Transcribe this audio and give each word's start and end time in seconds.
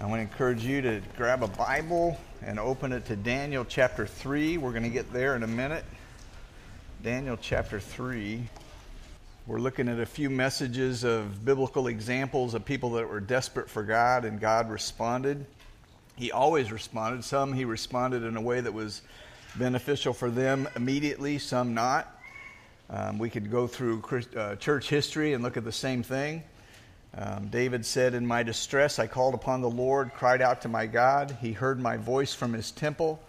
I 0.00 0.06
want 0.06 0.16
to 0.16 0.22
encourage 0.22 0.64
you 0.64 0.80
to 0.80 1.02
grab 1.18 1.42
a 1.42 1.46
Bible 1.46 2.18
and 2.40 2.58
open 2.58 2.90
it 2.90 3.04
to 3.04 3.16
Daniel 3.16 3.66
chapter 3.66 4.06
3. 4.06 4.56
We're 4.56 4.70
going 4.70 4.82
to 4.82 4.88
get 4.88 5.12
there 5.12 5.36
in 5.36 5.42
a 5.42 5.46
minute. 5.46 5.84
Daniel 7.02 7.36
chapter 7.38 7.78
3. 7.78 8.42
We're 9.46 9.58
looking 9.58 9.90
at 9.90 10.00
a 10.00 10.06
few 10.06 10.30
messages 10.30 11.04
of 11.04 11.44
biblical 11.44 11.88
examples 11.88 12.54
of 12.54 12.64
people 12.64 12.92
that 12.92 13.10
were 13.10 13.20
desperate 13.20 13.68
for 13.68 13.82
God 13.82 14.24
and 14.24 14.40
God 14.40 14.70
responded. 14.70 15.44
He 16.16 16.32
always 16.32 16.72
responded. 16.72 17.22
Some 17.22 17.52
he 17.52 17.66
responded 17.66 18.22
in 18.22 18.38
a 18.38 18.40
way 18.40 18.62
that 18.62 18.72
was 18.72 19.02
beneficial 19.56 20.14
for 20.14 20.30
them 20.30 20.66
immediately, 20.76 21.38
some 21.38 21.74
not. 21.74 22.18
Um, 22.88 23.18
we 23.18 23.28
could 23.28 23.50
go 23.50 23.66
through 23.66 24.02
uh, 24.34 24.56
church 24.56 24.88
history 24.88 25.34
and 25.34 25.44
look 25.44 25.58
at 25.58 25.64
the 25.64 25.72
same 25.72 26.02
thing. 26.02 26.42
Um, 27.16 27.48
David 27.48 27.84
said, 27.84 28.14
In 28.14 28.26
my 28.26 28.42
distress, 28.42 28.98
I 28.98 29.06
called 29.06 29.34
upon 29.34 29.60
the 29.60 29.70
Lord, 29.70 30.12
cried 30.14 30.40
out 30.40 30.62
to 30.62 30.68
my 30.68 30.86
God. 30.86 31.36
He 31.40 31.52
heard 31.52 31.80
my 31.80 31.96
voice 31.96 32.32
from 32.32 32.52
his 32.52 32.70
temple, 32.70 33.20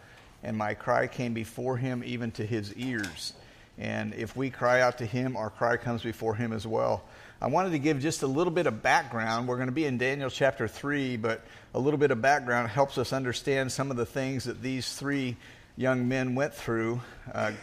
and 0.44 0.56
my 0.56 0.74
cry 0.74 1.08
came 1.08 1.34
before 1.34 1.78
him, 1.78 2.04
even 2.06 2.32
to 2.32 2.46
his 2.46 2.74
ears. 2.76 3.34
And 3.78 4.14
if 4.14 4.36
we 4.36 4.50
cry 4.50 4.82
out 4.82 5.00
to 5.00 5.06
him, 5.06 5.36
our 5.36 5.50
cry 5.50 5.78
comes 5.78 6.04
before 6.04 6.36
him 6.36 6.54
as 6.54 6.68
well. 6.68 7.04
I 7.42 7.48
wanted 7.48 7.72
to 7.72 7.80
give 7.80 8.00
just 8.00 8.22
a 8.22 8.28
little 8.28 8.54
bit 8.54 8.68
of 8.68 8.84
background. 8.84 9.48
We're 9.48 9.56
going 9.56 9.68
to 9.68 9.74
be 9.74 9.86
in 9.86 9.98
Daniel 9.98 10.30
chapter 10.30 10.68
3, 10.68 11.18
but 11.18 11.44
a 11.74 11.80
little 11.80 11.98
bit 11.98 12.12
of 12.12 12.22
background 12.22 12.70
helps 12.70 13.00
us 13.00 13.12
understand 13.12 13.72
some 13.72 13.90
of 13.90 13.98
the 13.98 14.06
things 14.06 14.44
that 14.44 14.62
these 14.62 14.94
three 14.94 15.38
young 15.76 16.08
men 16.08 16.36
went 16.36 16.54
through. 16.54 17.02
Uh, 17.34 17.54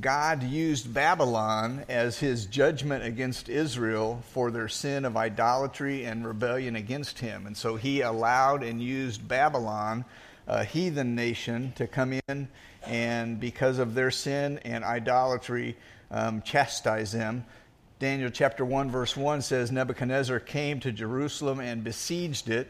God 0.00 0.42
used 0.42 0.94
Babylon 0.94 1.84
as 1.88 2.18
his 2.18 2.46
judgment 2.46 3.04
against 3.04 3.50
Israel 3.50 4.22
for 4.30 4.50
their 4.50 4.68
sin 4.68 5.04
of 5.04 5.18
idolatry 5.18 6.04
and 6.04 6.26
rebellion 6.26 6.76
against 6.76 7.18
him. 7.18 7.46
And 7.46 7.54
so 7.54 7.76
he 7.76 8.00
allowed 8.00 8.62
and 8.62 8.82
used 8.82 9.28
Babylon, 9.28 10.06
a 10.46 10.64
heathen 10.64 11.14
nation, 11.14 11.72
to 11.76 11.86
come 11.86 12.18
in 12.26 12.48
and, 12.86 13.38
because 13.38 13.78
of 13.78 13.94
their 13.94 14.10
sin 14.10 14.58
and 14.64 14.82
idolatry, 14.82 15.76
um, 16.10 16.40
chastise 16.40 17.12
them. 17.12 17.44
Daniel 17.98 18.30
chapter 18.30 18.64
1, 18.64 18.90
verse 18.90 19.14
1 19.14 19.42
says 19.42 19.70
Nebuchadnezzar 19.70 20.40
came 20.40 20.80
to 20.80 20.90
Jerusalem 20.90 21.60
and 21.60 21.84
besieged 21.84 22.48
it. 22.48 22.68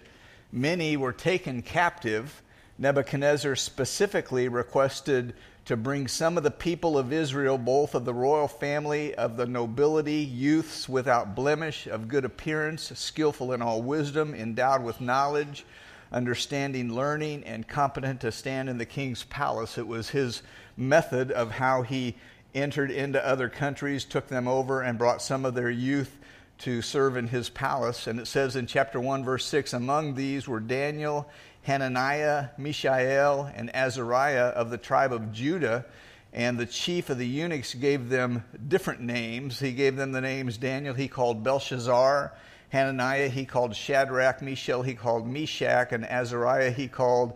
Many 0.51 0.97
were 0.97 1.13
taken 1.13 1.63
captive. 1.63 2.43
Nebuchadnezzar 2.79 3.55
specifically 3.57 4.49
requested 4.49 5.35
to 5.65 5.77
bring 5.77 6.09
some 6.09 6.37
of 6.37 6.43
the 6.43 6.51
people 6.51 6.99
of 6.99 7.13
Israel, 7.13 7.57
both 7.57 7.95
of 7.95 8.05
the 8.05 8.15
royal 8.15 8.49
family, 8.49 9.15
of 9.15 9.37
the 9.37 9.47
nobility, 9.47 10.17
youths 10.17 10.89
without 10.89 11.37
blemish, 11.37 11.87
of 11.87 12.09
good 12.09 12.25
appearance, 12.25 12.91
skillful 12.99 13.53
in 13.53 13.63
all 13.63 13.81
wisdom, 13.83 14.35
endowed 14.35 14.83
with 14.83 15.01
knowledge, 15.01 15.65
understanding, 16.11 16.93
learning, 16.93 17.45
and 17.45 17.69
competent 17.69 18.21
to 18.21 18.33
stand 18.33 18.69
in 18.69 18.79
the 18.79 18.87
king's 18.87 19.23
palace. 19.25 19.79
It 19.79 19.87
was 19.87 20.11
his 20.11 20.43
method 20.77 21.31
of 21.31 21.53
how 21.53 21.83
he 21.83 22.17
entered 22.55 22.91
into 22.91 23.25
other 23.25 23.49
countries, 23.49 24.05
took 24.05 24.29
them 24.29 24.49
over, 24.49 24.83
and 24.83 24.99
brought 24.99 25.23
some 25.23 25.45
of 25.45 25.55
their 25.55 25.71
youth 25.71 26.19
to 26.59 26.83
serve 26.83 27.17
in 27.17 27.29
his 27.29 27.49
palace. 27.49 28.07
And 28.07 28.21
it 28.21 28.27
says 28.27 28.57
in 28.57 28.67
chapter 28.67 29.01
1, 29.01 29.25
verse 29.25 29.45
6 29.47 29.73
Among 29.73 30.15
these 30.15 30.47
were 30.47 30.61
Daniel 30.61 31.29
Hananiah, 31.63 32.49
Mishael, 32.59 33.51
and 33.55 33.75
Azariah 33.75 34.49
of 34.49 34.71
the 34.71 34.79
tribe 34.79 35.13
of 35.13 35.33
Judah. 35.33 35.85
And 36.33 36.59
the 36.59 36.67
chief 36.67 37.11
of 37.11 37.19
the 37.19 37.27
eunuchs 37.27 37.75
gave 37.75 38.09
them 38.09 38.45
different 38.69 39.01
names. 39.01 39.61
He 39.61 39.73
gave 39.73 39.97
them 39.97 40.13
the 40.13 40.21
names 40.21 40.57
Daniel, 40.57 40.95
he 40.95 41.09
called 41.09 41.45
Belshazzar. 41.45 42.33
Hananiah, 42.71 43.29
he 43.29 43.45
called 43.45 43.77
Shadrach. 43.77 44.41
Mishael, 44.41 44.83
he 44.83 44.95
called 44.95 45.27
Meshach. 45.27 45.93
And 45.93 46.07
Azariah, 46.07 46.71
he 46.71 46.89
called 46.89 47.35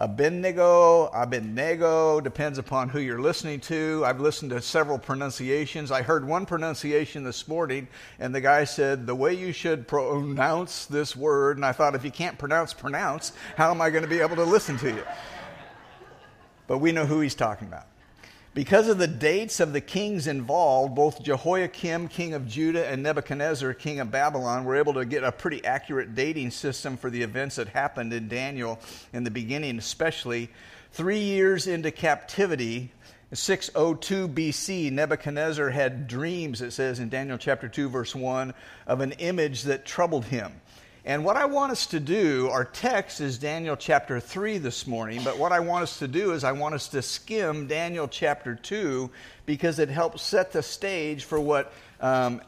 Abednego, 0.00 1.06
Abednego, 1.12 2.20
depends 2.20 2.56
upon 2.56 2.88
who 2.88 3.00
you're 3.00 3.20
listening 3.20 3.58
to. 3.62 4.04
I've 4.06 4.20
listened 4.20 4.52
to 4.52 4.62
several 4.62 4.96
pronunciations. 4.96 5.90
I 5.90 6.02
heard 6.02 6.24
one 6.24 6.46
pronunciation 6.46 7.24
this 7.24 7.48
morning, 7.48 7.88
and 8.20 8.32
the 8.32 8.40
guy 8.40 8.62
said, 8.62 9.08
The 9.08 9.14
way 9.16 9.34
you 9.34 9.50
should 9.50 9.88
pronounce 9.88 10.86
this 10.86 11.16
word. 11.16 11.56
And 11.56 11.66
I 11.66 11.72
thought, 11.72 11.96
if 11.96 12.04
you 12.04 12.12
can't 12.12 12.38
pronounce, 12.38 12.72
pronounce, 12.72 13.32
how 13.56 13.72
am 13.72 13.80
I 13.80 13.90
going 13.90 14.04
to 14.04 14.08
be 14.08 14.20
able 14.20 14.36
to 14.36 14.44
listen 14.44 14.78
to 14.78 14.88
you? 14.88 15.02
But 16.68 16.78
we 16.78 16.92
know 16.92 17.04
who 17.04 17.18
he's 17.18 17.34
talking 17.34 17.66
about. 17.66 17.86
Because 18.58 18.88
of 18.88 18.98
the 18.98 19.06
dates 19.06 19.60
of 19.60 19.72
the 19.72 19.80
kings 19.80 20.26
involved, 20.26 20.96
both 20.96 21.22
Jehoiakim, 21.22 22.08
king 22.08 22.34
of 22.34 22.48
Judah, 22.48 22.84
and 22.88 23.04
Nebuchadnezzar, 23.04 23.72
king 23.72 24.00
of 24.00 24.10
Babylon, 24.10 24.64
were 24.64 24.74
able 24.74 24.94
to 24.94 25.04
get 25.04 25.22
a 25.22 25.30
pretty 25.30 25.64
accurate 25.64 26.16
dating 26.16 26.50
system 26.50 26.96
for 26.96 27.08
the 27.08 27.22
events 27.22 27.54
that 27.54 27.68
happened 27.68 28.12
in 28.12 28.26
Daniel 28.26 28.80
in 29.12 29.22
the 29.22 29.30
beginning, 29.30 29.78
especially. 29.78 30.50
Three 30.90 31.20
years 31.20 31.68
into 31.68 31.92
captivity, 31.92 32.90
602 33.32 34.26
BC, 34.26 34.90
Nebuchadnezzar 34.90 35.70
had 35.70 36.08
dreams, 36.08 36.60
it 36.60 36.72
says 36.72 36.98
in 36.98 37.10
Daniel 37.10 37.38
chapter 37.38 37.68
2, 37.68 37.88
verse 37.88 38.12
1, 38.12 38.52
of 38.88 39.00
an 39.00 39.12
image 39.12 39.62
that 39.62 39.84
troubled 39.84 40.24
him. 40.24 40.50
And 41.04 41.24
what 41.24 41.36
I 41.36 41.44
want 41.46 41.72
us 41.72 41.86
to 41.88 42.00
do, 42.00 42.48
our 42.50 42.64
text 42.64 43.20
is 43.20 43.38
Daniel 43.38 43.76
chapter 43.76 44.18
3 44.18 44.58
this 44.58 44.86
morning, 44.86 45.22
but 45.22 45.38
what 45.38 45.52
I 45.52 45.60
want 45.60 45.84
us 45.84 46.00
to 46.00 46.08
do 46.08 46.32
is 46.32 46.42
I 46.42 46.52
want 46.52 46.74
us 46.74 46.88
to 46.88 47.02
skim 47.02 47.68
Daniel 47.68 48.08
chapter 48.08 48.56
2 48.56 49.08
because 49.46 49.78
it 49.78 49.88
helps 49.88 50.22
set 50.22 50.52
the 50.52 50.62
stage 50.62 51.24
for 51.24 51.38
what, 51.38 51.72
um, 52.00 52.42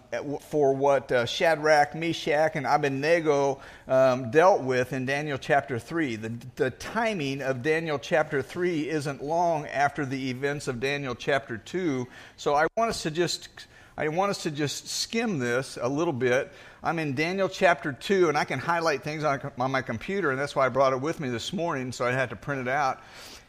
for 0.49 0.75
what 0.75 1.13
uh, 1.13 1.27
Shadrach, 1.27 1.95
Meshach, 1.95 2.57
and 2.57 2.67
Abednego 2.67 3.61
um, 3.87 4.33
dealt 4.33 4.63
with 4.63 4.93
in 4.93 5.07
Daniel 5.07 5.39
chapter 5.39 5.79
3. 5.79 6.17
The, 6.17 6.33
the 6.57 6.71
timing 6.71 7.43
of 7.43 7.63
Daniel 7.63 8.01
chapter 8.01 8.43
3 8.43 8.91
isn't 8.91 9.23
long 9.23 9.67
after 9.69 10.05
the 10.05 10.29
events 10.29 10.67
of 10.67 10.81
Daniel 10.81 11.15
chapter 11.15 11.57
2, 11.57 12.07
so 12.37 12.55
I 12.55 12.67
want 12.77 12.91
us 12.91 13.05
to 13.05 13.13
just 13.13 13.49
I 14.01 14.09
want 14.09 14.31
us 14.31 14.45
to 14.45 14.51
just 14.51 14.89
skim 14.89 15.39
this 15.39 15.77
a 15.79 15.87
little 15.87 16.15
bit. 16.15 16.51
I'm 16.83 16.99
in 16.99 17.15
Daniel 17.15 17.51
chapter 17.51 17.93
2, 17.93 18.31
and 18.31 18.39
I 18.39 18.45
can 18.45 18.59
highlight 18.59 19.03
things 19.03 19.25
on, 19.25 19.53
on 19.59 19.71
my 19.71 19.83
computer, 19.83 20.31
and 20.31 20.41
that's 20.41 20.57
why 20.57 20.65
I 20.65 20.71
brought 20.71 20.95
it 20.95 21.03
with 21.03 21.21
me 21.21 21.29
this 21.29 21.53
morning, 21.53 21.93
so 21.93 22.07
I 22.07 22.13
had 22.13 22.31
to 22.31 22.37
print 22.37 22.63
it 22.63 22.69
out. 22.69 23.03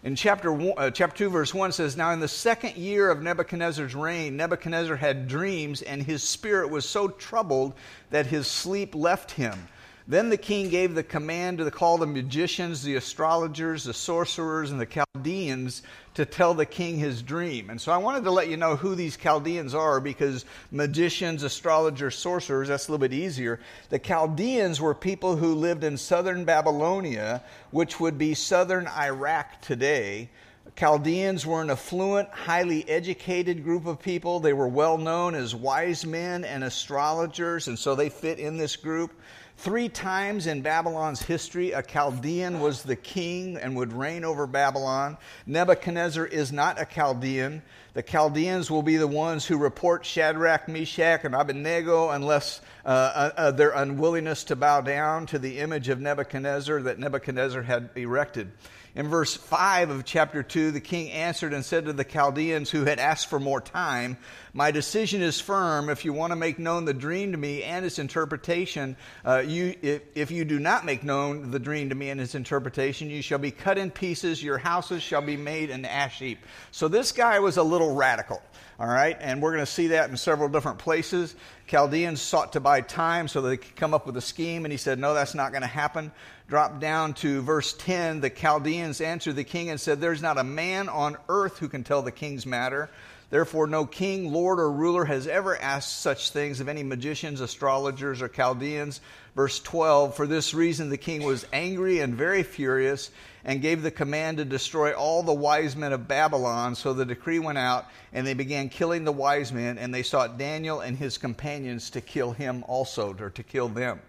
In 0.03 0.17
chapter, 0.17 0.51
one, 0.51 0.73
uh, 0.75 0.91
chapter 0.91 1.19
2, 1.19 1.29
verse 1.29 1.53
1 1.53 1.71
says, 1.71 1.95
Now 1.95 2.11
in 2.11 2.19
the 2.19 2.27
second 2.27 2.75
year 2.75 3.09
of 3.09 3.21
Nebuchadnezzar's 3.21 3.95
reign, 3.95 4.35
Nebuchadnezzar 4.35 4.97
had 4.97 5.29
dreams, 5.29 5.83
and 5.83 6.03
his 6.03 6.21
spirit 6.21 6.69
was 6.69 6.83
so 6.83 7.07
troubled 7.07 7.73
that 8.09 8.25
his 8.25 8.45
sleep 8.45 8.93
left 8.93 9.31
him. 9.31 9.69
Then 10.07 10.29
the 10.29 10.37
king 10.37 10.69
gave 10.69 10.95
the 10.95 11.03
command 11.03 11.59
to 11.59 11.71
call 11.71 11.97
the 11.97 12.07
magicians, 12.07 12.83
the 12.83 12.95
astrologers, 12.95 13.83
the 13.83 13.93
sorcerers, 13.93 14.71
and 14.71 14.81
the 14.81 14.85
Chaldeans 14.85 15.83
to 16.15 16.25
tell 16.25 16.53
the 16.53 16.65
king 16.65 16.97
his 16.97 17.21
dream. 17.21 17.69
And 17.69 17.79
so 17.79 17.91
I 17.91 17.97
wanted 17.97 18.23
to 18.23 18.31
let 18.31 18.49
you 18.49 18.57
know 18.57 18.75
who 18.75 18.95
these 18.95 19.15
Chaldeans 19.15 19.73
are 19.73 19.99
because 19.99 20.45
magicians, 20.71 21.43
astrologers, 21.43 22.15
sorcerers, 22.15 22.67
that's 22.67 22.87
a 22.87 22.91
little 22.91 23.07
bit 23.07 23.13
easier. 23.13 23.59
The 23.89 23.99
Chaldeans 23.99 24.81
were 24.81 24.95
people 24.95 25.35
who 25.35 25.53
lived 25.53 25.83
in 25.83 25.97
southern 25.97 26.45
Babylonia, 26.45 27.43
which 27.69 27.99
would 27.99 28.17
be 28.17 28.33
southern 28.33 28.87
Iraq 28.87 29.61
today. 29.61 30.29
Chaldeans 30.75 31.45
were 31.45 31.61
an 31.61 31.69
affluent, 31.69 32.29
highly 32.29 32.87
educated 32.89 33.63
group 33.63 33.85
of 33.85 33.99
people. 33.99 34.39
They 34.39 34.53
were 34.53 34.67
well 34.67 34.97
known 34.97 35.35
as 35.35 35.53
wise 35.53 36.05
men 36.05 36.43
and 36.43 36.63
astrologers, 36.63 37.67
and 37.67 37.77
so 37.77 37.93
they 37.93 38.09
fit 38.09 38.39
in 38.39 38.57
this 38.57 38.75
group. 38.75 39.11
Three 39.61 39.89
times 39.89 40.47
in 40.47 40.63
Babylon's 40.63 41.21
history, 41.21 41.71
a 41.71 41.83
Chaldean 41.83 42.61
was 42.61 42.81
the 42.81 42.95
king 42.95 43.57
and 43.57 43.75
would 43.75 43.93
reign 43.93 44.25
over 44.25 44.47
Babylon. 44.47 45.19
Nebuchadnezzar 45.45 46.25
is 46.25 46.51
not 46.51 46.81
a 46.81 46.85
Chaldean. 46.85 47.61
The 47.93 48.01
Chaldeans 48.01 48.71
will 48.71 48.81
be 48.81 48.97
the 48.97 49.05
ones 49.05 49.45
who 49.45 49.59
report 49.59 50.03
Shadrach, 50.03 50.67
Meshach, 50.67 51.25
and 51.25 51.35
Abednego 51.35 52.09
unless 52.09 52.61
uh, 52.83 52.87
uh, 52.87 53.31
uh, 53.37 53.51
their 53.51 53.69
unwillingness 53.69 54.45
to 54.45 54.55
bow 54.55 54.81
down 54.81 55.27
to 55.27 55.37
the 55.37 55.59
image 55.59 55.89
of 55.89 56.01
Nebuchadnezzar 56.01 56.81
that 56.81 56.97
Nebuchadnezzar 56.97 57.61
had 57.61 57.91
erected. 57.95 58.51
In 58.93 59.07
verse 59.07 59.37
5 59.37 59.89
of 59.89 60.03
chapter 60.03 60.43
2, 60.43 60.71
the 60.71 60.81
king 60.81 61.11
answered 61.11 61.53
and 61.53 61.63
said 61.63 61.85
to 61.85 61.93
the 61.93 62.03
Chaldeans 62.03 62.69
who 62.69 62.83
had 62.83 62.99
asked 62.99 63.27
for 63.27 63.39
more 63.39 63.61
time, 63.61 64.17
My 64.53 64.71
decision 64.71 65.21
is 65.21 65.39
firm. 65.39 65.87
If 65.87 66.03
you 66.03 66.11
want 66.11 66.31
to 66.31 66.35
make 66.35 66.59
known 66.59 66.83
the 66.83 66.93
dream 66.93 67.31
to 67.31 67.37
me 67.37 67.63
and 67.63 67.85
its 67.85 67.99
interpretation, 67.99 68.97
uh, 69.25 69.43
you, 69.47 69.75
if, 69.81 70.01
if 70.13 70.31
you 70.31 70.43
do 70.43 70.59
not 70.59 70.83
make 70.83 71.05
known 71.05 71.51
the 71.51 71.59
dream 71.59 71.87
to 71.87 71.95
me 71.95 72.09
and 72.09 72.19
its 72.19 72.35
interpretation, 72.35 73.09
you 73.09 73.21
shall 73.21 73.39
be 73.39 73.51
cut 73.51 73.77
in 73.77 73.91
pieces, 73.91 74.43
your 74.43 74.57
houses 74.57 75.01
shall 75.01 75.21
be 75.21 75.37
made 75.37 75.69
an 75.69 75.85
ash 75.85 76.19
heap. 76.19 76.39
So 76.71 76.89
this 76.89 77.13
guy 77.13 77.39
was 77.39 77.55
a 77.55 77.63
little 77.63 77.95
radical. 77.95 78.43
All 78.81 78.87
right, 78.87 79.15
and 79.19 79.43
we're 79.43 79.51
going 79.51 79.63
to 79.63 79.71
see 79.71 79.89
that 79.89 80.09
in 80.09 80.17
several 80.17 80.49
different 80.49 80.79
places. 80.79 81.35
Chaldeans 81.67 82.19
sought 82.19 82.53
to 82.53 82.59
buy 82.59 82.81
time 82.81 83.27
so 83.27 83.39
they 83.39 83.57
could 83.57 83.75
come 83.75 83.93
up 83.93 84.07
with 84.07 84.17
a 84.17 84.21
scheme, 84.21 84.65
and 84.65 84.71
he 84.71 84.77
said, 84.79 84.97
No, 84.97 85.13
that's 85.13 85.35
not 85.35 85.51
going 85.51 85.61
to 85.61 85.67
happen. 85.67 86.11
Drop 86.47 86.79
down 86.79 87.13
to 87.13 87.43
verse 87.43 87.73
10. 87.73 88.21
The 88.21 88.31
Chaldeans 88.31 88.99
answered 88.99 89.35
the 89.35 89.43
king 89.43 89.69
and 89.69 89.79
said, 89.79 90.01
There's 90.01 90.23
not 90.23 90.39
a 90.39 90.43
man 90.43 90.89
on 90.89 91.15
earth 91.29 91.59
who 91.59 91.69
can 91.69 91.83
tell 91.83 92.01
the 92.01 92.11
king's 92.11 92.47
matter. 92.47 92.89
Therefore, 93.31 93.65
no 93.65 93.85
king, 93.85 94.33
lord, 94.33 94.59
or 94.59 94.69
ruler 94.69 95.05
has 95.05 95.25
ever 95.25 95.57
asked 95.57 96.01
such 96.01 96.31
things 96.31 96.59
of 96.59 96.67
any 96.67 96.83
magicians, 96.83 97.39
astrologers, 97.39 98.21
or 98.21 98.27
Chaldeans. 98.27 98.99
Verse 99.37 99.61
12 99.61 100.15
For 100.17 100.27
this 100.27 100.53
reason 100.53 100.89
the 100.89 100.97
king 100.97 101.23
was 101.23 101.47
angry 101.53 102.01
and 102.01 102.13
very 102.13 102.43
furious 102.43 103.09
and 103.45 103.61
gave 103.61 103.81
the 103.81 103.89
command 103.89 104.37
to 104.37 104.45
destroy 104.45 104.91
all 104.91 105.23
the 105.23 105.33
wise 105.33 105.77
men 105.77 105.93
of 105.93 106.09
Babylon. 106.09 106.75
So 106.75 106.91
the 106.93 107.05
decree 107.05 107.39
went 107.39 107.57
out, 107.57 107.85
and 108.11 108.27
they 108.27 108.33
began 108.33 108.67
killing 108.67 109.05
the 109.05 109.13
wise 109.13 109.53
men, 109.53 109.77
and 109.77 109.93
they 109.93 110.03
sought 110.03 110.37
Daniel 110.37 110.81
and 110.81 110.97
his 110.97 111.17
companions 111.17 111.89
to 111.91 112.01
kill 112.01 112.33
him 112.33 112.65
also, 112.67 113.15
or 113.17 113.29
to 113.29 113.43
kill 113.43 113.69
them. 113.69 114.01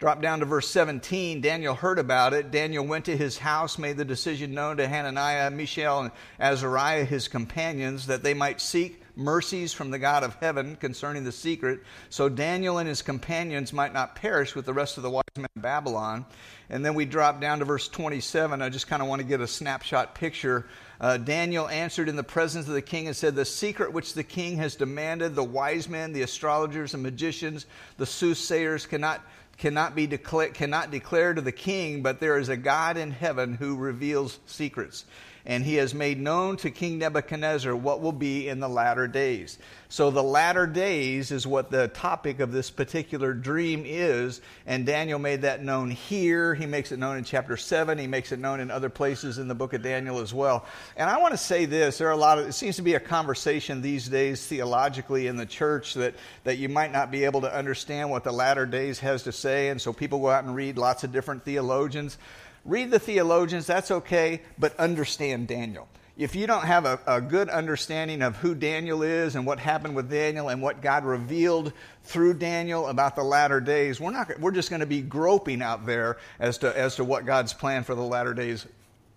Drop 0.00 0.22
down 0.22 0.40
to 0.40 0.46
verse 0.46 0.66
17. 0.70 1.42
Daniel 1.42 1.74
heard 1.74 1.98
about 1.98 2.32
it. 2.32 2.50
Daniel 2.50 2.86
went 2.86 3.04
to 3.04 3.14
his 3.14 3.36
house, 3.36 3.76
made 3.76 3.98
the 3.98 4.04
decision 4.04 4.54
known 4.54 4.78
to 4.78 4.88
Hananiah, 4.88 5.50
Mishael, 5.50 6.00
and 6.00 6.10
Azariah, 6.40 7.04
his 7.04 7.28
companions, 7.28 8.06
that 8.06 8.22
they 8.22 8.32
might 8.32 8.62
seek 8.62 9.02
mercies 9.14 9.74
from 9.74 9.90
the 9.90 9.98
God 9.98 10.22
of 10.22 10.34
heaven 10.36 10.76
concerning 10.76 11.24
the 11.24 11.32
secret, 11.32 11.80
so 12.08 12.28
Daniel 12.28 12.78
and 12.78 12.88
his 12.88 13.02
companions 13.02 13.72
might 13.72 13.92
not 13.92 14.14
perish 14.14 14.54
with 14.54 14.64
the 14.64 14.72
rest 14.72 14.96
of 14.96 15.02
the 15.02 15.10
wise 15.10 15.24
men 15.36 15.46
of 15.54 15.62
Babylon. 15.62 16.24
And 16.70 16.84
then 16.84 16.94
we 16.94 17.04
drop 17.04 17.40
down 17.40 17.58
to 17.58 17.64
verse 17.64 17.88
27. 17.88 18.62
I 18.62 18.68
just 18.68 18.86
kind 18.86 19.02
of 19.02 19.08
want 19.08 19.20
to 19.20 19.26
get 19.26 19.40
a 19.40 19.46
snapshot 19.46 20.14
picture. 20.14 20.66
Uh, 21.00 21.16
Daniel 21.16 21.68
answered 21.68 22.08
in 22.08 22.16
the 22.16 22.22
presence 22.22 22.68
of 22.68 22.74
the 22.74 22.82
king 22.82 23.06
and 23.06 23.16
said, 23.16 23.34
The 23.34 23.44
secret 23.44 23.92
which 23.92 24.14
the 24.14 24.22
king 24.22 24.56
has 24.56 24.76
demanded, 24.76 25.34
the 25.34 25.44
wise 25.44 25.88
men, 25.88 26.12
the 26.12 26.22
astrologers, 26.22 26.94
and 26.94 27.02
magicians, 27.02 27.66
the 27.96 28.06
soothsayers 28.06 28.86
cannot 28.86 29.20
cannot 29.58 29.94
be 29.94 30.08
decla- 30.08 30.54
cannot 30.54 30.90
declare 30.90 31.34
to 31.34 31.40
the 31.40 31.52
king, 31.52 32.02
but 32.02 32.20
there 32.20 32.38
is 32.38 32.48
a 32.48 32.56
God 32.56 32.96
in 32.96 33.10
heaven 33.10 33.54
who 33.54 33.76
reveals 33.76 34.38
secrets 34.46 35.04
and 35.46 35.64
he 35.64 35.76
has 35.76 35.94
made 35.94 36.20
known 36.20 36.56
to 36.58 36.70
King 36.70 36.98
Nebuchadnezzar 36.98 37.74
what 37.74 38.00
will 38.00 38.12
be 38.12 38.48
in 38.48 38.60
the 38.60 38.68
latter 38.68 39.08
days. 39.08 39.58
So, 39.88 40.12
the 40.12 40.22
latter 40.22 40.68
days 40.68 41.32
is 41.32 41.48
what 41.48 41.70
the 41.70 41.88
topic 41.88 42.38
of 42.38 42.52
this 42.52 42.70
particular 42.70 43.34
dream 43.34 43.82
is, 43.84 44.40
and 44.64 44.86
Daniel 44.86 45.18
made 45.18 45.42
that 45.42 45.64
known 45.64 45.90
here. 45.90 46.54
He 46.54 46.66
makes 46.66 46.92
it 46.92 47.00
known 47.00 47.16
in 47.16 47.24
chapter 47.24 47.56
7. 47.56 47.98
He 47.98 48.06
makes 48.06 48.30
it 48.30 48.38
known 48.38 48.60
in 48.60 48.70
other 48.70 48.88
places 48.88 49.38
in 49.38 49.48
the 49.48 49.54
book 49.56 49.72
of 49.72 49.82
Daniel 49.82 50.20
as 50.20 50.32
well. 50.32 50.64
And 50.96 51.10
I 51.10 51.18
want 51.18 51.32
to 51.32 51.38
say 51.38 51.64
this 51.64 51.98
there 51.98 52.06
are 52.06 52.12
a 52.12 52.16
lot 52.16 52.38
of, 52.38 52.46
it 52.46 52.52
seems 52.52 52.76
to 52.76 52.82
be 52.82 52.94
a 52.94 53.00
conversation 53.00 53.82
these 53.82 54.06
days 54.06 54.46
theologically 54.46 55.26
in 55.26 55.36
the 55.36 55.46
church 55.46 55.94
that, 55.94 56.14
that 56.44 56.58
you 56.58 56.68
might 56.68 56.92
not 56.92 57.10
be 57.10 57.24
able 57.24 57.40
to 57.40 57.52
understand 57.52 58.10
what 58.10 58.22
the 58.22 58.32
latter 58.32 58.66
days 58.66 59.00
has 59.00 59.24
to 59.24 59.32
say, 59.32 59.49
and 59.50 59.80
so 59.80 59.92
people 59.92 60.18
go 60.20 60.30
out 60.30 60.44
and 60.44 60.54
read 60.54 60.78
lots 60.78 61.04
of 61.04 61.12
different 61.12 61.44
theologians. 61.44 62.18
Read 62.64 62.90
the 62.90 62.98
theologians, 62.98 63.66
that's 63.66 63.90
okay, 63.90 64.42
but 64.58 64.78
understand 64.78 65.48
Daniel. 65.48 65.88
If 66.16 66.34
you 66.34 66.46
don't 66.46 66.64
have 66.64 66.84
a, 66.84 67.00
a, 67.06 67.20
good 67.20 67.48
understanding 67.48 68.20
of 68.20 68.36
who 68.36 68.54
Daniel 68.54 69.02
is 69.02 69.36
and 69.36 69.46
what 69.46 69.58
happened 69.58 69.96
with 69.96 70.10
Daniel 70.10 70.50
and 70.50 70.60
what 70.60 70.82
God 70.82 71.04
revealed 71.04 71.72
through 72.04 72.34
Daniel 72.34 72.88
about 72.88 73.16
the 73.16 73.22
latter 73.22 73.58
days, 73.58 73.98
we're, 73.98 74.10
not, 74.10 74.38
we're 74.38 74.50
just 74.50 74.68
going 74.68 74.80
to 74.80 74.86
be 74.86 75.00
groping 75.00 75.62
out 75.62 75.86
there 75.86 76.18
as 76.38 76.58
to, 76.58 76.76
as 76.76 76.96
to 76.96 77.04
what 77.04 77.24
God's 77.24 77.54
plan 77.54 77.84
for 77.84 77.94
the 77.94 78.02
latter 78.02 78.34
days 78.34 78.66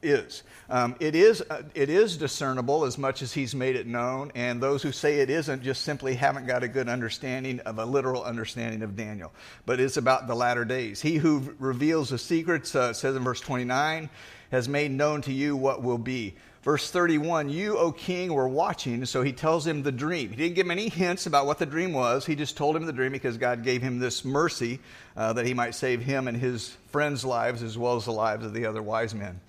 is. 0.03 0.43
Um, 0.69 0.95
it 0.99 1.15
is 1.15 1.41
uh, 1.49 1.63
it 1.75 1.89
is 1.89 2.17
discernible 2.17 2.85
as 2.85 2.97
much 2.97 3.21
as 3.21 3.33
he's 3.33 3.53
made 3.53 3.75
it 3.75 3.87
known, 3.87 4.31
and 4.35 4.61
those 4.61 4.81
who 4.81 4.91
say 4.91 5.19
it 5.19 5.29
isn't 5.29 5.63
just 5.63 5.83
simply 5.83 6.15
haven't 6.15 6.47
got 6.47 6.63
a 6.63 6.67
good 6.67 6.89
understanding 6.89 7.59
of 7.61 7.79
a 7.79 7.85
literal 7.85 8.23
understanding 8.23 8.81
of 8.81 8.95
Daniel. 8.95 9.31
But 9.65 9.79
it's 9.79 9.97
about 9.97 10.27
the 10.27 10.35
latter 10.35 10.65
days. 10.65 11.01
He 11.01 11.15
who 11.15 11.55
reveals 11.59 12.09
the 12.09 12.17
secrets 12.17 12.75
uh, 12.75 12.93
says 12.93 13.15
in 13.15 13.23
verse 13.23 13.41
29 13.41 14.09
has 14.51 14.69
made 14.69 14.91
known 14.91 15.21
to 15.23 15.33
you 15.33 15.55
what 15.55 15.81
will 15.81 15.97
be. 15.97 16.35
Verse 16.63 16.89
31, 16.89 17.49
you, 17.49 17.77
O 17.77 17.91
king, 17.91 18.33
were 18.33 18.47
watching. 18.47 19.05
So 19.05 19.21
he 19.21 19.33
tells 19.33 19.67
him 19.67 19.83
the 19.83 19.91
dream. 19.91 20.29
He 20.29 20.37
didn't 20.37 20.55
give 20.55 20.65
him 20.65 20.71
any 20.71 20.87
hints 20.87 21.25
about 21.25 21.45
what 21.45 21.59
the 21.59 21.65
dream 21.65 21.91
was. 21.91 22.25
He 22.25 22.35
just 22.35 22.55
told 22.55 22.77
him 22.77 22.85
the 22.85 22.93
dream 22.93 23.11
because 23.11 23.37
God 23.37 23.63
gave 23.63 23.81
him 23.81 23.99
this 23.99 24.23
mercy 24.23 24.79
uh, 25.17 25.33
that 25.33 25.45
he 25.45 25.53
might 25.53 25.75
save 25.75 26.01
him 26.01 26.29
and 26.29 26.37
his 26.37 26.69
friends' 26.89 27.25
lives 27.25 27.63
as 27.63 27.77
well 27.77 27.97
as 27.97 28.05
the 28.05 28.13
lives 28.13 28.45
of 28.45 28.53
the 28.53 28.65
other 28.65 28.81
wise 28.81 29.13
men. 29.13 29.41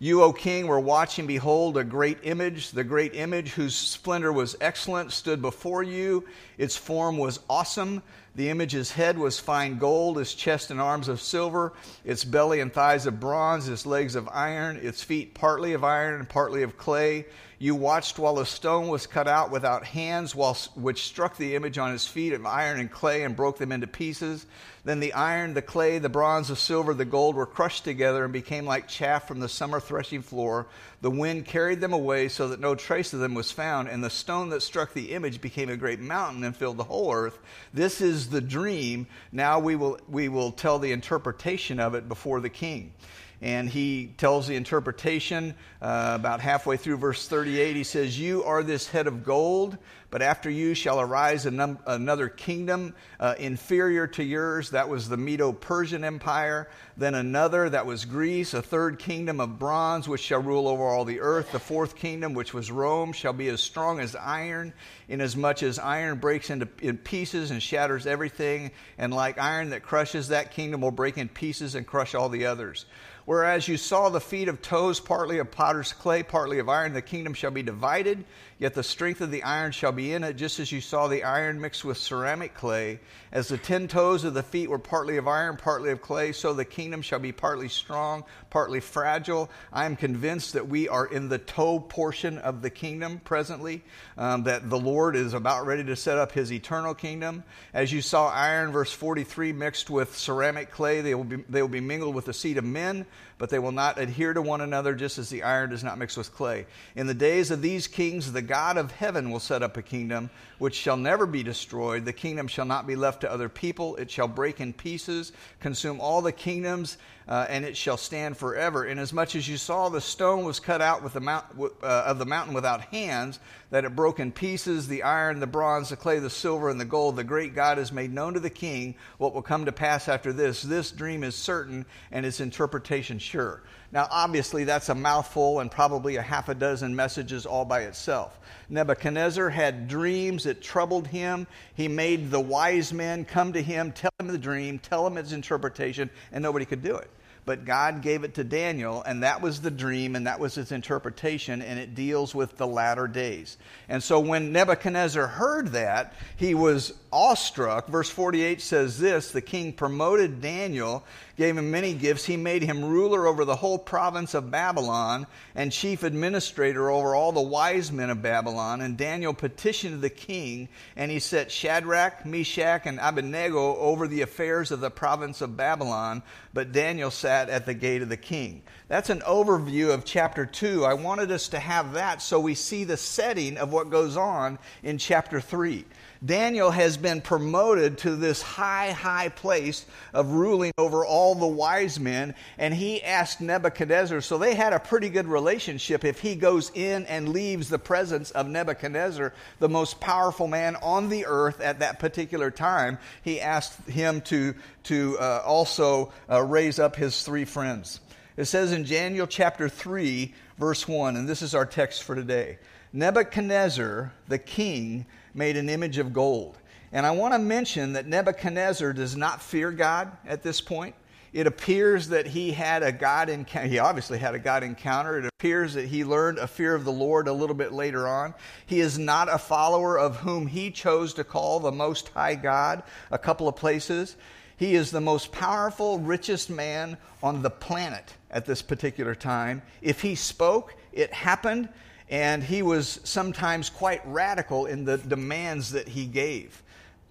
You, 0.00 0.22
O 0.22 0.32
king, 0.32 0.68
were 0.68 0.78
watching, 0.78 1.26
behold, 1.26 1.76
a 1.76 1.82
great 1.82 2.18
image. 2.22 2.70
The 2.70 2.84
great 2.84 3.16
image, 3.16 3.50
whose 3.50 3.74
splendor 3.74 4.32
was 4.32 4.54
excellent, 4.60 5.10
stood 5.10 5.42
before 5.42 5.82
you. 5.82 6.24
Its 6.56 6.76
form 6.76 7.18
was 7.18 7.40
awesome. 7.50 8.04
The 8.36 8.48
image's 8.48 8.92
head 8.92 9.18
was 9.18 9.40
fine 9.40 9.78
gold, 9.78 10.18
its 10.18 10.34
chest 10.34 10.70
and 10.70 10.80
arms 10.80 11.08
of 11.08 11.20
silver, 11.20 11.72
its 12.04 12.22
belly 12.22 12.60
and 12.60 12.72
thighs 12.72 13.06
of 13.06 13.18
bronze, 13.18 13.68
its 13.68 13.86
legs 13.86 14.14
of 14.14 14.28
iron, 14.28 14.76
its 14.76 15.02
feet 15.02 15.34
partly 15.34 15.72
of 15.72 15.82
iron 15.82 16.20
and 16.20 16.28
partly 16.28 16.62
of 16.62 16.78
clay. 16.78 17.26
You 17.58 17.74
watched 17.74 18.20
while 18.20 18.38
a 18.38 18.46
stone 18.46 18.86
was 18.86 19.08
cut 19.08 19.26
out 19.26 19.50
without 19.50 19.84
hands, 19.84 20.32
which 20.36 21.02
struck 21.02 21.36
the 21.36 21.56
image 21.56 21.76
on 21.76 21.90
his 21.90 22.06
feet 22.06 22.32
of 22.32 22.46
iron 22.46 22.78
and 22.78 22.88
clay 22.88 23.24
and 23.24 23.34
broke 23.34 23.58
them 23.58 23.72
into 23.72 23.88
pieces. 23.88 24.46
Then 24.88 25.00
the 25.00 25.12
iron, 25.12 25.52
the 25.52 25.60
clay, 25.60 25.98
the 25.98 26.08
bronze, 26.08 26.48
the 26.48 26.56
silver, 26.56 26.94
the 26.94 27.04
gold 27.04 27.36
were 27.36 27.44
crushed 27.44 27.84
together 27.84 28.24
and 28.24 28.32
became 28.32 28.64
like 28.64 28.88
chaff 28.88 29.28
from 29.28 29.38
the 29.38 29.46
summer 29.46 29.80
threshing 29.80 30.22
floor. 30.22 30.66
The 31.02 31.10
wind 31.10 31.44
carried 31.44 31.82
them 31.82 31.92
away 31.92 32.30
so 32.30 32.48
that 32.48 32.58
no 32.58 32.74
trace 32.74 33.12
of 33.12 33.20
them 33.20 33.34
was 33.34 33.52
found, 33.52 33.88
and 33.88 34.02
the 34.02 34.08
stone 34.08 34.48
that 34.48 34.62
struck 34.62 34.94
the 34.94 35.12
image 35.12 35.42
became 35.42 35.68
a 35.68 35.76
great 35.76 36.00
mountain 36.00 36.42
and 36.42 36.56
filled 36.56 36.78
the 36.78 36.84
whole 36.84 37.12
earth. 37.12 37.38
This 37.74 38.00
is 38.00 38.30
the 38.30 38.40
dream. 38.40 39.06
Now 39.30 39.58
we 39.58 39.76
will, 39.76 40.00
we 40.08 40.30
will 40.30 40.52
tell 40.52 40.78
the 40.78 40.92
interpretation 40.92 41.80
of 41.80 41.94
it 41.94 42.08
before 42.08 42.40
the 42.40 42.48
king 42.48 42.94
and 43.40 43.68
he 43.68 44.12
tells 44.16 44.48
the 44.48 44.56
interpretation 44.56 45.54
uh, 45.80 46.12
about 46.14 46.40
halfway 46.40 46.76
through 46.76 46.96
verse 46.96 47.28
38. 47.28 47.76
He 47.76 47.84
says, 47.84 48.18
You 48.18 48.42
are 48.42 48.64
this 48.64 48.88
head 48.88 49.06
of 49.06 49.24
gold, 49.24 49.78
but 50.10 50.22
after 50.22 50.50
you 50.50 50.74
shall 50.74 51.00
arise 51.00 51.46
num- 51.46 51.78
another 51.86 52.28
kingdom 52.28 52.96
uh, 53.20 53.36
inferior 53.38 54.08
to 54.08 54.24
yours. 54.24 54.70
That 54.70 54.88
was 54.88 55.08
the 55.08 55.16
Medo 55.16 55.52
Persian 55.52 56.02
Empire. 56.02 56.68
Then 56.96 57.14
another, 57.14 57.70
that 57.70 57.86
was 57.86 58.06
Greece. 58.06 58.54
A 58.54 58.62
third 58.62 58.98
kingdom 58.98 59.38
of 59.38 59.58
bronze, 59.60 60.08
which 60.08 60.22
shall 60.22 60.42
rule 60.42 60.66
over 60.66 60.82
all 60.82 61.04
the 61.04 61.20
earth. 61.20 61.52
The 61.52 61.60
fourth 61.60 61.94
kingdom, 61.94 62.34
which 62.34 62.52
was 62.52 62.72
Rome, 62.72 63.12
shall 63.12 63.32
be 63.32 63.48
as 63.48 63.60
strong 63.60 64.00
as 64.00 64.16
iron, 64.16 64.72
inasmuch 65.08 65.62
as 65.62 65.78
iron 65.78 66.18
breaks 66.18 66.50
into 66.50 66.66
in 66.80 66.98
pieces 66.98 67.52
and 67.52 67.62
shatters 67.62 68.04
everything. 68.04 68.72
And 68.96 69.14
like 69.14 69.38
iron 69.38 69.70
that 69.70 69.84
crushes, 69.84 70.28
that 70.28 70.50
kingdom 70.50 70.80
will 70.80 70.90
break 70.90 71.18
in 71.18 71.28
pieces 71.28 71.76
and 71.76 71.86
crush 71.86 72.16
all 72.16 72.28
the 72.28 72.46
others. 72.46 72.86
Whereas 73.28 73.68
you 73.68 73.76
saw 73.76 74.08
the 74.08 74.22
feet 74.22 74.48
of 74.48 74.62
toes, 74.62 75.00
partly 75.00 75.38
of 75.38 75.50
potter's 75.50 75.92
clay, 75.92 76.22
partly 76.22 76.60
of 76.60 76.70
iron, 76.70 76.94
the 76.94 77.02
kingdom 77.02 77.34
shall 77.34 77.50
be 77.50 77.62
divided, 77.62 78.24
yet 78.58 78.72
the 78.72 78.82
strength 78.82 79.20
of 79.20 79.30
the 79.30 79.42
iron 79.42 79.70
shall 79.72 79.92
be 79.92 80.14
in 80.14 80.24
it, 80.24 80.38
just 80.38 80.58
as 80.58 80.72
you 80.72 80.80
saw 80.80 81.08
the 81.08 81.24
iron 81.24 81.60
mixed 81.60 81.84
with 81.84 81.98
ceramic 81.98 82.54
clay. 82.54 83.00
As 83.30 83.48
the 83.48 83.58
ten 83.58 83.86
toes 83.86 84.24
of 84.24 84.32
the 84.32 84.42
feet 84.42 84.70
were 84.70 84.78
partly 84.78 85.18
of 85.18 85.28
iron, 85.28 85.58
partly 85.58 85.90
of 85.90 86.00
clay, 86.00 86.32
so 86.32 86.54
the 86.54 86.64
kingdom 86.64 87.02
shall 87.02 87.18
be 87.18 87.30
partly 87.30 87.68
strong, 87.68 88.24
partly 88.48 88.80
fragile. 88.80 89.50
I 89.74 89.84
am 89.84 89.94
convinced 89.94 90.54
that 90.54 90.66
we 90.66 90.88
are 90.88 91.04
in 91.04 91.28
the 91.28 91.36
toe 91.36 91.80
portion 91.80 92.38
of 92.38 92.62
the 92.62 92.70
kingdom 92.70 93.20
presently, 93.22 93.84
um, 94.16 94.44
that 94.44 94.70
the 94.70 94.80
Lord 94.80 95.16
is 95.16 95.34
about 95.34 95.66
ready 95.66 95.84
to 95.84 95.96
set 95.96 96.16
up 96.16 96.32
his 96.32 96.50
eternal 96.50 96.94
kingdom. 96.94 97.44
As 97.74 97.92
you 97.92 98.00
saw 98.00 98.30
iron, 98.30 98.72
verse 98.72 98.90
43, 98.90 99.52
mixed 99.52 99.90
with 99.90 100.16
ceramic 100.16 100.70
clay, 100.70 101.02
they 101.02 101.14
will 101.14 101.24
be, 101.24 101.44
they 101.50 101.60
will 101.60 101.68
be 101.68 101.82
mingled 101.82 102.14
with 102.14 102.24
the 102.24 102.32
seed 102.32 102.56
of 102.56 102.64
men 102.64 103.04
but 103.38 103.50
they 103.50 103.58
will 103.58 103.72
not 103.72 103.98
adhere 103.98 104.34
to 104.34 104.42
one 104.42 104.60
another, 104.60 104.94
just 104.94 105.18
as 105.18 105.30
the 105.30 105.42
iron 105.42 105.70
does 105.70 105.84
not 105.84 105.98
mix 105.98 106.16
with 106.16 106.34
clay. 106.34 106.66
In 106.96 107.06
the 107.06 107.14
days 107.14 107.50
of 107.50 107.62
these 107.62 107.86
kings, 107.86 108.32
the 108.32 108.42
God 108.42 108.76
of 108.76 108.90
heaven 108.90 109.30
will 109.30 109.40
set 109.40 109.62
up 109.62 109.76
a 109.76 109.82
kingdom 109.82 110.30
which 110.58 110.74
shall 110.74 110.96
never 110.96 111.26
be 111.26 111.42
destroyed. 111.42 112.04
The 112.04 112.12
kingdom 112.12 112.48
shall 112.48 112.64
not 112.64 112.86
be 112.86 112.96
left 112.96 113.20
to 113.20 113.30
other 113.30 113.48
people. 113.48 113.96
It 113.96 114.10
shall 114.10 114.28
break 114.28 114.60
in 114.60 114.72
pieces, 114.72 115.32
consume 115.60 116.00
all 116.00 116.20
the 116.20 116.32
kingdoms, 116.32 116.98
uh, 117.28 117.44
and 117.50 117.64
it 117.64 117.76
shall 117.76 117.98
stand 117.98 118.36
forever. 118.36 118.86
Inasmuch 118.86 119.36
as 119.36 119.46
you 119.46 119.58
saw 119.58 119.90
the 119.90 120.00
stone 120.00 120.44
was 120.44 120.58
cut 120.58 120.80
out 120.80 121.02
with 121.02 121.12
the 121.12 121.20
mount, 121.20 121.44
uh, 121.60 122.04
of 122.06 122.18
the 122.18 122.24
mountain 122.24 122.54
without 122.54 122.80
hands, 122.80 123.38
that 123.70 123.84
it 123.84 123.94
broke 123.94 124.18
in 124.18 124.32
pieces 124.32 124.88
the 124.88 125.02
iron, 125.02 125.38
the 125.38 125.46
bronze, 125.46 125.90
the 125.90 125.96
clay, 125.96 126.18
the 126.18 126.30
silver, 126.30 126.70
and 126.70 126.80
the 126.80 126.86
gold, 126.86 127.16
the 127.16 127.24
great 127.24 127.54
God 127.54 127.76
has 127.76 127.92
made 127.92 128.14
known 128.14 128.32
to 128.32 128.40
the 128.40 128.48
king 128.48 128.94
what 129.18 129.34
will 129.34 129.42
come 129.42 129.66
to 129.66 129.72
pass 129.72 130.08
after 130.08 130.32
this. 130.32 130.62
This 130.62 130.90
dream 130.90 131.22
is 131.22 131.34
certain, 131.34 131.84
and 132.10 132.24
its 132.24 132.40
interpretation 132.40 133.18
sure. 133.18 133.62
Now, 133.92 134.08
obviously, 134.10 134.64
that's 134.64 134.88
a 134.88 134.94
mouthful 134.94 135.60
and 135.60 135.70
probably 135.70 136.16
a 136.16 136.22
half 136.22 136.48
a 136.48 136.54
dozen 136.54 136.96
messages 136.96 137.44
all 137.44 137.64
by 137.66 137.82
itself. 137.82 138.38
Nebuchadnezzar 138.70 139.50
had 139.50 139.88
dreams 139.88 140.44
that 140.44 140.62
troubled 140.62 141.06
him. 141.06 141.46
He 141.74 141.88
made 141.88 142.30
the 142.30 142.40
wise 142.40 142.92
men 142.92 143.26
come 143.26 143.52
to 143.52 143.62
him, 143.62 143.92
tell 143.92 144.10
him 144.18 144.28
the 144.28 144.38
dream, 144.38 144.78
tell 144.78 145.06
him 145.06 145.18
its 145.18 145.32
interpretation, 145.32 146.08
and 146.32 146.42
nobody 146.42 146.64
could 146.64 146.82
do 146.82 146.96
it 146.96 147.10
but 147.48 147.64
God 147.64 148.02
gave 148.02 148.24
it 148.24 148.34
to 148.34 148.44
Daniel, 148.44 149.02
and 149.02 149.22
that 149.22 149.40
was 149.40 149.62
the 149.62 149.70
dream, 149.70 150.16
and 150.16 150.26
that 150.26 150.38
was 150.38 150.58
its 150.58 150.70
interpretation, 150.70 151.62
and 151.62 151.78
it 151.78 151.94
deals 151.94 152.34
with 152.34 152.58
the 152.58 152.66
latter 152.66 153.08
days. 153.08 153.56
And 153.88 154.02
so 154.02 154.20
when 154.20 154.52
Nebuchadnezzar 154.52 155.26
heard 155.26 155.68
that, 155.68 156.12
he 156.36 156.54
was 156.54 156.92
awestruck. 157.10 157.88
Verse 157.88 158.10
48 158.10 158.60
says 158.60 158.98
this 158.98 159.30
The 159.30 159.40
king 159.40 159.72
promoted 159.72 160.42
Daniel 160.42 161.04
gave 161.38 161.56
him 161.56 161.70
many 161.70 161.94
gifts. 161.94 162.24
He 162.24 162.36
made 162.36 162.62
him 162.62 162.84
ruler 162.84 163.26
over 163.26 163.44
the 163.44 163.54
whole 163.54 163.78
province 163.78 164.34
of 164.34 164.50
Babylon 164.50 165.26
and 165.54 165.70
chief 165.70 166.02
administrator 166.02 166.90
over 166.90 167.14
all 167.14 167.30
the 167.30 167.40
wise 167.40 167.92
men 167.92 168.10
of 168.10 168.20
Babylon. 168.20 168.80
And 168.80 168.96
Daniel 168.96 169.32
petitioned 169.32 170.02
the 170.02 170.10
king, 170.10 170.68
and 170.96 171.12
he 171.12 171.20
set 171.20 171.52
Shadrach, 171.52 172.26
Meshach, 172.26 172.82
and 172.86 172.98
Abednego 173.00 173.76
over 173.76 174.08
the 174.08 174.22
affairs 174.22 174.72
of 174.72 174.80
the 174.80 174.90
province 174.90 175.40
of 175.40 175.56
Babylon. 175.56 176.24
But 176.52 176.72
Daniel 176.72 177.12
sat 177.12 177.48
at 177.48 177.66
the 177.66 177.74
gate 177.74 178.02
of 178.02 178.08
the 178.08 178.16
king. 178.16 178.62
That's 178.88 179.10
an 179.10 179.20
overview 179.20 179.94
of 179.94 180.04
chapter 180.04 180.44
2. 180.44 180.84
I 180.84 180.94
wanted 180.94 181.30
us 181.30 181.48
to 181.50 181.60
have 181.60 181.92
that 181.92 182.20
so 182.20 182.40
we 182.40 182.54
see 182.56 182.82
the 182.82 182.96
setting 182.96 183.58
of 183.58 183.72
what 183.72 183.90
goes 183.90 184.16
on 184.16 184.58
in 184.82 184.98
chapter 184.98 185.40
3. 185.40 185.84
Daniel 186.24 186.72
has 186.72 186.96
been 186.96 187.20
promoted 187.20 187.98
to 187.98 188.16
this 188.16 188.42
high, 188.42 188.90
high 188.90 189.28
place 189.28 189.86
of 190.12 190.32
ruling 190.32 190.72
over 190.76 191.06
all 191.06 191.36
the 191.36 191.46
wise 191.46 192.00
men, 192.00 192.34
and 192.58 192.74
he 192.74 193.02
asked 193.02 193.40
Nebuchadnezzar. 193.40 194.20
So 194.20 194.36
they 194.36 194.54
had 194.54 194.72
a 194.72 194.80
pretty 194.80 195.10
good 195.10 195.28
relationship. 195.28 196.04
If 196.04 196.20
he 196.20 196.34
goes 196.34 196.72
in 196.74 197.06
and 197.06 197.28
leaves 197.28 197.68
the 197.68 197.78
presence 197.78 198.32
of 198.32 198.48
Nebuchadnezzar, 198.48 199.32
the 199.60 199.68
most 199.68 200.00
powerful 200.00 200.48
man 200.48 200.76
on 200.76 201.08
the 201.08 201.26
earth 201.26 201.60
at 201.60 201.78
that 201.78 202.00
particular 202.00 202.50
time, 202.50 202.98
he 203.22 203.40
asked 203.40 203.88
him 203.88 204.20
to, 204.22 204.54
to 204.84 205.18
uh, 205.20 205.42
also 205.44 206.12
uh, 206.28 206.42
raise 206.42 206.80
up 206.80 206.96
his 206.96 207.22
three 207.22 207.44
friends. 207.44 208.00
It 208.36 208.46
says 208.46 208.72
in 208.72 208.84
Daniel 208.84 209.26
chapter 209.26 209.68
3, 209.68 210.34
verse 210.58 210.86
1, 210.88 211.16
and 211.16 211.28
this 211.28 211.42
is 211.42 211.54
our 211.54 211.66
text 211.66 212.02
for 212.02 212.14
today 212.14 212.58
Nebuchadnezzar, 212.92 214.12
the 214.28 214.38
king, 214.38 215.06
made 215.38 215.56
an 215.56 215.70
image 215.70 215.96
of 215.96 216.12
gold. 216.12 216.58
And 216.92 217.06
I 217.06 217.12
want 217.12 217.32
to 217.32 217.38
mention 217.38 217.94
that 217.94 218.06
Nebuchadnezzar 218.06 218.92
does 218.92 219.16
not 219.16 219.40
fear 219.40 219.70
God 219.70 220.10
at 220.26 220.42
this 220.42 220.60
point. 220.60 220.94
It 221.32 221.46
appears 221.46 222.08
that 222.08 222.26
he 222.26 222.52
had 222.52 222.82
a 222.82 222.90
God 222.90 223.28
encounter. 223.28 223.68
He 223.68 223.78
obviously 223.78 224.18
had 224.18 224.34
a 224.34 224.38
God 224.38 224.62
encounter. 224.62 225.18
It 225.18 225.26
appears 225.26 225.74
that 225.74 225.86
he 225.86 226.02
learned 226.02 226.38
a 226.38 226.46
fear 226.46 226.74
of 226.74 226.84
the 226.84 226.92
Lord 226.92 227.28
a 227.28 227.32
little 227.32 227.54
bit 227.54 227.72
later 227.72 228.08
on. 228.08 228.34
He 228.66 228.80
is 228.80 228.98
not 228.98 229.32
a 229.32 229.38
follower 229.38 229.98
of 229.98 230.16
whom 230.16 230.46
he 230.46 230.70
chose 230.70 231.14
to 231.14 231.24
call 231.24 231.60
the 231.60 231.70
Most 231.72 232.08
High 232.08 232.34
God 232.34 232.82
a 233.10 233.18
couple 233.18 233.46
of 233.46 233.56
places. 233.56 234.16
He 234.56 234.74
is 234.74 234.90
the 234.90 235.02
most 235.02 235.30
powerful, 235.30 235.98
richest 235.98 236.50
man 236.50 236.96
on 237.22 237.42
the 237.42 237.50
planet 237.50 238.14
at 238.30 238.46
this 238.46 238.62
particular 238.62 239.14
time. 239.14 239.62
If 239.82 240.00
he 240.00 240.14
spoke, 240.14 240.74
it 240.92 241.12
happened, 241.12 241.68
and 242.10 242.42
he 242.42 242.62
was 242.62 243.00
sometimes 243.04 243.70
quite 243.70 244.00
radical 244.06 244.66
in 244.66 244.84
the 244.84 244.98
demands 244.98 245.72
that 245.72 245.88
he 245.88 246.06
gave. 246.06 246.62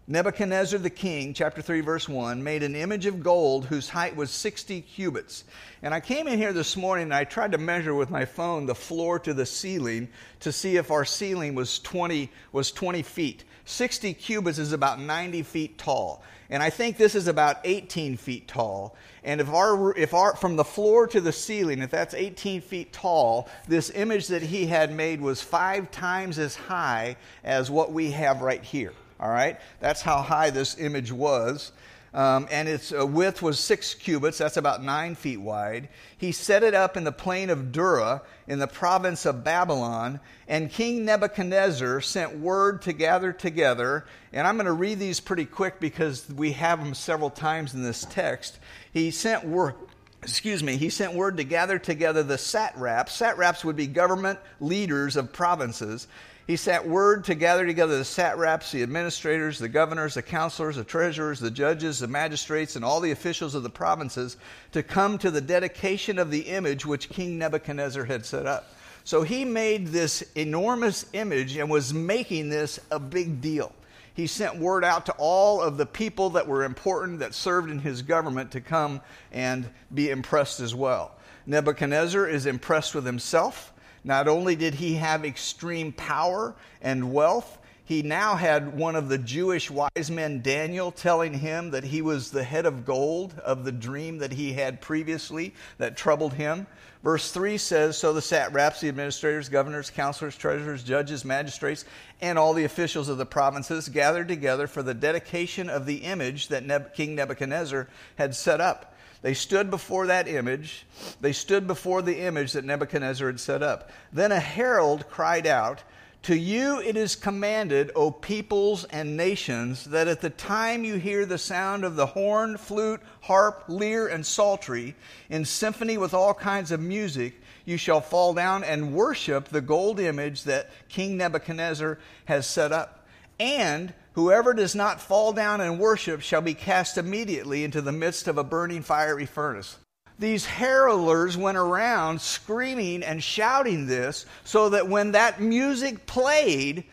Nebuchadnezzar 0.10 0.80
the 0.80 0.90
king, 0.90 1.34
chapter 1.34 1.62
3, 1.62 1.82
verse 1.82 2.08
1, 2.08 2.42
made 2.42 2.64
an 2.64 2.78
image 2.78 3.06
of 3.06 3.22
gold 3.22 3.66
whose 3.66 3.90
height 3.90 4.16
was 4.16 4.32
60 4.32 4.80
cubits. 4.80 5.44
And 5.84 5.94
I 5.94 6.00
came 6.00 6.30
in 6.30 6.40
here 6.40 6.54
this 6.54 6.78
morning 6.78 7.04
and 7.04 7.14
I 7.14 7.26
tried 7.26 7.52
to 7.52 7.58
measure 7.58 7.94
with 7.94 8.10
my 8.10 8.24
phone 8.24 8.66
the 8.66 8.74
floor 8.74 9.20
to 9.20 9.34
the 9.34 9.46
ceiling 9.46 10.08
to 10.40 10.54
see 10.54 10.78
if 10.78 10.92
our 10.92 11.04
ceiling 11.04 11.56
was 11.56 11.80
20, 11.80 12.32
was 12.54 12.72
20 12.72 13.02
feet. 13.02 13.44
60 13.66 14.14
cubits 14.14 14.60
is 14.60 14.72
about 14.72 15.02
90 15.02 15.44
feet 15.44 15.78
tall. 15.78 16.24
And 16.50 16.64
I 16.64 16.70
think 16.70 16.98
this 16.98 17.16
is 17.16 17.28
about 17.28 17.58
18 17.64 18.18
feet 18.18 18.48
tall. 18.48 18.96
And 19.24 19.42
if 19.42 19.50
our, 19.50 19.96
if 19.98 20.14
our, 20.14 20.36
from 20.36 20.56
the 20.56 20.64
floor 20.64 21.08
to 21.08 21.20
the 21.20 21.34
ceiling, 21.34 21.82
if 21.82 21.92
that's 21.92 22.14
18 22.14 22.62
feet 22.62 22.94
tall, 22.94 23.50
this 23.68 23.90
image 23.90 24.28
that 24.28 24.42
he 24.42 24.68
had 24.68 24.94
made 24.94 25.20
was 25.20 25.42
five 25.42 25.92
times 25.92 26.40
as 26.40 26.56
high 26.56 27.18
as 27.44 27.70
what 27.70 27.92
we 27.92 28.12
have 28.12 28.42
right 28.42 28.64
here. 28.64 28.94
All 29.20 29.30
right? 29.30 29.60
That's 29.80 30.02
how 30.02 30.22
high 30.22 30.52
this 30.52 30.78
image 30.78 31.12
was. 31.12 31.72
Um, 32.14 32.48
and 32.50 32.68
its 32.68 32.94
uh, 32.94 33.06
width 33.06 33.42
was 33.42 33.60
six 33.60 33.94
cubits, 33.94 34.38
that's 34.38 34.58
about 34.58 34.84
nine 34.84 35.14
feet 35.14 35.38
wide. 35.38 35.90
He 36.18 36.32
set 36.32 36.64
it 36.64 36.74
up 36.74 36.96
in 36.96 37.04
the 37.04 37.12
plain 37.12 37.50
of 37.50 37.72
Dura 37.72 38.22
in 38.48 38.60
the 38.60 38.68
province 38.68 39.26
of 39.26 39.44
Babylon, 39.44 40.20
and 40.48 40.72
King 40.72 41.04
Nebuchadnezzar 41.06 42.02
sent 42.02 42.40
word 42.40 42.82
to 42.84 42.94
gather 42.94 43.34
together. 43.34 44.06
And 44.32 44.48
I'm 44.48 44.56
going 44.56 44.66
to 44.66 44.74
read 44.74 45.00
these 45.00 45.20
pretty 45.20 45.46
quick 45.46 45.80
because 45.80 46.28
we 46.30 46.54
have 46.54 46.80
them 46.80 46.94
several 46.94 47.30
times 47.30 47.74
in 47.74 47.84
this 47.84 48.06
text. 48.10 48.60
He 48.94 49.12
sent 49.12 49.46
word. 49.46 49.76
Excuse 50.24 50.64
me, 50.64 50.78
he 50.78 50.90
sent 50.90 51.14
word 51.14 51.38
to 51.38 51.44
gather 51.44 51.78
together 51.78 52.24
the 52.24 52.40
satraps. 52.40 53.14
Satraps 53.14 53.64
would 53.64 53.76
be 53.76 53.86
government 53.86 54.40
leaders 54.60 55.16
of 55.16 55.32
provinces 55.32 56.08
he 56.48 56.56
sent 56.56 56.88
word 56.88 57.26
to 57.26 57.36
gather 57.36 57.66
together 57.66 57.98
the 57.98 58.06
satraps, 58.06 58.72
the 58.72 58.82
administrators, 58.82 59.60
the 59.60 59.68
governors, 59.68 60.14
the 60.14 60.22
counselors, 60.22 60.78
the 60.78 60.84
treasurers, 60.86 61.42
the 61.42 61.52
judges, 61.52 62.00
the 62.00 62.08
magistrates, 62.08 62.78
and 62.78 62.86
all 62.86 63.02
the 63.02 63.12
officials 63.12 63.54
of 63.54 63.64
the 63.64 63.70
provinces 63.70 64.38
to 64.72 64.82
come 64.82 65.18
to 65.18 65.30
the 65.30 65.42
dedication 65.42 66.18
of 66.18 66.32
the 66.32 66.44
image 66.44 66.86
which 66.86 67.10
King 67.10 67.38
Nebuchadnezzar 67.38 68.06
had 68.06 68.26
set 68.26 68.46
up. 68.46 68.74
So 69.04 69.24
he 69.24 69.44
made 69.44 69.88
this 69.88 70.22
enormous 70.36 71.06
image 71.12 71.58
and 71.58 71.70
was 71.70 71.94
making 71.94 72.50
this 72.50 72.80
a 72.92 73.00
big 73.00 73.42
deal. 73.42 73.74
He 74.14 74.26
sent 74.26 74.58
word 74.58 74.86
out 74.86 75.06
to 75.08 75.16
all 75.18 75.62
of 75.62 75.76
the 75.76 75.86
people 75.86 76.30
that 76.32 76.48
were 76.48 76.64
important 76.64 77.20
that 77.20 77.34
served 77.34 77.70
in 77.70 77.80
his 77.80 78.02
government 78.02 78.52
to 78.52 78.62
come 78.62 79.02
and 79.34 79.70
be 79.94 80.10
impressed 80.10 80.62
as 80.62 80.74
well. 80.74 81.12
Nebuchadnezzar 81.46 82.26
is 82.26 82.46
impressed 82.46 82.96
with 82.96 83.06
himself. 83.06 83.74
Not 84.08 84.30
only 84.30 84.56
did 84.56 84.76
he 84.76 84.94
have 84.94 85.26
extreme 85.26 85.92
power 85.92 86.56
and 86.82 87.12
wealth, 87.12 87.58
he 87.84 88.02
now 88.04 88.36
had 88.36 88.78
one 88.78 88.96
of 88.96 89.10
the 89.10 89.18
Jewish 89.18 89.70
wise 89.70 90.10
men, 90.10 90.42
Daniel, 90.42 90.94
telling 90.94 91.34
him 91.34 91.72
that 91.72 91.84
he 91.84 92.02
was 92.02 92.32
the 92.32 92.46
head 92.46 92.66
of 92.66 92.86
gold 92.86 93.38
of 93.44 93.66
the 93.66 93.72
dream 93.74 94.20
that 94.20 94.32
he 94.32 94.54
had 94.54 94.80
previously 94.80 95.54
that 95.78 95.98
troubled 95.98 96.36
him. 96.36 96.68
Verse 97.04 97.32
3 97.32 97.58
says 97.58 97.98
So 97.98 98.14
the 98.14 98.22
satraps, 98.22 98.80
the 98.80 98.88
administrators, 98.88 99.50
governors, 99.50 99.90
counselors, 99.90 100.38
treasurers, 100.38 100.84
judges, 100.84 101.26
magistrates, 101.26 101.84
and 102.22 102.40
all 102.40 102.54
the 102.54 102.64
officials 102.64 103.10
of 103.10 103.18
the 103.18 103.26
provinces 103.26 103.90
gathered 103.90 104.30
together 104.30 104.68
for 104.68 104.84
the 104.84 104.94
dedication 104.94 105.70
of 105.70 105.86
the 105.86 105.98
image 105.98 106.48
that 106.48 106.94
King 106.96 107.16
Nebuchadnezzar 107.16 107.90
had 108.16 108.34
set 108.34 108.62
up. 108.62 108.94
They 109.28 109.34
stood 109.34 109.70
before 109.70 110.08
that 110.08 110.30
image. 110.30 110.86
They 111.20 111.34
stood 111.34 111.68
before 111.68 112.02
the 112.02 112.22
image 112.22 112.54
that 112.54 112.64
Nebuchadnezzar 112.64 113.28
had 113.28 113.42
set 113.42 113.62
up. 113.62 113.92
Then 114.14 114.32
a 114.32 114.40
herald 114.40 115.10
cried 115.10 115.46
out, 115.46 115.84
To 116.24 116.34
you 116.38 116.80
it 116.80 116.96
is 116.96 117.18
commanded, 117.18 117.92
O 117.94 118.10
peoples 118.10 118.86
and 118.86 119.18
nations, 119.18 119.84
that 119.84 120.08
at 120.08 120.22
the 120.22 120.30
time 120.30 120.86
you 120.86 120.96
hear 120.96 121.26
the 121.26 121.38
sound 121.38 121.84
of 121.84 121.98
the 121.98 122.06
horn, 122.06 122.56
flute, 122.56 123.02
harp, 123.20 123.66
lyre, 123.68 124.08
and 124.08 124.26
psaltery, 124.26 124.96
in 125.30 125.44
symphony 125.44 125.98
with 125.98 126.14
all 126.14 126.34
kinds 126.34 126.72
of 126.72 126.80
music, 126.80 127.42
you 127.66 127.76
shall 127.76 128.00
fall 128.00 128.34
down 128.34 128.64
and 128.64 128.94
worship 128.94 129.50
the 129.50 129.60
gold 129.60 130.00
image 130.00 130.44
that 130.44 130.70
King 130.88 131.18
Nebuchadnezzar 131.18 132.00
has 132.24 132.48
set 132.48 132.72
up. 132.72 133.06
And 133.42 133.94
Whoever 134.18 134.56
does 134.56 134.74
not 134.74 135.00
fall 135.00 135.32
down 135.32 135.62
and 135.62 135.80
worship 135.80 136.22
shall 136.22 136.42
be 136.42 136.56
cast 136.56 136.98
immediately 136.98 137.64
into 137.64 137.84
the 137.84 137.92
midst 137.92 138.28
of 138.28 138.40
a 138.40 138.44
burning 138.44 138.82
fiery 138.82 139.28
furnace. 139.28 139.78
These 140.18 140.44
heralders 140.44 141.38
went 141.38 141.56
around 141.56 142.20
screaming 142.20 143.04
and 143.04 143.22
shouting 143.22 143.86
this 143.86 144.26
so 144.44 144.70
that 144.70 144.88
when 144.88 145.12
that 145.12 145.40
music 145.40 146.08
played, 146.08 146.86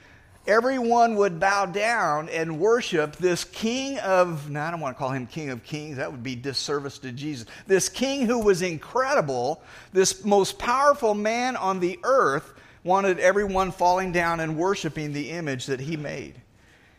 everyone 0.47 1.14
would 1.16 1.40
bow 1.40 1.64
down 1.64 2.28
and 2.28 2.61
worship 2.61 3.16
this 3.16 3.45
king 3.45 3.99
of, 4.00 4.50
now 4.50 4.69
I 4.69 4.71
don't 4.71 4.81
want 4.81 4.95
to 4.95 4.99
call 4.99 5.12
him 5.12 5.26
king 5.26 5.49
of 5.49 5.64
kings, 5.64 5.97
that 5.97 6.12
would 6.12 6.23
be 6.23 6.37
disservice 6.37 6.99
to 6.99 7.11
Jesus. 7.11 7.47
This 7.66 7.88
king 7.88 8.26
who 8.26 8.40
was 8.40 8.61
incredible, 8.61 9.62
this 9.95 10.26
most 10.26 10.59
powerful 10.59 11.14
man 11.14 11.57
on 11.57 11.81
the 11.81 11.99
earth, 12.04 12.52
wanted 12.83 13.19
everyone 13.19 13.73
falling 13.73 14.12
down 14.12 14.40
and 14.40 14.59
worshiping 14.59 15.14
the 15.14 15.31
image 15.31 15.64
that 15.64 15.81
he 15.81 15.97
made. 15.97 16.43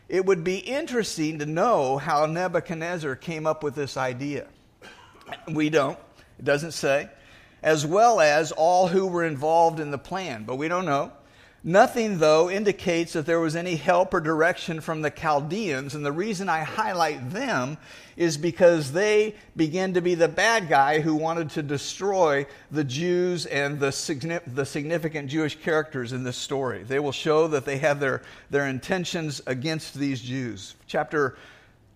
It 0.08 0.24
would 0.24 0.44
be 0.44 0.58
interesting 0.58 1.40
to 1.40 1.46
know 1.46 1.98
how 1.98 2.26
Nebuchadnezzar 2.26 3.16
came 3.16 3.46
up 3.46 3.62
with 3.62 3.74
this 3.74 3.96
idea. 3.96 4.46
We 5.48 5.70
don't, 5.70 5.98
it 6.38 6.44
doesn't 6.44 6.72
say, 6.72 7.08
as 7.62 7.84
well 7.84 8.20
as 8.20 8.52
all 8.52 8.86
who 8.86 9.08
were 9.08 9.24
involved 9.24 9.80
in 9.80 9.90
the 9.90 9.98
plan, 9.98 10.44
but 10.44 10.56
we 10.56 10.68
don't 10.68 10.84
know. 10.84 11.12
Nothing, 11.68 12.18
though, 12.18 12.48
indicates 12.48 13.14
that 13.14 13.26
there 13.26 13.40
was 13.40 13.56
any 13.56 13.74
help 13.74 14.14
or 14.14 14.20
direction 14.20 14.80
from 14.80 15.02
the 15.02 15.10
Chaldeans, 15.10 15.96
and 15.96 16.06
the 16.06 16.12
reason 16.12 16.48
I 16.48 16.60
highlight 16.60 17.30
them 17.30 17.76
is 18.16 18.38
because 18.38 18.92
they 18.92 19.34
begin 19.56 19.94
to 19.94 20.00
be 20.00 20.14
the 20.14 20.28
bad 20.28 20.68
guy 20.68 21.00
who 21.00 21.16
wanted 21.16 21.50
to 21.50 21.64
destroy 21.64 22.46
the 22.70 22.84
Jews 22.84 23.46
and 23.46 23.80
the, 23.80 24.42
the 24.46 24.64
significant 24.64 25.28
Jewish 25.28 25.58
characters 25.58 26.12
in 26.12 26.22
this 26.22 26.36
story. 26.36 26.84
They 26.84 27.00
will 27.00 27.10
show 27.10 27.48
that 27.48 27.64
they 27.64 27.78
have 27.78 27.98
their, 27.98 28.22
their 28.48 28.68
intentions 28.68 29.42
against 29.44 29.94
these 29.94 30.22
Jews. 30.22 30.76
Chapter 30.86 31.36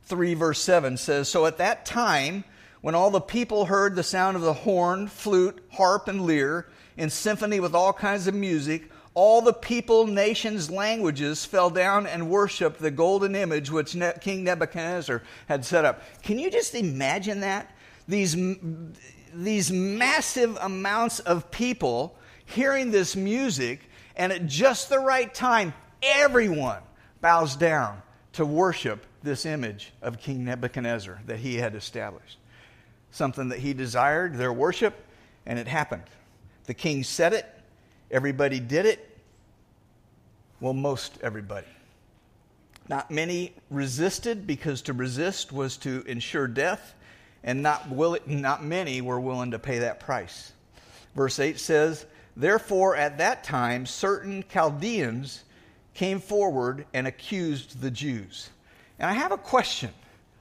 3, 0.06 0.34
verse 0.34 0.60
7 0.60 0.96
says 0.96 1.28
So 1.28 1.46
at 1.46 1.58
that 1.58 1.86
time, 1.86 2.42
when 2.80 2.96
all 2.96 3.12
the 3.12 3.20
people 3.20 3.66
heard 3.66 3.94
the 3.94 4.02
sound 4.02 4.36
of 4.36 4.42
the 4.42 4.52
horn, 4.52 5.06
flute, 5.06 5.64
harp, 5.70 6.08
and 6.08 6.26
lyre, 6.26 6.66
in 6.96 7.08
symphony 7.08 7.60
with 7.60 7.74
all 7.74 7.92
kinds 7.92 8.26
of 8.26 8.34
music, 8.34 8.90
all 9.14 9.42
the 9.42 9.52
people, 9.52 10.06
nations, 10.06 10.70
languages 10.70 11.44
fell 11.44 11.70
down 11.70 12.06
and 12.06 12.30
worshiped 12.30 12.78
the 12.78 12.90
golden 12.90 13.34
image 13.34 13.70
which 13.70 13.96
King 14.20 14.44
Nebuchadnezzar 14.44 15.22
had 15.48 15.64
set 15.64 15.84
up. 15.84 16.02
Can 16.22 16.38
you 16.38 16.50
just 16.50 16.74
imagine 16.74 17.40
that? 17.40 17.70
these, 18.10 18.36
these 19.32 19.70
massive 19.70 20.58
amounts 20.60 21.20
of 21.20 21.50
people 21.50 22.16
hearing 22.44 22.90
this 22.90 23.16
music, 23.16 23.80
and 24.16 24.32
at 24.32 24.46
just 24.46 24.88
the 24.88 24.98
right 24.98 25.32
time, 25.32 25.72
everyone 26.02 26.82
bows 27.20 27.56
down 27.56 28.02
to 28.32 28.44
worship 28.44 29.06
this 29.22 29.46
image 29.46 29.92
of 30.02 30.18
King 30.18 30.44
Nebuchadnezzar 30.44 31.20
that 31.26 31.38
he 31.38 31.56
had 31.56 31.74
established. 31.74 32.38
Something 33.12 33.48
that 33.48 33.60
he 33.60 33.72
desired, 33.72 34.36
their 34.36 34.52
worship, 34.52 34.94
and 35.46 35.58
it 35.58 35.68
happened. 35.68 36.04
The 36.64 36.74
king 36.74 37.02
said 37.02 37.32
it, 37.32 37.46
everybody 38.10 38.60
did 38.60 38.86
it. 38.86 39.18
Well, 40.60 40.74
most 40.74 41.18
everybody. 41.22 41.66
Not 42.88 43.10
many 43.10 43.54
resisted 43.70 44.46
because 44.46 44.82
to 44.82 44.92
resist 44.92 45.52
was 45.52 45.76
to 45.78 46.02
ensure 46.06 46.48
death, 46.48 46.94
and 47.44 47.62
not, 47.62 47.88
will, 47.88 48.18
not 48.26 48.64
many 48.64 49.00
were 49.00 49.20
willing 49.20 49.52
to 49.52 49.58
pay 49.58 49.78
that 49.78 50.00
price. 50.00 50.52
Verse 51.14 51.38
8 51.38 51.58
says, 51.58 52.06
Therefore, 52.36 52.96
at 52.96 53.18
that 53.18 53.44
time, 53.44 53.86
certain 53.86 54.44
Chaldeans 54.52 55.44
came 55.94 56.20
forward 56.20 56.86
and 56.92 57.06
accused 57.06 57.80
the 57.80 57.90
Jews. 57.90 58.50
And 58.98 59.08
I 59.08 59.14
have 59.14 59.32
a 59.32 59.38
question. 59.38 59.90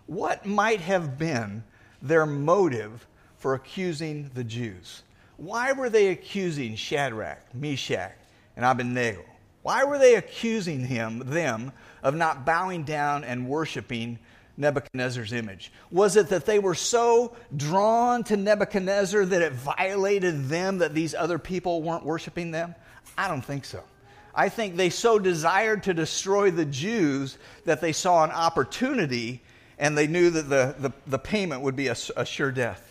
What 0.08 0.46
might 0.46 0.82
have 0.82 1.18
been 1.18 1.64
their 2.02 2.26
motive 2.26 3.06
for 3.38 3.54
accusing 3.54 4.32
the 4.34 4.44
Jews? 4.44 5.04
Why 5.40 5.72
were 5.72 5.90
they 5.90 6.10
accusing 6.10 6.76
Shadrach, 6.76 7.56
Meshach, 7.56 8.12
and 8.58 8.66
Abednego? 8.66 9.24
Why 9.62 9.86
were 9.86 9.98
they 9.98 10.16
accusing 10.16 10.86
him, 10.86 11.20
them 11.20 11.72
of 12.04 12.14
not 12.14 12.46
bowing 12.46 12.84
down 12.84 13.24
and 13.24 13.48
worshiping 13.48 14.20
Nebuchadnezzar's 14.58 15.32
image? 15.32 15.72
Was 15.92 16.18
it 16.18 16.28
that 16.30 16.46
they 16.46 16.60
were 16.60 16.76
so 16.76 17.38
drawn 17.56 18.26
to 18.26 18.36
Nebuchadnezzar 18.36 19.26
that 19.26 19.42
it 19.42 19.54
violated 19.54 20.50
them 20.50 20.80
that 20.80 20.94
these 20.94 21.16
other 21.16 21.40
people 21.40 21.82
weren't 21.82 22.06
worshiping 22.06 22.52
them? 22.52 22.76
I 23.18 23.30
don't 23.30 23.44
think 23.44 23.64
so. 23.64 23.82
I 24.36 24.50
think 24.50 24.76
they 24.76 24.90
so 24.90 25.20
desired 25.20 25.84
to 25.84 25.94
destroy 25.94 26.52
the 26.52 26.66
Jews 26.66 27.38
that 27.64 27.80
they 27.80 27.94
saw 27.94 28.26
an 28.26 28.32
opportunity 28.32 29.42
and 29.78 29.98
they 29.98 30.08
knew 30.08 30.30
that 30.32 30.50
the, 30.50 30.76
the, 30.78 30.94
the 31.08 31.20
payment 31.20 31.62
would 31.62 31.78
be 31.78 31.88
a, 31.88 31.96
a 32.18 32.26
sure 32.26 32.52
death. 32.52 32.89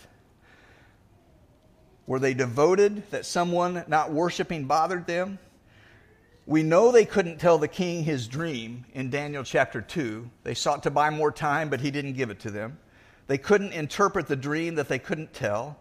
Were 2.08 2.18
they 2.18 2.32
devoted 2.32 3.02
that 3.10 3.26
someone 3.26 3.84
not 3.86 4.10
worshiping 4.10 4.64
bothered 4.64 5.06
them? 5.06 5.38
We 6.46 6.62
know 6.62 6.90
they 6.90 7.04
couldn't 7.04 7.36
tell 7.36 7.58
the 7.58 7.68
king 7.68 8.02
his 8.02 8.26
dream 8.26 8.86
in 8.94 9.10
Daniel 9.10 9.44
chapter 9.44 9.82
2. 9.82 10.30
They 10.42 10.54
sought 10.54 10.82
to 10.84 10.90
buy 10.90 11.10
more 11.10 11.30
time, 11.30 11.68
but 11.68 11.82
he 11.82 11.90
didn't 11.90 12.14
give 12.14 12.30
it 12.30 12.40
to 12.40 12.50
them. 12.50 12.78
They 13.26 13.36
couldn't 13.36 13.74
interpret 13.74 14.26
the 14.26 14.36
dream 14.36 14.74
that 14.76 14.88
they 14.88 14.98
couldn't 14.98 15.34
tell. 15.34 15.76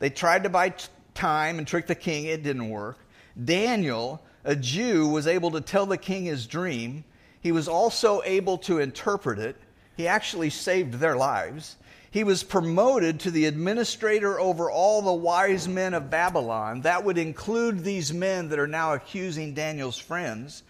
They 0.00 0.10
tried 0.10 0.42
to 0.42 0.48
buy 0.48 0.70
t- 0.70 0.88
time 1.14 1.58
and 1.58 1.66
trick 1.66 1.86
the 1.86 1.94
king, 1.94 2.24
it 2.24 2.42
didn't 2.42 2.68
work. 2.68 2.98
Daniel 3.44 4.20
a 4.42 4.56
Jew 4.56 5.06
was 5.06 5.28
able 5.28 5.52
to 5.52 5.60
tell 5.60 5.86
the 5.86 5.96
king 5.96 6.24
his 6.24 6.48
dream. 6.48 7.04
He 7.40 7.52
was 7.52 7.68
also 7.68 8.20
able 8.24 8.58
to 8.58 8.80
interpret 8.80 9.38
it. 9.38 9.54
He 9.96 10.08
actually 10.08 10.50
saved 10.50 10.94
their 10.94 11.14
lives. 11.14 11.76
He 12.10 12.24
was 12.24 12.42
promoted 12.42 13.20
to 13.20 13.30
the 13.30 13.44
administrator 13.44 14.40
over 14.40 14.70
all 14.70 15.02
the 15.02 15.12
wise 15.12 15.68
men 15.68 15.92
of 15.92 16.10
Babylon. 16.10 16.82
That 16.82 17.04
would 17.04 17.18
include 17.18 17.84
these 17.84 18.12
men 18.12 18.48
that 18.48 18.58
are 18.58 18.66
now 18.66 18.94
accusing 18.94 19.54
Daniel's 19.54 19.98
friends. 19.98 20.62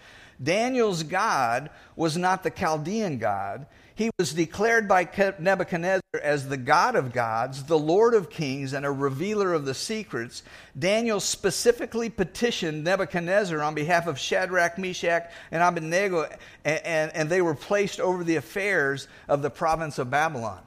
Daniel's 0.42 1.02
God 1.02 1.70
was 1.96 2.16
not 2.16 2.42
the 2.42 2.50
Chaldean 2.50 3.18
God. 3.18 3.66
He 3.94 4.10
was 4.16 4.32
declared 4.32 4.86
by 4.86 5.08
Nebuchadnezzar 5.40 6.00
as 6.22 6.48
the 6.48 6.56
God 6.56 6.94
of 6.94 7.12
gods, 7.12 7.64
the 7.64 7.78
Lord 7.78 8.14
of 8.14 8.30
kings, 8.30 8.72
and 8.72 8.86
a 8.86 8.90
revealer 8.92 9.52
of 9.52 9.64
the 9.64 9.74
secrets. 9.74 10.44
Daniel 10.78 11.18
specifically 11.18 12.08
petitioned 12.08 12.84
Nebuchadnezzar 12.84 13.60
on 13.60 13.74
behalf 13.74 14.06
of 14.06 14.16
Shadrach, 14.16 14.78
Meshach, 14.78 15.28
and 15.50 15.64
Abednego, 15.64 16.28
and, 16.64 16.80
and, 16.84 17.10
and 17.12 17.28
they 17.28 17.42
were 17.42 17.56
placed 17.56 17.98
over 17.98 18.22
the 18.22 18.36
affairs 18.36 19.08
of 19.26 19.42
the 19.42 19.50
province 19.50 19.98
of 19.98 20.10
Babylon. 20.10 20.60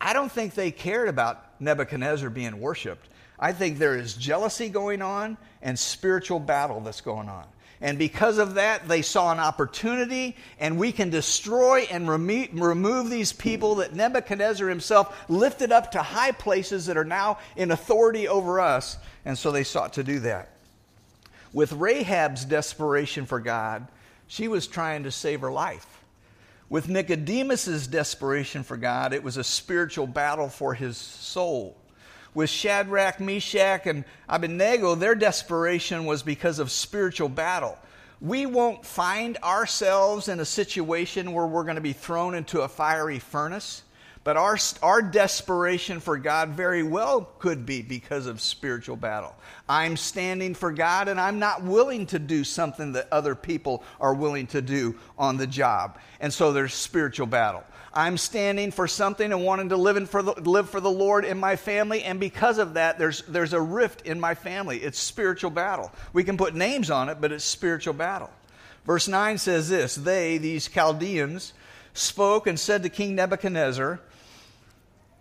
I 0.00 0.12
don't 0.12 0.30
think 0.30 0.54
they 0.54 0.70
cared 0.70 1.08
about 1.08 1.60
Nebuchadnezzar 1.60 2.30
being 2.30 2.60
worshiped. 2.60 3.08
I 3.38 3.52
think 3.52 3.78
there 3.78 3.96
is 3.96 4.14
jealousy 4.14 4.68
going 4.68 5.02
on 5.02 5.36
and 5.62 5.78
spiritual 5.78 6.40
battle 6.40 6.80
that's 6.80 7.00
going 7.00 7.28
on. 7.28 7.44
And 7.80 7.96
because 7.96 8.38
of 8.38 8.54
that, 8.54 8.88
they 8.88 9.02
saw 9.02 9.30
an 9.30 9.38
opportunity, 9.38 10.34
and 10.58 10.78
we 10.78 10.90
can 10.90 11.10
destroy 11.10 11.82
and 11.82 12.08
remove 12.08 13.08
these 13.08 13.32
people 13.32 13.76
that 13.76 13.94
Nebuchadnezzar 13.94 14.68
himself 14.68 15.16
lifted 15.28 15.70
up 15.70 15.92
to 15.92 16.02
high 16.02 16.32
places 16.32 16.86
that 16.86 16.96
are 16.96 17.04
now 17.04 17.38
in 17.54 17.70
authority 17.70 18.26
over 18.26 18.58
us. 18.58 18.96
And 19.24 19.38
so 19.38 19.52
they 19.52 19.62
sought 19.62 19.92
to 19.92 20.02
do 20.02 20.18
that. 20.20 20.50
With 21.52 21.72
Rahab's 21.72 22.44
desperation 22.44 23.26
for 23.26 23.38
God, 23.38 23.86
she 24.26 24.48
was 24.48 24.66
trying 24.66 25.04
to 25.04 25.12
save 25.12 25.40
her 25.42 25.52
life. 25.52 25.97
With 26.68 26.88
Nicodemus's 26.88 27.86
desperation 27.86 28.62
for 28.62 28.76
God, 28.76 29.12
it 29.12 29.22
was 29.22 29.36
a 29.36 29.44
spiritual 29.44 30.06
battle 30.06 30.48
for 30.48 30.74
his 30.74 30.96
soul 30.96 31.76
with 32.38 32.50
Shadrach, 32.50 33.18
Meshach, 33.18 33.86
and 33.86 34.04
Abednego, 34.28 34.94
their 34.94 35.16
desperation 35.16 36.04
was 36.04 36.22
because 36.22 36.60
of 36.60 36.70
spiritual 36.70 37.28
battle. 37.28 37.76
We 38.20 38.46
won't 38.46 38.84
find 38.84 39.36
ourselves 39.38 40.28
in 40.28 40.38
a 40.38 40.44
situation 40.44 41.32
where 41.32 41.46
we're 41.46 41.64
going 41.64 41.74
to 41.74 41.80
be 41.80 41.92
thrown 41.92 42.36
into 42.36 42.60
a 42.60 42.68
fiery 42.68 43.18
furnace, 43.18 43.82
but 44.28 44.36
our, 44.36 44.58
our 44.82 45.00
desperation 45.00 46.00
for 46.00 46.18
God 46.18 46.50
very 46.50 46.82
well 46.82 47.30
could 47.38 47.64
be 47.64 47.80
because 47.80 48.26
of 48.26 48.42
spiritual 48.42 48.96
battle. 48.96 49.34
I'm 49.66 49.96
standing 49.96 50.52
for 50.52 50.70
God 50.70 51.08
and 51.08 51.18
I'm 51.18 51.38
not 51.38 51.62
willing 51.62 52.04
to 52.08 52.18
do 52.18 52.44
something 52.44 52.92
that 52.92 53.08
other 53.10 53.34
people 53.34 53.82
are 53.98 54.12
willing 54.12 54.46
to 54.48 54.60
do 54.60 54.96
on 55.16 55.38
the 55.38 55.46
job. 55.46 55.98
And 56.20 56.30
so 56.30 56.52
there's 56.52 56.74
spiritual 56.74 57.26
battle. 57.26 57.64
I'm 57.94 58.18
standing 58.18 58.70
for 58.70 58.86
something 58.86 59.32
and 59.32 59.46
wanting 59.46 59.70
to 59.70 59.78
live, 59.78 59.96
in 59.96 60.04
for 60.04 60.22
the, 60.22 60.32
live 60.32 60.68
for 60.68 60.80
the 60.80 60.90
Lord 60.90 61.24
in 61.24 61.40
my 61.40 61.56
family, 61.56 62.02
and 62.02 62.20
because 62.20 62.58
of 62.58 62.74
that, 62.74 62.98
there's, 62.98 63.22
there's 63.22 63.54
a 63.54 63.60
rift 63.62 64.02
in 64.02 64.20
my 64.20 64.34
family. 64.34 64.76
It's 64.76 64.98
spiritual 64.98 65.52
battle. 65.52 65.90
We 66.12 66.22
can 66.22 66.36
put 66.36 66.54
names 66.54 66.90
on 66.90 67.08
it, 67.08 67.18
but 67.18 67.32
it's 67.32 67.46
spiritual 67.46 67.94
battle. 67.94 68.28
Verse 68.84 69.08
9 69.08 69.38
says 69.38 69.70
this 69.70 69.94
They, 69.94 70.36
these 70.36 70.68
Chaldeans, 70.68 71.54
spoke 71.94 72.46
and 72.46 72.60
said 72.60 72.82
to 72.82 72.90
King 72.90 73.14
Nebuchadnezzar, 73.14 74.00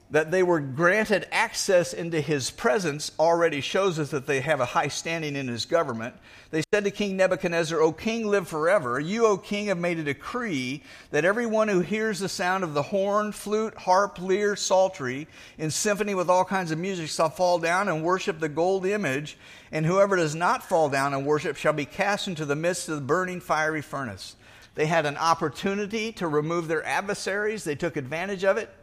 that 0.10 0.32
they 0.32 0.42
were 0.42 0.60
granted 0.60 1.28
access 1.32 1.94
into 1.94 2.22
his 2.22 2.50
presence 2.50 3.12
already 3.20 3.60
shows 3.60 4.00
us 4.00 4.12
that 4.12 4.26
they 4.26 4.40
have 4.40 4.62
a 4.62 4.66
high 4.66 4.88
standing 4.88 5.36
in 5.36 5.48
his 5.48 5.66
government. 5.66 6.16
They 6.50 6.64
said 6.74 6.86
to 6.86 6.92
King 6.92 7.18
Nebuchadnezzar, 7.18 7.82
O 7.82 7.92
king, 7.92 8.26
live 8.26 8.48
forever. 8.48 9.02
You, 9.02 9.26
O 9.26 9.38
king, 9.38 9.66
have 9.66 9.78
made 9.78 10.00
a 10.00 10.04
decree 10.04 10.82
that 11.12 11.26
everyone 11.26 11.68
who 11.68 11.82
hears 11.82 12.20
the 12.20 12.30
sound 12.30 12.64
of 12.64 12.74
the 12.74 12.84
horn, 12.84 13.34
flute, 13.34 13.76
harp, 13.76 14.22
lyre, 14.22 14.56
psaltery, 14.56 15.28
in 15.58 15.72
symphony 15.72 16.16
with 16.16 16.30
all 16.30 16.46
kinds 16.46 16.72
of 16.72 16.80
music 16.80 17.10
shall 17.10 17.30
fall 17.30 17.60
down 17.60 17.90
and 17.90 18.02
worship 18.02 18.40
the 18.40 18.48
gold 18.48 18.86
image, 18.86 19.38
and 19.74 19.86
whoever 19.86 20.16
does 20.16 20.36
not 20.36 20.64
fall 20.64 20.88
down 20.88 21.14
and 21.14 21.26
worship 21.26 21.58
shall 21.58 21.74
be 21.74 21.86
cast 21.86 22.30
into 22.30 22.46
the 22.46 22.56
midst 22.56 22.88
of 22.88 22.96
the 22.96 23.02
burning 23.02 23.42
fiery 23.42 23.82
furnace. 23.82 24.38
They 24.76 24.86
had 24.86 25.06
an 25.06 25.18
opportunity 25.18 26.14
to 26.14 26.28
remove 26.28 26.70
their 26.70 26.86
adversaries, 26.86 27.66
they 27.66 27.76
took 27.76 27.98
advantage 27.98 28.46
of 28.46 28.56
it. 28.56 28.74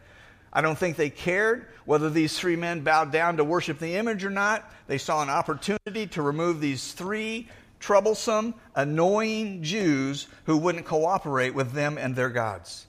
I 0.54 0.60
don't 0.60 0.78
think 0.78 0.96
they 0.96 1.10
cared 1.10 1.66
whether 1.84 2.08
these 2.08 2.38
three 2.38 2.56
men 2.56 2.82
bowed 2.82 3.10
down 3.10 3.36
to 3.38 3.44
worship 3.44 3.78
the 3.78 3.96
image 3.96 4.24
or 4.24 4.30
not. 4.30 4.70
They 4.86 4.98
saw 4.98 5.22
an 5.22 5.30
opportunity 5.30 6.06
to 6.08 6.22
remove 6.22 6.60
these 6.60 6.92
three 6.92 7.48
troublesome, 7.80 8.54
annoying 8.74 9.62
Jews 9.62 10.28
who 10.44 10.56
wouldn't 10.56 10.86
cooperate 10.86 11.54
with 11.54 11.72
them 11.72 11.98
and 11.98 12.14
their 12.14 12.30
gods. 12.30 12.86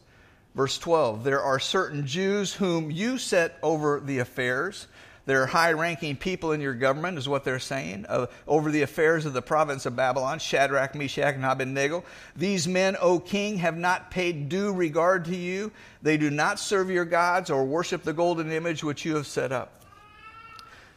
Verse 0.54 0.78
12 0.78 1.24
There 1.24 1.42
are 1.42 1.60
certain 1.60 2.06
Jews 2.06 2.54
whom 2.54 2.92
you 2.92 3.18
set 3.18 3.58
over 3.62 4.00
the 4.00 4.20
affairs 4.20 4.88
they're 5.26 5.48
high 5.48 5.72
ranking 5.72 6.16
people 6.16 6.52
in 6.52 6.62
your 6.62 6.74
government, 6.74 7.18
is 7.18 7.28
what 7.28 7.44
they're 7.44 7.60
saying, 7.60 8.06
uh, 8.08 8.28
over 8.48 8.72
the 8.72 8.84
affairs 8.84 9.26
of 9.26 9.34
the 9.34 9.42
province 9.42 9.86
of 9.86 9.96
Babylon 9.96 10.38
Shadrach, 10.38 10.94
Meshach, 10.94 11.36
and 11.36 11.44
Abednego. 11.44 12.04
These 12.36 12.68
men, 12.68 12.96
O 13.02 13.20
king, 13.20 13.58
have 13.58 13.78
not 13.78 14.12
paid 14.12 14.50
due 14.50 14.72
regard 14.72 15.26
to 15.26 15.36
you. 15.36 15.72
They 16.02 16.18
do 16.18 16.30
not 16.30 16.60
serve 16.60 16.92
your 16.92 17.06
gods 17.06 17.50
or 17.50 17.66
worship 17.66 18.04
the 18.04 18.14
golden 18.14 18.52
image 18.52 18.84
which 18.84 19.04
you 19.04 19.16
have 19.16 19.28
set 19.28 19.52
up. 19.52 19.82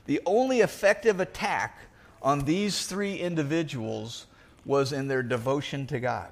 The 0.05 0.21
only 0.27 0.61
effective 0.61 1.21
attack 1.21 1.79
on 2.21 2.45
these 2.45 2.87
three 2.87 3.17
individuals 3.17 4.27
was 4.65 4.93
in 4.93 5.09
their 5.09 5.23
devotion 5.23 5.87
to 5.87 6.01
God. 6.01 6.31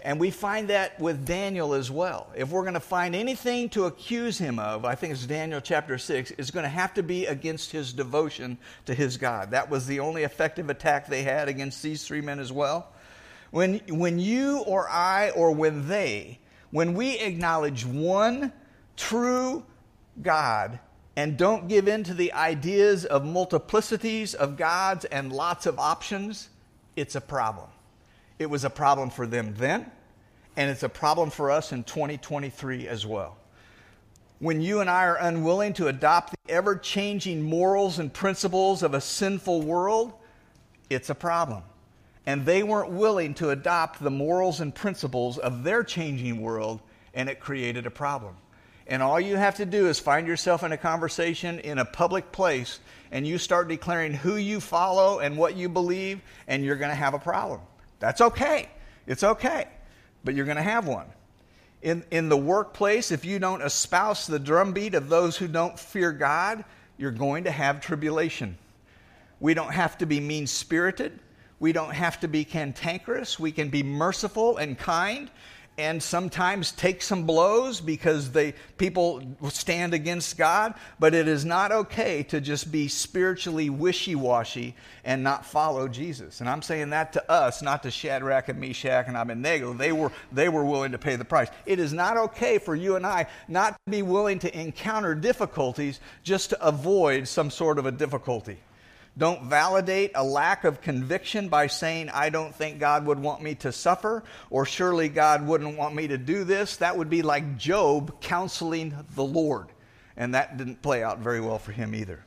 And 0.00 0.20
we 0.20 0.30
find 0.30 0.68
that 0.68 1.00
with 1.00 1.26
Daniel 1.26 1.74
as 1.74 1.90
well. 1.90 2.30
If 2.36 2.50
we're 2.50 2.62
going 2.62 2.74
to 2.74 2.80
find 2.80 3.16
anything 3.16 3.68
to 3.70 3.86
accuse 3.86 4.38
him 4.38 4.60
of, 4.60 4.84
I 4.84 4.94
think 4.94 5.12
it's 5.12 5.26
Daniel 5.26 5.60
chapter 5.60 5.98
6, 5.98 6.32
it's 6.38 6.52
going 6.52 6.62
to 6.62 6.68
have 6.68 6.94
to 6.94 7.02
be 7.02 7.26
against 7.26 7.72
his 7.72 7.92
devotion 7.92 8.58
to 8.86 8.94
his 8.94 9.16
God. 9.16 9.50
That 9.50 9.70
was 9.70 9.86
the 9.86 9.98
only 9.98 10.22
effective 10.22 10.70
attack 10.70 11.08
they 11.08 11.24
had 11.24 11.48
against 11.48 11.82
these 11.82 12.04
three 12.04 12.20
men 12.20 12.38
as 12.38 12.52
well. 12.52 12.92
When, 13.50 13.80
when 13.88 14.20
you 14.20 14.58
or 14.60 14.88
I 14.88 15.30
or 15.30 15.50
when 15.50 15.88
they, 15.88 16.38
when 16.70 16.94
we 16.94 17.18
acknowledge 17.18 17.84
one 17.84 18.52
true 18.96 19.64
God 20.22 20.78
and 21.16 21.36
don't 21.36 21.66
give 21.66 21.88
in 21.88 22.04
to 22.04 22.14
the 22.14 22.32
ideas 22.34 23.04
of 23.04 23.22
multiplicities 23.22 24.34
of 24.34 24.56
gods 24.56 25.06
and 25.06 25.32
lots 25.32 25.66
of 25.66 25.78
options, 25.80 26.50
it's 26.94 27.16
a 27.16 27.20
problem. 27.20 27.68
It 28.38 28.48
was 28.48 28.64
a 28.64 28.70
problem 28.70 29.10
for 29.10 29.26
them 29.26 29.54
then, 29.56 29.90
and 30.56 30.70
it's 30.70 30.82
a 30.82 30.88
problem 30.88 31.30
for 31.30 31.50
us 31.50 31.72
in 31.72 31.84
2023 31.84 32.86
as 32.86 33.04
well. 33.04 33.36
When 34.38 34.60
you 34.60 34.80
and 34.80 34.88
I 34.88 35.06
are 35.06 35.16
unwilling 35.16 35.72
to 35.74 35.88
adopt 35.88 36.30
the 36.30 36.52
ever 36.52 36.76
changing 36.76 37.42
morals 37.42 37.98
and 37.98 38.12
principles 38.12 38.84
of 38.84 38.94
a 38.94 39.00
sinful 39.00 39.62
world, 39.62 40.12
it's 40.88 41.10
a 41.10 41.14
problem. 41.14 41.64
And 42.24 42.46
they 42.46 42.62
weren't 42.62 42.90
willing 42.90 43.34
to 43.34 43.50
adopt 43.50 44.00
the 44.00 44.10
morals 44.10 44.60
and 44.60 44.72
principles 44.72 45.38
of 45.38 45.64
their 45.64 45.82
changing 45.82 46.40
world, 46.40 46.80
and 47.14 47.28
it 47.28 47.40
created 47.40 47.86
a 47.86 47.90
problem. 47.90 48.36
And 48.86 49.02
all 49.02 49.20
you 49.20 49.36
have 49.36 49.56
to 49.56 49.66
do 49.66 49.88
is 49.88 49.98
find 49.98 50.26
yourself 50.26 50.62
in 50.62 50.70
a 50.70 50.76
conversation 50.76 51.58
in 51.58 51.78
a 51.78 51.84
public 51.84 52.30
place, 52.30 52.78
and 53.10 53.26
you 53.26 53.38
start 53.38 53.68
declaring 53.68 54.14
who 54.14 54.36
you 54.36 54.60
follow 54.60 55.18
and 55.18 55.36
what 55.36 55.56
you 55.56 55.68
believe, 55.68 56.20
and 56.46 56.64
you're 56.64 56.76
going 56.76 56.90
to 56.90 56.94
have 56.94 57.14
a 57.14 57.18
problem. 57.18 57.60
That's 57.98 58.20
okay. 58.20 58.68
It's 59.06 59.24
okay. 59.24 59.68
But 60.24 60.34
you're 60.34 60.44
going 60.44 60.56
to 60.56 60.62
have 60.62 60.86
one. 60.86 61.06
In, 61.80 62.04
in 62.10 62.28
the 62.28 62.36
workplace, 62.36 63.10
if 63.10 63.24
you 63.24 63.38
don't 63.38 63.62
espouse 63.62 64.26
the 64.26 64.38
drumbeat 64.38 64.94
of 64.94 65.08
those 65.08 65.36
who 65.36 65.46
don't 65.46 65.78
fear 65.78 66.12
God, 66.12 66.64
you're 66.96 67.12
going 67.12 67.44
to 67.44 67.50
have 67.50 67.80
tribulation. 67.80 68.58
We 69.40 69.54
don't 69.54 69.72
have 69.72 69.96
to 69.98 70.06
be 70.06 70.18
mean 70.18 70.46
spirited. 70.46 71.20
We 71.60 71.72
don't 71.72 71.94
have 71.94 72.20
to 72.20 72.28
be 72.28 72.44
cantankerous. 72.44 73.38
We 73.38 73.52
can 73.52 73.68
be 73.68 73.82
merciful 73.82 74.56
and 74.56 74.76
kind 74.76 75.30
and 75.78 76.02
sometimes 76.02 76.72
take 76.72 77.00
some 77.00 77.22
blows 77.22 77.80
because 77.80 78.32
they 78.32 78.52
people 78.76 79.22
stand 79.48 79.94
against 79.94 80.36
God, 80.36 80.74
but 80.98 81.14
it 81.14 81.28
is 81.28 81.44
not 81.44 81.70
okay 81.70 82.24
to 82.24 82.40
just 82.40 82.72
be 82.72 82.88
spiritually 82.88 83.70
wishy-washy 83.70 84.74
and 85.04 85.22
not 85.22 85.46
follow 85.46 85.86
Jesus. 85.86 86.40
And 86.40 86.50
I'm 86.50 86.62
saying 86.62 86.90
that 86.90 87.12
to 87.12 87.30
us, 87.30 87.62
not 87.62 87.84
to 87.84 87.90
Shadrach 87.92 88.48
and 88.48 88.60
Meshach 88.60 89.06
and 89.06 89.16
Abednego. 89.16 89.72
They 89.72 89.92
were 89.92 90.10
they 90.32 90.48
were 90.48 90.64
willing 90.64 90.92
to 90.92 90.98
pay 90.98 91.14
the 91.14 91.24
price. 91.24 91.48
It 91.64 91.78
is 91.78 91.92
not 91.92 92.16
okay 92.16 92.58
for 92.58 92.74
you 92.74 92.96
and 92.96 93.06
I 93.06 93.26
not 93.46 93.74
to 93.86 93.90
be 93.90 94.02
willing 94.02 94.40
to 94.40 94.60
encounter 94.60 95.14
difficulties 95.14 96.00
just 96.24 96.50
to 96.50 96.66
avoid 96.66 97.28
some 97.28 97.50
sort 97.50 97.78
of 97.78 97.86
a 97.86 97.92
difficulty. 97.92 98.58
Don't 99.18 99.42
validate 99.42 100.12
a 100.14 100.22
lack 100.22 100.62
of 100.62 100.80
conviction 100.80 101.48
by 101.48 101.66
saying, 101.66 102.08
I 102.08 102.30
don't 102.30 102.54
think 102.54 102.78
God 102.78 103.04
would 103.06 103.18
want 103.18 103.42
me 103.42 103.56
to 103.56 103.72
suffer, 103.72 104.22
or 104.48 104.64
surely 104.64 105.08
God 105.08 105.44
wouldn't 105.44 105.76
want 105.76 105.96
me 105.96 106.06
to 106.06 106.16
do 106.16 106.44
this. 106.44 106.76
That 106.76 106.96
would 106.96 107.10
be 107.10 107.22
like 107.22 107.58
Job 107.58 108.20
counseling 108.20 108.94
the 109.16 109.24
Lord. 109.24 109.66
And 110.16 110.34
that 110.34 110.56
didn't 110.56 110.82
play 110.82 111.02
out 111.02 111.18
very 111.18 111.40
well 111.40 111.58
for 111.58 111.72
him 111.72 111.96
either. 111.96 112.24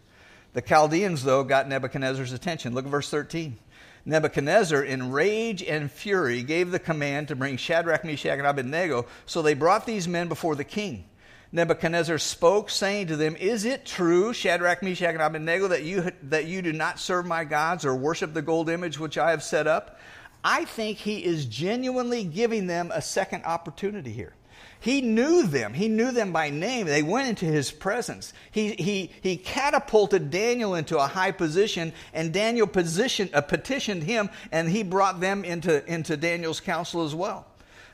The 0.51 0.61
Chaldeans, 0.61 1.23
though, 1.23 1.45
got 1.45 1.69
Nebuchadnezzar's 1.69 2.33
attention. 2.33 2.73
Look 2.73 2.83
at 2.83 2.91
verse 2.91 3.09
13. 3.09 3.57
Nebuchadnezzar, 4.03 4.83
in 4.83 5.11
rage 5.11 5.63
and 5.63 5.89
fury, 5.89 6.43
gave 6.43 6.71
the 6.71 6.79
command 6.79 7.29
to 7.29 7.37
bring 7.37 7.55
Shadrach, 7.55 8.03
Meshach, 8.03 8.37
and 8.37 8.47
Abednego. 8.47 9.05
So 9.25 9.41
they 9.41 9.53
brought 9.53 9.85
these 9.85 10.09
men 10.09 10.27
before 10.27 10.55
the 10.55 10.65
king. 10.65 11.05
Nebuchadnezzar 11.53 12.17
spoke, 12.17 12.69
saying 12.69 13.07
to 13.07 13.17
them, 13.17 13.35
Is 13.35 13.65
it 13.65 13.85
true, 13.85 14.31
Shadrach, 14.31 14.81
Meshach, 14.81 15.13
and 15.13 15.21
Abednego, 15.21 15.67
that 15.67 15.83
you, 15.83 16.11
that 16.23 16.45
you 16.45 16.61
do 16.61 16.71
not 16.71 16.99
serve 16.99 17.25
my 17.25 17.43
gods 17.43 17.83
or 17.85 17.95
worship 17.95 18.33
the 18.33 18.41
gold 18.41 18.69
image 18.69 18.97
which 18.97 19.17
I 19.17 19.31
have 19.31 19.43
set 19.43 19.67
up? 19.67 19.99
I 20.43 20.65
think 20.65 20.97
he 20.97 21.23
is 21.23 21.45
genuinely 21.45 22.23
giving 22.23 22.67
them 22.67 22.91
a 22.93 23.01
second 23.01 23.43
opportunity 23.43 24.11
here. 24.11 24.33
He 24.79 25.01
knew 25.01 25.45
them. 25.45 25.73
He 25.73 25.87
knew 25.87 26.11
them 26.11 26.31
by 26.31 26.49
name. 26.49 26.87
They 26.87 27.03
went 27.03 27.27
into 27.27 27.45
his 27.45 27.69
presence. 27.69 28.33
He, 28.49 28.71
he, 28.71 29.11
he 29.21 29.37
catapulted 29.37 30.31
Daniel 30.31 30.73
into 30.73 30.97
a 30.97 31.05
high 31.05 31.31
position, 31.31 31.93
and 32.13 32.33
Daniel 32.33 32.67
uh, 32.67 33.41
petitioned 33.41 34.03
him, 34.03 34.29
and 34.51 34.69
he 34.69 34.81
brought 34.81 35.19
them 35.19 35.43
into, 35.45 35.85
into 35.85 36.17
Daniel's 36.17 36.59
council 36.59 37.05
as 37.05 37.13
well. 37.13 37.45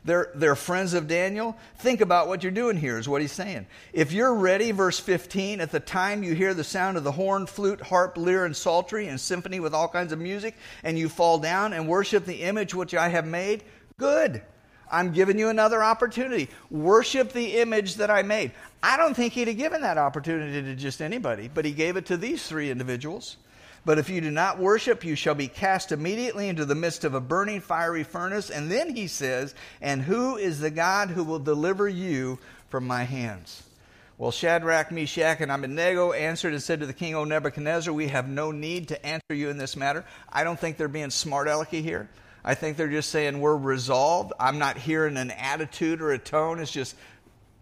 They're, 0.07 0.31
they're 0.35 0.55
friends 0.55 0.93
of 0.93 1.09
Daniel. 1.09 1.57
Think 1.79 1.99
about 1.99 2.29
what 2.29 2.41
you're 2.41 2.51
doing 2.53 2.77
here, 2.77 2.97
is 2.97 3.09
what 3.09 3.21
he's 3.21 3.33
saying. 3.33 3.67
If 3.91 4.13
you're 4.13 4.33
ready, 4.33 4.71
verse 4.71 4.97
15, 4.97 5.59
at 5.59 5.69
the 5.69 5.81
time 5.81 6.23
you 6.23 6.33
hear 6.33 6.53
the 6.53 6.63
sound 6.63 6.95
of 6.95 7.03
the 7.03 7.11
horn, 7.11 7.45
flute, 7.45 7.81
harp, 7.81 8.17
lyre, 8.17 8.45
and 8.45 8.55
psaltery, 8.55 9.09
and 9.09 9.19
symphony 9.19 9.59
with 9.59 9.73
all 9.73 9.89
kinds 9.89 10.13
of 10.13 10.19
music, 10.19 10.55
and 10.81 10.97
you 10.97 11.09
fall 11.09 11.39
down 11.39 11.73
and 11.73 11.89
worship 11.89 12.23
the 12.23 12.43
image 12.43 12.73
which 12.73 12.95
I 12.95 13.09
have 13.09 13.27
made, 13.27 13.65
good. 13.97 14.41
I'm 14.89 15.11
giving 15.11 15.37
you 15.37 15.49
another 15.49 15.83
opportunity. 15.83 16.47
Worship 16.71 17.33
the 17.33 17.57
image 17.57 17.95
that 17.95 18.09
I 18.09 18.21
made. 18.23 18.53
I 18.81 18.95
don't 18.95 19.13
think 19.13 19.33
he'd 19.33 19.49
have 19.49 19.57
given 19.57 19.81
that 19.81 19.97
opportunity 19.97 20.61
to 20.61 20.75
just 20.75 21.01
anybody, 21.01 21.51
but 21.53 21.65
he 21.65 21.73
gave 21.73 21.97
it 21.97 22.05
to 22.05 22.15
these 22.15 22.47
three 22.47 22.71
individuals. 22.71 23.35
But 23.87 23.99
if 23.99 24.09
you 24.09 24.19
do 24.19 24.31
not 24.31 24.59
worship, 24.59 25.05
you 25.05 25.15
shall 25.15 25.33
be 25.33 25.47
cast 25.47 25.93
immediately 25.93 26.49
into 26.49 26.65
the 26.65 26.75
midst 26.75 27.05
of 27.05 27.13
a 27.13 27.21
burning 27.21 27.61
fiery 27.61 28.03
furnace. 28.03 28.49
And 28.49 28.69
then 28.69 28.93
he 28.93 29.07
says, 29.07 29.55
And 29.79 30.01
who 30.01 30.35
is 30.35 30.59
the 30.59 30.69
God 30.69 31.09
who 31.09 31.23
will 31.23 31.39
deliver 31.39 31.87
you 31.87 32.37
from 32.67 32.85
my 32.85 33.03
hands? 33.05 33.63
Well, 34.17 34.31
Shadrach, 34.31 34.91
Meshach, 34.91 35.39
and 35.39 35.49
Abednego 35.49 36.11
answered 36.11 36.51
and 36.51 36.61
said 36.61 36.81
to 36.81 36.85
the 36.85 36.91
king, 36.91 37.15
O 37.15 37.23
Nebuchadnezzar, 37.23 37.93
we 37.93 38.09
have 38.09 38.27
no 38.27 38.51
need 38.51 38.89
to 38.89 39.05
answer 39.05 39.33
you 39.33 39.47
in 39.47 39.57
this 39.57 39.77
matter. 39.77 40.03
I 40.33 40.43
don't 40.43 40.59
think 40.59 40.75
they're 40.75 40.89
being 40.89 41.09
smart 41.09 41.47
alecky 41.47 41.81
here. 41.81 42.09
I 42.43 42.55
think 42.55 42.75
they're 42.75 42.89
just 42.89 43.09
saying 43.09 43.39
we're 43.39 43.55
resolved. 43.55 44.33
I'm 44.37 44.59
not 44.59 44.77
hearing 44.77 45.15
an 45.15 45.31
attitude 45.31 46.01
or 46.01 46.11
a 46.11 46.19
tone. 46.19 46.59
It's 46.59 46.73
just 46.73 46.97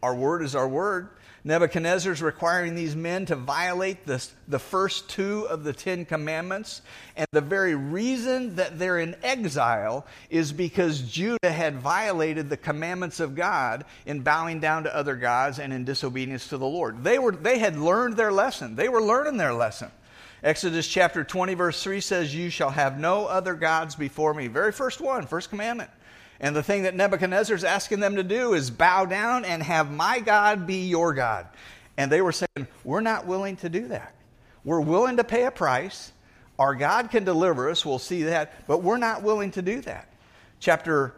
our 0.01 0.15
word 0.15 0.41
is 0.41 0.55
our 0.55 0.67
word. 0.67 1.09
Nebuchadnezzar 1.47 2.11
is 2.11 2.23
requiring 2.23 2.73
these 2.73 2.95
men 2.95 3.27
to 3.27 3.35
violate 3.35 4.07
the, 4.07 4.25
the 4.47 4.57
first 4.57 5.07
two 5.07 5.47
of 5.47 5.63
the 5.63 5.73
Ten 5.73 6.03
Commandments. 6.03 6.81
And 7.15 7.27
the 7.31 7.39
very 7.39 7.75
reason 7.75 8.55
that 8.55 8.79
they're 8.79 8.97
in 8.97 9.15
exile 9.21 10.07
is 10.31 10.51
because 10.51 11.01
Judah 11.01 11.51
had 11.51 11.75
violated 11.75 12.49
the 12.49 12.57
commandments 12.57 13.19
of 13.19 13.35
God 13.35 13.85
in 14.07 14.21
bowing 14.21 14.59
down 14.59 14.85
to 14.85 14.95
other 14.95 15.15
gods 15.15 15.59
and 15.59 15.71
in 15.71 15.85
disobedience 15.85 16.47
to 16.47 16.57
the 16.57 16.65
Lord. 16.65 17.03
They, 17.03 17.19
were, 17.19 17.33
they 17.33 17.59
had 17.59 17.77
learned 17.77 18.17
their 18.17 18.31
lesson, 18.31 18.75
they 18.75 18.89
were 18.89 19.01
learning 19.01 19.37
their 19.37 19.53
lesson. 19.53 19.91
Exodus 20.41 20.87
chapter 20.87 21.23
20, 21.23 21.53
verse 21.53 21.81
3 21.81 22.01
says, 22.01 22.35
You 22.35 22.49
shall 22.49 22.71
have 22.71 22.99
no 22.99 23.25
other 23.27 23.53
gods 23.53 23.95
before 23.95 24.33
me. 24.33 24.47
Very 24.47 24.71
first 24.71 24.99
one, 24.99 25.27
first 25.27 25.51
commandment. 25.51 25.91
And 26.45 26.55
the 26.55 26.61
thing 26.61 26.83
that 26.83 26.93
Nebuchadnezzar 26.93 27.55
is 27.55 27.63
asking 27.63 28.01
them 28.01 28.17
to 28.17 28.23
do 28.23 28.53
is 28.53 28.69
bow 28.69 29.05
down 29.05 29.45
and 29.45 29.63
have 29.63 29.91
my 29.91 30.19
God 30.19 30.67
be 30.67 30.85
your 30.85 31.11
God. 31.11 31.47
And 31.97 32.11
they 32.11 32.21
were 32.21 32.31
saying, 32.31 32.67
We're 32.83 33.01
not 33.01 33.25
willing 33.25 33.55
to 33.57 33.69
do 33.69 33.87
that. 33.87 34.13
We're 34.63 34.79
willing 34.79 35.17
to 35.17 35.23
pay 35.23 35.45
a 35.45 35.51
price. 35.51 36.11
Our 36.59 36.75
God 36.75 37.09
can 37.09 37.23
deliver 37.23 37.71
us. 37.71 37.83
We'll 37.83 37.97
see 37.97 38.21
that. 38.25 38.67
But 38.67 38.83
we're 38.83 38.99
not 38.99 39.23
willing 39.23 39.49
to 39.53 39.63
do 39.63 39.81
that. 39.81 40.07
Chapter 40.59 41.15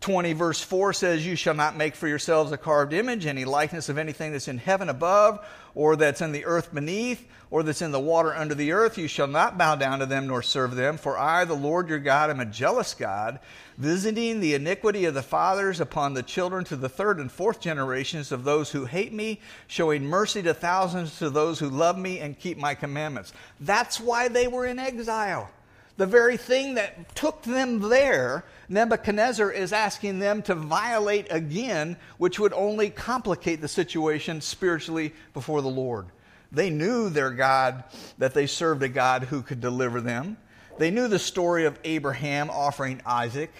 20, 0.00 0.34
verse 0.34 0.60
4 0.60 0.92
says, 0.92 1.26
You 1.26 1.36
shall 1.36 1.54
not 1.54 1.76
make 1.76 1.96
for 1.96 2.06
yourselves 2.06 2.52
a 2.52 2.56
carved 2.56 2.92
image, 2.92 3.26
any 3.26 3.44
likeness 3.44 3.88
of 3.88 3.98
anything 3.98 4.32
that's 4.32 4.48
in 4.48 4.58
heaven 4.58 4.88
above, 4.88 5.44
or 5.74 5.96
that's 5.96 6.20
in 6.20 6.32
the 6.32 6.44
earth 6.44 6.72
beneath, 6.72 7.26
or 7.50 7.62
that's 7.62 7.82
in 7.82 7.92
the 7.92 8.00
water 8.00 8.34
under 8.34 8.54
the 8.54 8.72
earth. 8.72 8.98
You 8.98 9.08
shall 9.08 9.26
not 9.26 9.56
bow 9.56 9.74
down 9.74 10.00
to 10.00 10.06
them 10.06 10.26
nor 10.26 10.42
serve 10.42 10.76
them, 10.76 10.96
for 10.96 11.18
I, 11.18 11.44
the 11.44 11.54
Lord 11.54 11.88
your 11.88 11.98
God, 11.98 12.30
am 12.30 12.40
a 12.40 12.46
jealous 12.46 12.92
God, 12.94 13.40
visiting 13.78 14.40
the 14.40 14.54
iniquity 14.54 15.06
of 15.06 15.14
the 15.14 15.22
fathers 15.22 15.80
upon 15.80 16.14
the 16.14 16.22
children 16.22 16.64
to 16.66 16.76
the 16.76 16.88
third 16.88 17.18
and 17.18 17.32
fourth 17.32 17.60
generations 17.60 18.32
of 18.32 18.44
those 18.44 18.70
who 18.70 18.84
hate 18.84 19.12
me, 19.12 19.40
showing 19.66 20.04
mercy 20.04 20.42
to 20.42 20.54
thousands 20.54 21.18
to 21.18 21.30
those 21.30 21.58
who 21.58 21.68
love 21.68 21.98
me 21.98 22.18
and 22.20 22.38
keep 22.38 22.58
my 22.58 22.74
commandments. 22.74 23.32
That's 23.60 23.98
why 23.98 24.28
they 24.28 24.46
were 24.46 24.66
in 24.66 24.78
exile. 24.78 25.50
The 25.96 26.06
very 26.06 26.36
thing 26.36 26.74
that 26.74 27.14
took 27.14 27.42
them 27.42 27.80
there, 27.80 28.44
Nebuchadnezzar 28.68 29.50
is 29.50 29.72
asking 29.72 30.18
them 30.18 30.42
to 30.42 30.54
violate 30.54 31.26
again, 31.30 31.96
which 32.18 32.38
would 32.38 32.52
only 32.52 32.90
complicate 32.90 33.62
the 33.62 33.68
situation 33.68 34.42
spiritually 34.42 35.14
before 35.32 35.62
the 35.62 35.68
Lord. 35.68 36.06
They 36.52 36.68
knew 36.68 37.08
their 37.08 37.30
God, 37.30 37.84
that 38.18 38.34
they 38.34 38.46
served 38.46 38.82
a 38.82 38.88
God 38.88 39.24
who 39.24 39.40
could 39.42 39.60
deliver 39.60 40.00
them. 40.00 40.36
They 40.78 40.90
knew 40.90 41.08
the 41.08 41.18
story 41.18 41.64
of 41.64 41.78
Abraham 41.84 42.50
offering 42.50 43.00
Isaac, 43.06 43.50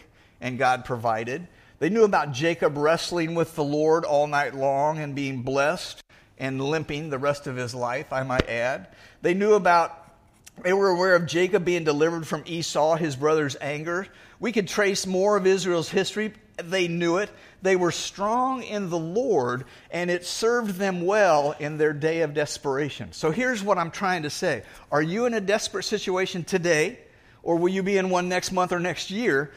and 0.40 0.59
God 0.59 0.85
provided. 0.85 1.49
They 1.79 1.88
knew 1.88 2.05
about 2.05 2.33
Jacob 2.33 2.77
wrestling 2.77 3.35
with 3.35 3.55
the 3.55 3.64
Lord 3.64 4.05
all 4.05 4.27
night 4.27 4.55
long 4.55 4.99
and 4.99 5.14
being 5.14 5.42
blessed 5.42 6.03
and 6.38 6.61
limping 6.61 7.09
the 7.09 7.18
rest 7.18 7.46
of 7.46 7.57
his 7.57 7.75
life, 7.75 8.12
I 8.12 8.22
might 8.22 8.49
add. 8.49 8.88
They 9.22 9.33
knew 9.33 9.55
about 9.55 10.06
they 10.62 10.73
were 10.73 10.88
aware 10.88 11.14
of 11.14 11.27
Jacob 11.27 11.64
being 11.64 11.85
delivered 11.85 12.27
from 12.27 12.42
Esau, 12.47 12.97
his 12.97 13.16
brother's 13.16 13.57
anger. 13.61 14.07
We 14.40 14.53
could 14.53 14.69
trace 14.69 15.07
more 15.07 15.37
of 15.37 15.47
Israel's 15.47 15.88
history. 15.88 16.33
They 16.62 16.88
knew 16.88 17.19
it. 17.19 17.31
They 17.62 17.77
were 17.77 17.90
strong 17.90 18.62
in 18.62 18.90
the 18.90 18.99
Lord, 18.99 19.64
and 19.90 20.11
it 20.11 20.25
served 20.25 20.77
them 20.77 21.05
well 21.05 21.55
in 21.59 21.79
their 21.79 21.92
day 21.92 22.23
of 22.23 22.33
desperation. 22.33 23.12
So 23.12 23.31
here's 23.31 23.62
what 23.62 23.79
I'm 23.79 23.90
trying 23.90 24.23
to 24.23 24.31
say 24.31 24.62
Are 24.90 25.03
you 25.03 25.27
in 25.27 25.35
a 25.35 25.40
desperate 25.40 25.85
situation 25.85 26.45
today, 26.45 27.01
or 27.42 27.57
will 27.57 27.69
you 27.69 27.83
be 27.83 27.99
in 27.99 28.09
one 28.09 28.29
next 28.29 28.53
month 28.53 28.73
or 28.73 28.81
next 28.81 29.11
year? 29.11 29.53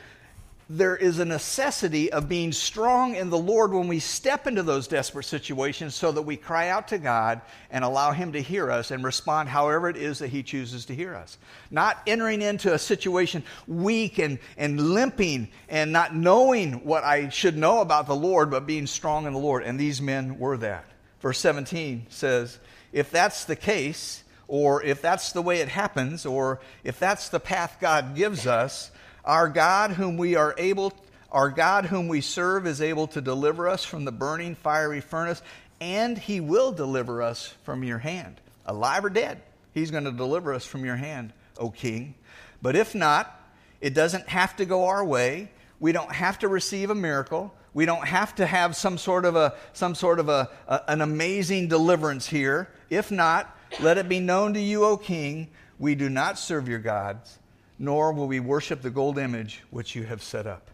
There 0.72 0.96
is 0.96 1.18
a 1.18 1.26
necessity 1.26 2.12
of 2.12 2.30
being 2.30 2.52
strong 2.52 3.16
in 3.16 3.32
the 3.32 3.38
Lord 3.38 3.74
when 3.74 3.88
we 3.88 3.98
step 3.98 4.46
into 4.46 4.62
those 4.62 4.88
desperate 4.88 5.24
situations 5.24 5.96
so 5.96 6.12
that 6.12 6.22
we 6.22 6.38
cry 6.38 6.70
out 6.70 6.90
to 6.90 7.00
God 7.00 7.42
and 7.72 7.84
allow 7.84 8.12
Him 8.12 8.34
to 8.34 8.42
hear 8.42 8.70
us 8.70 8.92
and 8.92 9.04
respond 9.04 9.50
however 9.50 9.90
it 9.90 9.98
is 9.98 10.20
that 10.20 10.28
He 10.28 10.44
chooses 10.44 10.86
to 10.86 10.96
hear 10.96 11.16
us. 11.16 11.40
Not 11.72 11.98
entering 12.06 12.44
into 12.44 12.72
a 12.72 12.78
situation 12.78 13.44
weak 13.68 14.20
and, 14.20 14.38
and 14.58 14.94
limping 14.94 15.48
and 15.70 15.92
not 15.92 16.16
knowing 16.16 16.86
what 16.86 17.04
I 17.04 17.30
should 17.30 17.58
know 17.58 17.82
about 17.82 18.06
the 18.06 18.16
Lord, 18.16 18.52
but 18.52 18.68
being 18.68 18.86
strong 18.86 19.26
in 19.26 19.34
the 19.34 19.40
Lord. 19.40 19.64
And 19.64 19.80
these 19.80 20.00
men 20.00 20.38
were 20.38 20.58
that. 20.58 20.86
Verse 21.20 21.40
17 21.40 22.06
says, 22.10 22.60
If 22.94 23.10
that's 23.10 23.46
the 23.46 23.56
case, 23.56 24.24
or 24.48 24.84
if 24.84 25.02
that's 25.02 25.32
the 25.32 25.42
way 25.42 25.62
it 25.62 25.68
happens, 25.68 26.28
or 26.28 26.60
if 26.84 27.00
that's 27.00 27.30
the 27.30 27.40
path 27.40 27.78
God 27.82 28.16
gives 28.16 28.46
us, 28.46 28.92
our 29.30 29.48
God, 29.48 29.92
whom 29.92 30.18
we 30.18 30.36
are 30.36 30.56
able, 30.58 30.92
our 31.32 31.52
God, 31.52 31.86
whom 31.86 32.08
we 32.08 32.20
serve, 32.20 32.65
is 32.65 32.82
able 32.82 33.06
to 33.10 33.22
deliver 33.22 33.70
us 33.70 33.86
from 33.86 34.04
the 34.04 34.12
burning 34.12 34.56
fiery 34.56 35.02
furnace, 35.02 35.44
and 35.80 36.18
He 36.18 36.39
will 36.39 36.72
deliver 36.72 37.22
us 37.22 37.54
from 37.63 37.84
your 37.84 38.00
hand, 38.00 38.42
alive 38.65 39.06
or 39.06 39.10
dead. 39.12 39.39
He's 39.72 39.92
going 39.92 40.06
to 40.06 40.12
deliver 40.12 40.52
us 40.52 40.65
from 40.65 40.84
your 40.84 40.96
hand, 40.96 41.32
O 41.60 41.70
King. 41.70 42.15
But 42.63 42.76
if 42.76 42.96
not, 42.96 43.39
it 43.82 43.94
doesn't 43.94 44.28
have 44.28 44.56
to 44.56 44.65
go 44.65 44.86
our 44.86 45.06
way. 45.06 45.52
We 45.80 45.92
don't 45.92 46.12
have 46.12 46.39
to 46.39 46.48
receive 46.48 46.89
a 46.89 46.96
miracle. 46.96 47.54
We 47.76 47.86
don't 47.86 48.08
have 48.08 48.34
to 48.38 48.48
have 48.48 48.76
some 48.76 48.98
sort 48.98 49.26
of 49.26 49.36
a 49.36 49.54
some 49.74 49.94
sort 49.94 50.20
of 50.20 50.28
a, 50.28 50.50
a 50.68 50.82
an 50.88 51.02
amazing 51.02 51.68
deliverance 51.68 52.26
here. 52.26 52.68
If 52.89 53.12
not, 53.12 53.56
let 53.80 54.00
it 54.00 54.10
be 54.10 54.20
known 54.20 54.56
to 54.56 54.60
you, 54.60 54.86
O 54.86 54.98
King, 54.98 55.50
we 55.78 55.94
do 55.94 56.10
not 56.10 56.39
serve 56.39 56.68
your 56.68 56.80
gods 56.80 57.38
nor 57.80 58.12
will 58.12 58.28
we 58.28 58.42
worship 58.42 58.82
the 58.82 58.89
gold 58.89 59.18
image 59.18 59.63
which 59.72 59.96
you 59.96 60.04
have 60.04 60.22
set 60.22 60.46
up. 60.46 60.70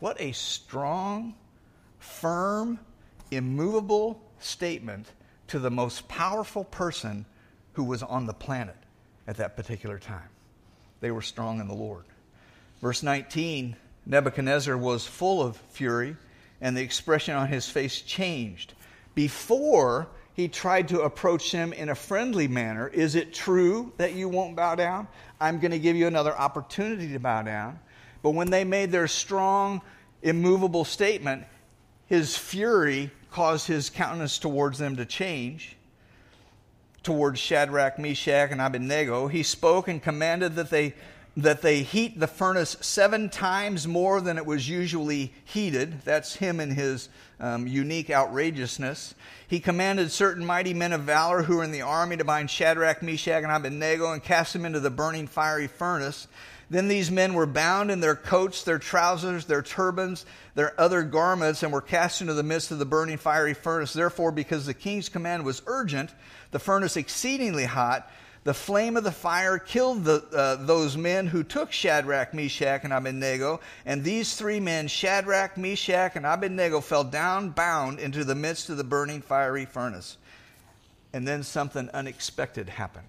What 0.00 0.20
a 0.20 0.32
strong, 0.32 1.34
firm, 2.00 2.80
immovable 3.30 4.20
statement 4.40 5.06
to 5.46 5.60
the 5.60 5.70
most 5.70 6.08
powerful 6.08 6.64
person 6.64 7.24
who 7.74 7.84
was 7.84 8.02
on 8.02 8.26
the 8.26 8.34
planet 8.34 8.76
at 9.28 9.36
that 9.36 9.56
particular 9.56 9.98
time. 9.98 10.28
They 11.00 11.12
were 11.12 11.22
strong 11.22 11.60
in 11.60 11.68
the 11.68 11.74
Lord. 11.74 12.04
Verse 12.80 13.02
19 13.02 13.76
Nebuchadnezzar 14.04 14.76
was 14.76 15.06
full 15.06 15.40
of 15.40 15.56
fury, 15.56 16.16
and 16.60 16.76
the 16.76 16.82
expression 16.82 17.36
on 17.36 17.46
his 17.46 17.68
face 17.68 18.00
changed. 18.00 18.74
Before 19.14 20.08
he 20.34 20.48
tried 20.48 20.88
to 20.88 21.02
approach 21.02 21.52
him 21.52 21.72
in 21.72 21.88
a 21.88 21.94
friendly 21.94 22.48
manner. 22.48 22.88
Is 22.88 23.14
it 23.14 23.34
true 23.34 23.92
that 23.98 24.14
you 24.14 24.28
won't 24.28 24.56
bow 24.56 24.74
down? 24.74 25.08
I'm 25.40 25.58
going 25.60 25.72
to 25.72 25.78
give 25.78 25.96
you 25.96 26.06
another 26.06 26.36
opportunity 26.36 27.12
to 27.12 27.18
bow 27.18 27.42
down. 27.42 27.78
But 28.22 28.30
when 28.30 28.50
they 28.50 28.64
made 28.64 28.90
their 28.90 29.08
strong, 29.08 29.82
immovable 30.22 30.84
statement, 30.84 31.44
his 32.06 32.36
fury 32.36 33.10
caused 33.30 33.66
his 33.66 33.90
countenance 33.90 34.38
towards 34.38 34.78
them 34.78 34.96
to 34.96 35.04
change. 35.04 35.76
Towards 37.02 37.40
Shadrach, 37.40 37.98
Meshach, 37.98 38.52
and 38.52 38.60
Abednego, 38.60 39.26
he 39.26 39.42
spoke 39.42 39.88
and 39.88 40.00
commanded 40.00 40.54
that 40.54 40.70
they 40.70 40.94
that 41.36 41.62
they 41.62 41.82
heat 41.82 42.20
the 42.20 42.26
furnace 42.26 42.76
seven 42.80 43.30
times 43.30 43.86
more 43.86 44.20
than 44.20 44.36
it 44.36 44.44
was 44.44 44.68
usually 44.68 45.32
heated. 45.44 46.02
That's 46.04 46.36
him 46.36 46.60
and 46.60 46.72
his 46.72 47.08
um, 47.40 47.66
unique 47.66 48.10
outrageousness. 48.10 49.14
He 49.48 49.58
commanded 49.58 50.12
certain 50.12 50.44
mighty 50.44 50.74
men 50.74 50.92
of 50.92 51.02
valor 51.02 51.42
who 51.42 51.56
were 51.56 51.64
in 51.64 51.72
the 51.72 51.82
army 51.82 52.16
to 52.18 52.24
bind 52.24 52.50
Shadrach, 52.50 53.02
Meshach, 53.02 53.42
and 53.42 53.52
Abednego 53.52 54.12
and 54.12 54.22
cast 54.22 54.52
them 54.52 54.66
into 54.66 54.80
the 54.80 54.90
burning 54.90 55.26
fiery 55.26 55.68
furnace. 55.68 56.28
Then 56.68 56.88
these 56.88 57.10
men 57.10 57.34
were 57.34 57.46
bound 57.46 57.90
in 57.90 58.00
their 58.00 58.16
coats, 58.16 58.62
their 58.62 58.78
trousers, 58.78 59.44
their 59.44 59.60
turbans, 59.60 60.24
their 60.54 60.78
other 60.80 61.02
garments, 61.02 61.62
and 61.62 61.70
were 61.70 61.82
cast 61.82 62.22
into 62.22 62.32
the 62.32 62.42
midst 62.42 62.70
of 62.70 62.78
the 62.78 62.86
burning 62.86 63.18
fiery 63.18 63.52
furnace. 63.52 63.92
Therefore, 63.92 64.32
because 64.32 64.64
the 64.64 64.72
king's 64.72 65.10
command 65.10 65.44
was 65.44 65.60
urgent, 65.66 66.10
the 66.50 66.58
furnace 66.58 66.96
exceedingly 66.96 67.64
hot, 67.64 68.10
the 68.44 68.54
flame 68.54 68.96
of 68.96 69.04
the 69.04 69.12
fire 69.12 69.58
killed 69.58 70.04
the, 70.04 70.24
uh, 70.34 70.56
those 70.56 70.96
men 70.96 71.28
who 71.28 71.44
took 71.44 71.70
Shadrach, 71.70 72.34
Meshach, 72.34 72.82
and 72.82 72.92
Abednego. 72.92 73.60
And 73.86 74.02
these 74.02 74.34
three 74.34 74.58
men, 74.58 74.88
Shadrach, 74.88 75.56
Meshach, 75.56 76.16
and 76.16 76.26
Abednego, 76.26 76.80
fell 76.80 77.04
down 77.04 77.50
bound 77.50 78.00
into 78.00 78.24
the 78.24 78.34
midst 78.34 78.68
of 78.68 78.76
the 78.76 78.84
burning 78.84 79.22
fiery 79.22 79.64
furnace. 79.64 80.16
And 81.12 81.26
then 81.28 81.44
something 81.44 81.88
unexpected 81.90 82.68
happened. 82.68 83.06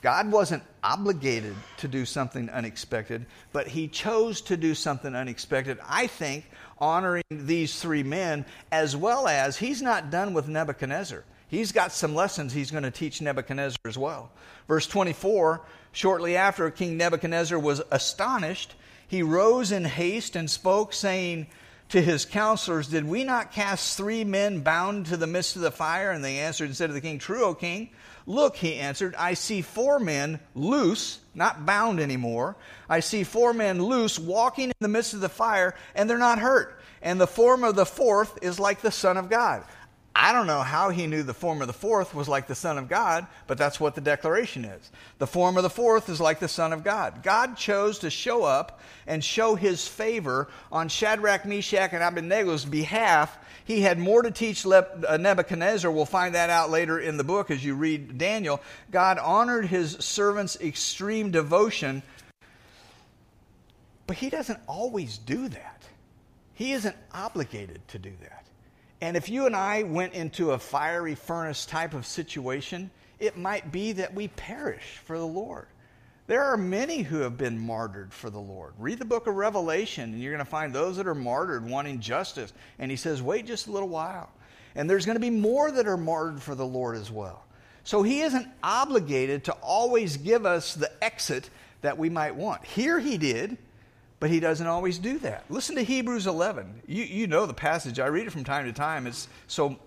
God 0.00 0.32
wasn't 0.32 0.64
obligated 0.82 1.54
to 1.78 1.86
do 1.86 2.04
something 2.04 2.48
unexpected, 2.50 3.26
but 3.52 3.68
He 3.68 3.88
chose 3.88 4.40
to 4.42 4.56
do 4.56 4.74
something 4.74 5.14
unexpected. 5.14 5.78
I 5.86 6.06
think 6.08 6.50
honoring 6.78 7.22
these 7.30 7.80
three 7.80 8.02
men, 8.02 8.44
as 8.72 8.96
well 8.96 9.28
as 9.28 9.58
He's 9.58 9.82
not 9.82 10.10
done 10.10 10.34
with 10.34 10.48
Nebuchadnezzar. 10.48 11.24
He's 11.52 11.70
got 11.70 11.92
some 11.92 12.14
lessons 12.14 12.54
he's 12.54 12.70
going 12.70 12.84
to 12.84 12.90
teach 12.90 13.20
Nebuchadnezzar 13.20 13.76
as 13.84 13.98
well. 13.98 14.30
Verse 14.66 14.86
24 14.86 15.60
Shortly 15.92 16.34
after 16.34 16.70
King 16.70 16.96
Nebuchadnezzar 16.96 17.58
was 17.58 17.82
astonished, 17.90 18.74
he 19.06 19.22
rose 19.22 19.70
in 19.70 19.84
haste 19.84 20.34
and 20.34 20.50
spoke, 20.50 20.94
saying 20.94 21.46
to 21.90 22.00
his 22.00 22.24
counselors, 22.24 22.88
Did 22.88 23.06
we 23.06 23.22
not 23.22 23.52
cast 23.52 23.98
three 23.98 24.24
men 24.24 24.60
bound 24.60 25.04
to 25.06 25.18
the 25.18 25.26
midst 25.26 25.56
of 25.56 25.60
the 25.60 25.70
fire? 25.70 26.10
And 26.10 26.24
they 26.24 26.38
answered 26.38 26.64
and 26.64 26.74
said 26.74 26.86
to 26.86 26.94
the 26.94 27.02
king, 27.02 27.18
True, 27.18 27.44
O 27.44 27.54
king. 27.54 27.90
Look, 28.24 28.56
he 28.56 28.76
answered, 28.76 29.14
I 29.18 29.34
see 29.34 29.60
four 29.60 29.98
men 29.98 30.40
loose, 30.54 31.18
not 31.34 31.66
bound 31.66 32.00
anymore. 32.00 32.56
I 32.88 33.00
see 33.00 33.24
four 33.24 33.52
men 33.52 33.82
loose 33.82 34.18
walking 34.18 34.70
in 34.70 34.76
the 34.80 34.88
midst 34.88 35.12
of 35.12 35.20
the 35.20 35.28
fire, 35.28 35.74
and 35.94 36.08
they're 36.08 36.16
not 36.16 36.38
hurt. 36.38 36.80
And 37.02 37.20
the 37.20 37.26
form 37.26 37.62
of 37.62 37.74
the 37.74 37.84
fourth 37.84 38.38
is 38.40 38.58
like 38.58 38.80
the 38.80 38.90
Son 38.90 39.18
of 39.18 39.28
God. 39.28 39.64
I 40.14 40.32
don't 40.32 40.46
know 40.46 40.60
how 40.60 40.90
he 40.90 41.06
knew 41.06 41.22
the 41.22 41.32
form 41.32 41.62
of 41.62 41.68
the 41.68 41.72
fourth 41.72 42.14
was 42.14 42.28
like 42.28 42.46
the 42.46 42.54
Son 42.54 42.76
of 42.76 42.88
God, 42.88 43.26
but 43.46 43.56
that's 43.56 43.80
what 43.80 43.94
the 43.94 44.02
declaration 44.02 44.64
is. 44.64 44.90
The 45.18 45.26
form 45.26 45.56
of 45.56 45.62
the 45.62 45.70
fourth 45.70 46.10
is 46.10 46.20
like 46.20 46.38
the 46.38 46.48
Son 46.48 46.72
of 46.74 46.84
God. 46.84 47.22
God 47.22 47.56
chose 47.56 48.00
to 48.00 48.10
show 48.10 48.44
up 48.44 48.80
and 49.06 49.24
show 49.24 49.54
his 49.54 49.88
favor 49.88 50.48
on 50.70 50.88
Shadrach, 50.88 51.46
Meshach, 51.46 51.94
and 51.94 52.02
Abednego's 52.02 52.66
behalf. 52.66 53.38
He 53.64 53.80
had 53.80 53.98
more 53.98 54.22
to 54.22 54.30
teach 54.30 54.66
uh, 54.66 55.16
Nebuchadnezzar. 55.18 55.90
We'll 55.90 56.04
find 56.04 56.34
that 56.34 56.50
out 56.50 56.68
later 56.68 56.98
in 57.00 57.16
the 57.16 57.24
book 57.24 57.50
as 57.50 57.64
you 57.64 57.74
read 57.74 58.18
Daniel. 58.18 58.60
God 58.90 59.18
honored 59.18 59.66
his 59.66 59.92
servant's 59.92 60.60
extreme 60.60 61.30
devotion, 61.30 62.02
but 64.06 64.18
he 64.18 64.28
doesn't 64.28 64.60
always 64.66 65.16
do 65.16 65.48
that. 65.48 65.82
He 66.52 66.72
isn't 66.72 66.96
obligated 67.14 67.86
to 67.88 67.98
do 67.98 68.12
that. 68.20 68.44
And 69.02 69.16
if 69.16 69.28
you 69.28 69.46
and 69.46 69.56
I 69.56 69.82
went 69.82 70.14
into 70.14 70.52
a 70.52 70.58
fiery 70.60 71.16
furnace 71.16 71.66
type 71.66 71.92
of 71.92 72.06
situation, 72.06 72.88
it 73.18 73.36
might 73.36 73.72
be 73.72 73.94
that 73.94 74.14
we 74.14 74.28
perish 74.28 75.00
for 75.04 75.18
the 75.18 75.26
Lord. 75.26 75.66
There 76.28 76.44
are 76.44 76.56
many 76.56 77.02
who 77.02 77.18
have 77.18 77.36
been 77.36 77.58
martyred 77.58 78.14
for 78.14 78.30
the 78.30 78.38
Lord. 78.38 78.74
Read 78.78 79.00
the 79.00 79.04
book 79.04 79.26
of 79.26 79.34
Revelation, 79.34 80.12
and 80.12 80.22
you're 80.22 80.32
going 80.32 80.44
to 80.44 80.48
find 80.48 80.72
those 80.72 80.98
that 80.98 81.08
are 81.08 81.16
martyred 81.16 81.68
wanting 81.68 81.98
justice. 81.98 82.52
And 82.78 82.92
he 82.92 82.96
says, 82.96 83.20
wait 83.20 83.44
just 83.44 83.66
a 83.66 83.72
little 83.72 83.88
while. 83.88 84.30
And 84.76 84.88
there's 84.88 85.04
going 85.04 85.16
to 85.16 85.20
be 85.20 85.30
more 85.30 85.72
that 85.72 85.88
are 85.88 85.96
martyred 85.96 86.40
for 86.40 86.54
the 86.54 86.64
Lord 86.64 86.96
as 86.96 87.10
well. 87.10 87.42
So 87.82 88.04
he 88.04 88.20
isn't 88.20 88.46
obligated 88.62 89.42
to 89.44 89.52
always 89.54 90.16
give 90.16 90.46
us 90.46 90.76
the 90.76 90.92
exit 91.02 91.50
that 91.80 91.98
we 91.98 92.08
might 92.08 92.36
want. 92.36 92.64
Here 92.64 93.00
he 93.00 93.18
did. 93.18 93.58
But 94.22 94.30
he 94.30 94.38
doesn't 94.38 94.68
always 94.68 94.98
do 94.98 95.18
that. 95.18 95.42
Listen 95.50 95.74
to 95.74 95.82
Hebrews 95.82 96.28
11. 96.28 96.82
You, 96.86 97.02
you 97.02 97.26
know 97.26 97.44
the 97.44 97.52
passage. 97.52 97.98
I 97.98 98.06
read 98.06 98.28
it 98.28 98.30
from 98.30 98.44
time 98.44 98.66
to 98.66 98.72
time. 98.72 99.08
It's 99.08 99.26
so 99.48 99.80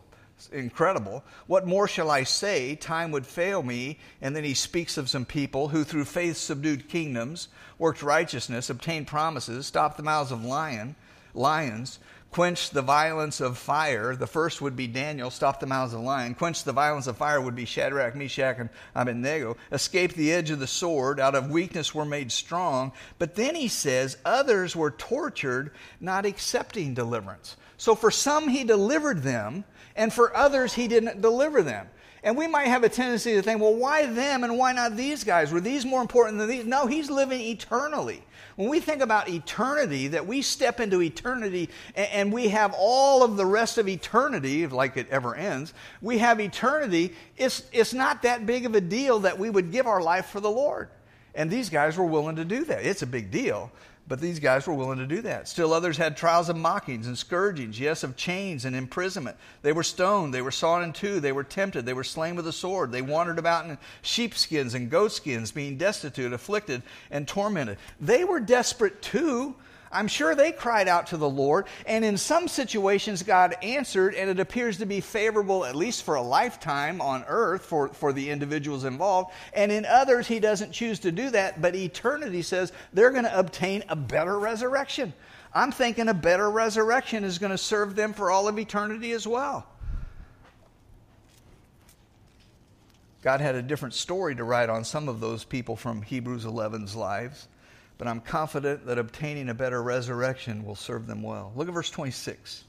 incredible. 0.51 1.23
What 1.47 1.65
more 1.65 1.87
shall 1.87 2.11
I 2.11 2.23
say? 2.23 2.75
Time 2.75 3.11
would 3.11 3.25
fail 3.25 3.63
me. 3.63 3.97
And 4.21 4.35
then 4.35 4.43
he 4.43 4.53
speaks 4.53 4.97
of 4.97 5.09
some 5.09 5.23
people 5.23 5.69
who, 5.69 5.85
through 5.85 6.03
faith, 6.03 6.35
subdued 6.35 6.89
kingdoms, 6.89 7.47
worked 7.79 8.03
righteousness, 8.03 8.69
obtained 8.69 9.07
promises, 9.07 9.67
stopped 9.67 9.95
the 9.95 10.03
mouths 10.03 10.33
of 10.33 10.43
lion, 10.43 10.97
lions, 11.33 11.99
quench 12.35 12.71
the 12.71 12.81
violence 12.81 13.39
of 13.39 13.57
fire. 13.57 14.13
The 14.13 14.27
first 14.27 14.61
would 14.61 14.75
be 14.75 14.87
Daniel, 14.87 15.31
stop 15.31 15.61
the 15.61 15.65
mouths 15.65 15.93
of 15.93 16.01
the 16.01 16.05
lion. 16.05 16.35
Quench 16.35 16.65
the 16.65 16.73
violence 16.73 17.07
of 17.07 17.15
fire 17.15 17.39
would 17.39 17.55
be 17.55 17.63
Shadrach, 17.63 18.13
Meshach, 18.13 18.57
and 18.59 18.69
Abednego. 18.93 19.55
Escape 19.71 20.15
the 20.15 20.33
edge 20.33 20.49
of 20.49 20.59
the 20.59 20.67
sword. 20.67 21.21
Out 21.21 21.33
of 21.33 21.49
weakness 21.49 21.95
were 21.95 22.03
made 22.03 22.33
strong. 22.33 22.91
But 23.19 23.35
then 23.35 23.55
he 23.55 23.69
says, 23.69 24.17
others 24.25 24.75
were 24.75 24.91
tortured, 24.91 25.71
not 26.01 26.25
accepting 26.25 26.93
deliverance. 26.93 27.55
So 27.77 27.95
for 27.95 28.11
some, 28.11 28.49
he 28.49 28.65
delivered 28.65 29.23
them, 29.23 29.63
and 29.95 30.11
for 30.11 30.35
others, 30.35 30.73
he 30.73 30.89
didn't 30.89 31.21
deliver 31.21 31.63
them. 31.63 31.87
And 32.25 32.35
we 32.35 32.47
might 32.47 32.67
have 32.67 32.83
a 32.83 32.89
tendency 32.89 33.33
to 33.33 33.43
think, 33.43 33.61
well, 33.61 33.75
why 33.75 34.07
them 34.07 34.43
and 34.43 34.57
why 34.57 34.73
not 34.73 34.97
these 34.97 35.23
guys? 35.23 35.51
Were 35.51 35.61
these 35.61 35.85
more 35.85 36.01
important 36.01 36.39
than 36.39 36.49
these? 36.49 36.65
No, 36.65 36.87
he's 36.87 37.11
living 37.11 37.39
eternally. 37.39 38.23
When 38.55 38.67
we 38.67 38.79
think 38.79 39.03
about 39.03 39.29
eternity, 39.29 40.07
that 40.07 40.25
we 40.25 40.41
step 40.41 40.79
into 40.79 41.03
eternity 41.03 41.69
and 41.93 42.33
we 42.33 42.47
have 42.47 42.73
all 42.75 43.21
of 43.21 43.37
the 43.37 43.45
rest 43.45 43.77
of 43.77 43.87
eternity, 43.87 44.65
like 44.65 44.97
it 44.97 45.07
ever 45.11 45.35
ends, 45.35 45.75
we 46.01 46.17
have 46.17 46.41
eternity, 46.41 47.13
it's, 47.37 47.61
it's 47.71 47.93
not 47.93 48.23
that 48.23 48.47
big 48.47 48.65
of 48.65 48.73
a 48.73 48.81
deal 48.81 49.19
that 49.19 49.37
we 49.37 49.51
would 49.51 49.71
give 49.71 49.85
our 49.85 50.01
life 50.01 50.25
for 50.25 50.39
the 50.39 50.49
Lord. 50.49 50.89
And 51.35 51.51
these 51.51 51.69
guys 51.69 51.95
were 51.95 52.05
willing 52.05 52.37
to 52.37 52.45
do 52.45 52.65
that. 52.65 52.83
It's 52.83 53.03
a 53.03 53.07
big 53.07 53.29
deal. 53.29 53.71
But 54.07 54.21
these 54.21 54.39
guys 54.39 54.67
were 54.67 54.73
willing 54.73 54.99
to 54.99 55.07
do 55.07 55.21
that. 55.21 55.47
Still 55.47 55.73
others 55.73 55.97
had 55.97 56.15
trials 56.15 56.47
of 56.47 56.55
mockings 56.55 57.07
and 57.07 57.17
scourgings, 57.17 57.79
yes, 57.79 58.03
of 58.03 58.15
chains 58.15 58.63
and 58.63 58.75
imprisonment. 58.75 59.35
They 59.63 59.73
were 59.73 59.81
stoned, 59.81 60.31
they 60.31 60.43
were 60.43 60.51
sawn 60.51 60.83
in 60.83 60.93
two, 60.93 61.19
they 61.19 61.31
were 61.31 61.43
tempted, 61.43 61.87
they 61.87 61.93
were 61.93 62.03
slain 62.03 62.35
with 62.35 62.47
a 62.47 62.51
sword. 62.51 62.91
They 62.91 63.01
wandered 63.01 63.39
about 63.39 63.65
in 63.65 63.79
sheepskins 64.03 64.75
and 64.75 64.91
goatskins, 64.91 65.51
being 65.51 65.77
destitute, 65.77 66.33
afflicted, 66.33 66.83
and 67.09 67.27
tormented. 67.27 67.77
They 67.99 68.23
were 68.23 68.39
desperate 68.39 69.01
too. 69.01 69.55
I'm 69.91 70.07
sure 70.07 70.35
they 70.35 70.51
cried 70.51 70.87
out 70.87 71.07
to 71.07 71.17
the 71.17 71.29
Lord, 71.29 71.67
and 71.85 72.03
in 72.03 72.17
some 72.17 72.47
situations, 72.47 73.23
God 73.23 73.55
answered, 73.61 74.15
and 74.15 74.29
it 74.29 74.39
appears 74.39 74.77
to 74.77 74.85
be 74.85 74.99
favorable, 74.99 75.63
at 75.63 75.75
least 75.75 76.03
for 76.03 76.15
a 76.15 76.21
lifetime 76.21 77.01
on 77.01 77.23
earth, 77.27 77.65
for, 77.65 77.89
for 77.89 78.11
the 78.11 78.29
individuals 78.29 78.83
involved. 78.83 79.31
And 79.53 79.71
in 79.71 79.85
others, 79.85 80.27
He 80.27 80.39
doesn't 80.39 80.71
choose 80.71 80.99
to 80.99 81.11
do 81.11 81.29
that, 81.29 81.61
but 81.61 81.75
eternity 81.75 82.41
says 82.41 82.73
they're 82.93 83.11
going 83.11 83.23
to 83.23 83.39
obtain 83.39 83.83
a 83.87 83.95
better 83.95 84.37
resurrection. 84.37 85.13
I'm 85.53 85.71
thinking 85.71 86.09
a 86.09 86.13
better 86.13 86.49
resurrection 86.49 87.23
is 87.23 87.37
going 87.37 87.51
to 87.51 87.57
serve 87.57 87.95
them 87.95 88.13
for 88.13 88.29
all 88.29 88.47
of 88.47 88.59
eternity 88.59 89.13
as 89.13 89.25
well. 89.25 89.65
God 93.21 93.41
had 93.41 93.55
a 93.55 93.61
different 93.61 93.93
story 93.93 94.35
to 94.35 94.43
write 94.43 94.69
on 94.69 94.83
some 94.83 95.09
of 95.09 95.19
those 95.19 95.43
people 95.43 95.75
from 95.75 96.01
Hebrews 96.01 96.45
11's 96.45 96.95
lives 96.95 97.47
but 97.97 98.07
I'm 98.07 98.19
confident 98.19 98.85
that 98.85 98.97
obtaining 98.97 99.49
a 99.49 99.53
better 99.53 99.81
resurrection 99.81 100.65
will 100.65 100.75
serve 100.75 101.07
them 101.07 101.21
well. 101.21 101.51
Look 101.55 101.67
at 101.67 101.73
verse 101.73 101.89
26. 101.89 102.63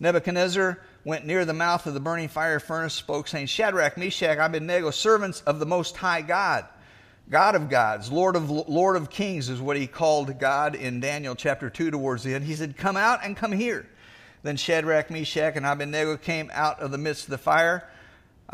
Nebuchadnezzar 0.00 0.80
went 1.04 1.26
near 1.26 1.44
the 1.44 1.52
mouth 1.52 1.86
of 1.86 1.94
the 1.94 2.00
burning 2.00 2.28
fire 2.28 2.58
furnace, 2.58 2.94
spoke, 2.94 3.28
saying, 3.28 3.46
Shadrach, 3.46 3.96
Meshach, 3.96 4.38
Abednego, 4.38 4.90
servants 4.90 5.42
of 5.42 5.58
the 5.58 5.66
Most 5.66 5.96
High 5.96 6.22
God, 6.22 6.64
God 7.30 7.54
of 7.54 7.68
gods, 7.68 8.10
Lord 8.10 8.34
of 8.34 8.50
Lord 8.50 8.96
of 8.96 9.10
kings, 9.10 9.48
is 9.48 9.60
what 9.60 9.76
he 9.76 9.86
called 9.86 10.38
God 10.38 10.74
in 10.74 11.00
Daniel 11.00 11.34
chapter 11.34 11.70
2 11.70 11.90
towards 11.90 12.24
the 12.24 12.34
end. 12.34 12.44
He 12.44 12.54
said, 12.56 12.76
Come 12.76 12.96
out 12.96 13.20
and 13.22 13.36
come 13.36 13.52
here. 13.52 13.86
Then 14.42 14.56
Shadrach, 14.56 15.08
Meshach, 15.08 15.54
and 15.56 15.64
Abednego 15.64 16.16
came 16.16 16.50
out 16.52 16.80
of 16.80 16.90
the 16.90 16.98
midst 16.98 17.24
of 17.24 17.30
the 17.30 17.38
fire. 17.38 17.88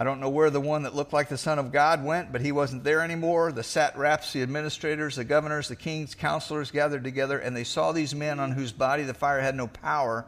I 0.01 0.05
don't 0.05 0.21
know 0.21 0.29
where 0.29 0.49
the 0.49 0.61
one 0.61 0.85
that 0.85 0.95
looked 0.95 1.13
like 1.13 1.29
the 1.29 1.37
Son 1.37 1.59
of 1.59 1.73
God 1.73 2.05
went, 2.05 2.31
but 2.31 2.41
he 2.41 2.53
wasn't 2.53 2.85
there 2.85 3.03
anymore. 3.03 3.51
The 3.51 3.65
satraps, 3.65 4.33
the 4.33 4.43
administrators, 4.43 5.17
the 5.17 5.25
governors, 5.25 5.67
the 5.67 5.75
king's 5.75 6.15
counselors 6.15 6.71
gathered 6.71 7.03
together, 7.03 7.41
and 7.41 7.57
they 7.57 7.65
saw 7.65 7.91
these 7.91 8.15
men 8.15 8.39
on 8.39 8.53
whose 8.53 8.71
body 8.71 9.03
the 9.03 9.13
fire 9.13 9.41
had 9.41 9.57
no 9.57 9.67
power. 9.67 10.25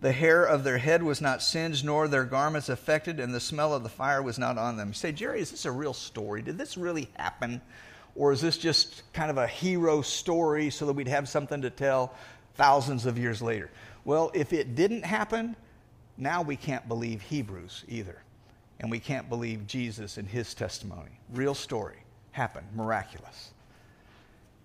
The 0.00 0.12
hair 0.12 0.42
of 0.42 0.64
their 0.64 0.78
head 0.78 1.02
was 1.02 1.20
not 1.20 1.42
singed, 1.42 1.84
nor 1.84 2.08
their 2.08 2.24
garments 2.24 2.70
affected, 2.70 3.20
and 3.20 3.34
the 3.34 3.38
smell 3.38 3.74
of 3.74 3.82
the 3.82 3.90
fire 3.90 4.22
was 4.22 4.38
not 4.38 4.56
on 4.56 4.78
them. 4.78 4.88
You 4.88 4.94
say, 4.94 5.12
Jerry, 5.12 5.42
is 5.42 5.50
this 5.50 5.66
a 5.66 5.70
real 5.70 5.92
story? 5.92 6.40
Did 6.40 6.56
this 6.56 6.78
really 6.78 7.10
happen? 7.18 7.60
Or 8.16 8.32
is 8.32 8.40
this 8.40 8.56
just 8.56 9.02
kind 9.12 9.30
of 9.30 9.36
a 9.36 9.46
hero 9.46 10.00
story 10.00 10.70
so 10.70 10.86
that 10.86 10.94
we'd 10.94 11.08
have 11.08 11.28
something 11.28 11.60
to 11.60 11.70
tell 11.70 12.14
thousands 12.54 13.04
of 13.04 13.18
years 13.18 13.42
later? 13.42 13.70
Well, 14.06 14.30
if 14.32 14.54
it 14.54 14.74
didn't 14.74 15.04
happen, 15.04 15.54
now 16.16 16.40
we 16.40 16.56
can't 16.56 16.88
believe 16.88 17.20
Hebrews 17.20 17.84
either 17.88 18.22
and 18.82 18.90
we 18.90 18.98
can't 18.98 19.28
believe 19.28 19.66
Jesus 19.66 20.18
and 20.18 20.28
his 20.28 20.54
testimony. 20.54 21.18
Real 21.32 21.54
story. 21.54 21.96
Happened. 22.32 22.66
Miraculous. 22.74 23.52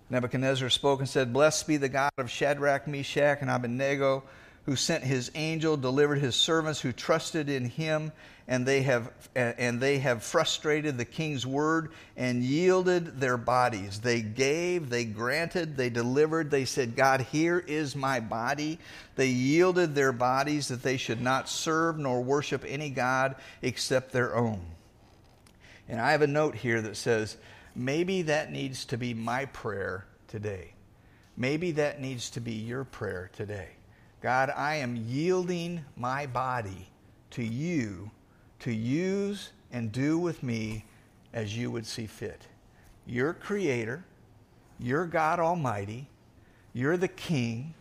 Nebuchadnezzar 0.09 0.69
spoke 0.69 0.99
and 0.99 1.07
said, 1.07 1.31
Blessed 1.31 1.67
be 1.67 1.77
the 1.77 1.89
God 1.89 2.11
of 2.17 2.29
Shadrach, 2.29 2.87
Meshach, 2.87 3.39
and 3.41 3.49
Abednego, 3.49 4.23
who 4.67 4.75
sent 4.75 5.03
his 5.03 5.31
angel, 5.33 5.77
delivered 5.77 6.19
his 6.19 6.35
servants 6.35 6.81
who 6.81 6.91
trusted 6.91 7.49
in 7.49 7.65
him, 7.65 8.11
and 8.49 8.65
they 8.65 8.81
have 8.81 9.11
and 9.33 9.81
they 9.81 9.97
have 9.97 10.23
frustrated 10.23 10.97
the 10.97 11.05
king's 11.05 11.45
word 11.45 11.91
and 12.15 12.43
yielded 12.43 13.19
their 13.19 13.37
bodies. 13.37 14.01
They 14.01 14.21
gave, 14.21 14.89
they 14.89 15.05
granted, 15.05 15.77
they 15.77 15.89
delivered. 15.89 16.51
They 16.51 16.65
said, 16.65 16.95
"God, 16.95 17.21
here 17.21 17.59
is 17.65 17.95
my 17.95 18.19
body." 18.19 18.77
They 19.15 19.29
yielded 19.29 19.95
their 19.95 20.11
bodies 20.11 20.67
that 20.67 20.83
they 20.83 20.97
should 20.97 21.21
not 21.21 21.49
serve 21.49 21.97
nor 21.97 22.21
worship 22.21 22.63
any 22.67 22.89
god 22.89 23.35
except 23.61 24.11
their 24.11 24.35
own. 24.35 24.61
And 25.87 26.01
I 26.01 26.11
have 26.11 26.21
a 26.21 26.27
note 26.27 26.55
here 26.55 26.81
that 26.81 26.97
says, 26.97 27.37
maybe 27.73 28.23
that 28.23 28.51
needs 28.51 28.83
to 28.85 28.97
be 28.97 29.13
my 29.13 29.45
prayer 29.45 30.05
today. 30.27 30.73
Maybe 31.37 31.71
that 31.71 32.01
needs 32.01 32.29
to 32.31 32.41
be 32.41 32.53
your 32.53 32.83
prayer 32.83 33.29
today. 33.33 33.76
God, 34.27 34.51
I 34.57 34.75
am 34.75 34.97
yielding 34.97 35.85
my 35.95 36.25
body 36.25 36.89
to 37.29 37.41
you 37.41 38.11
to 38.59 38.73
use 38.73 39.53
and 39.71 39.89
do 39.89 40.19
with 40.19 40.43
me 40.43 40.83
as 41.31 41.57
you 41.57 41.71
would 41.71 41.85
see 41.85 42.07
fit. 42.07 42.41
You're 43.05 43.31
creator, 43.31 44.03
you're 44.79 45.05
God 45.05 45.39
Almighty, 45.39 46.09
you're 46.73 46.97
the 46.97 47.07
king, 47.07 47.73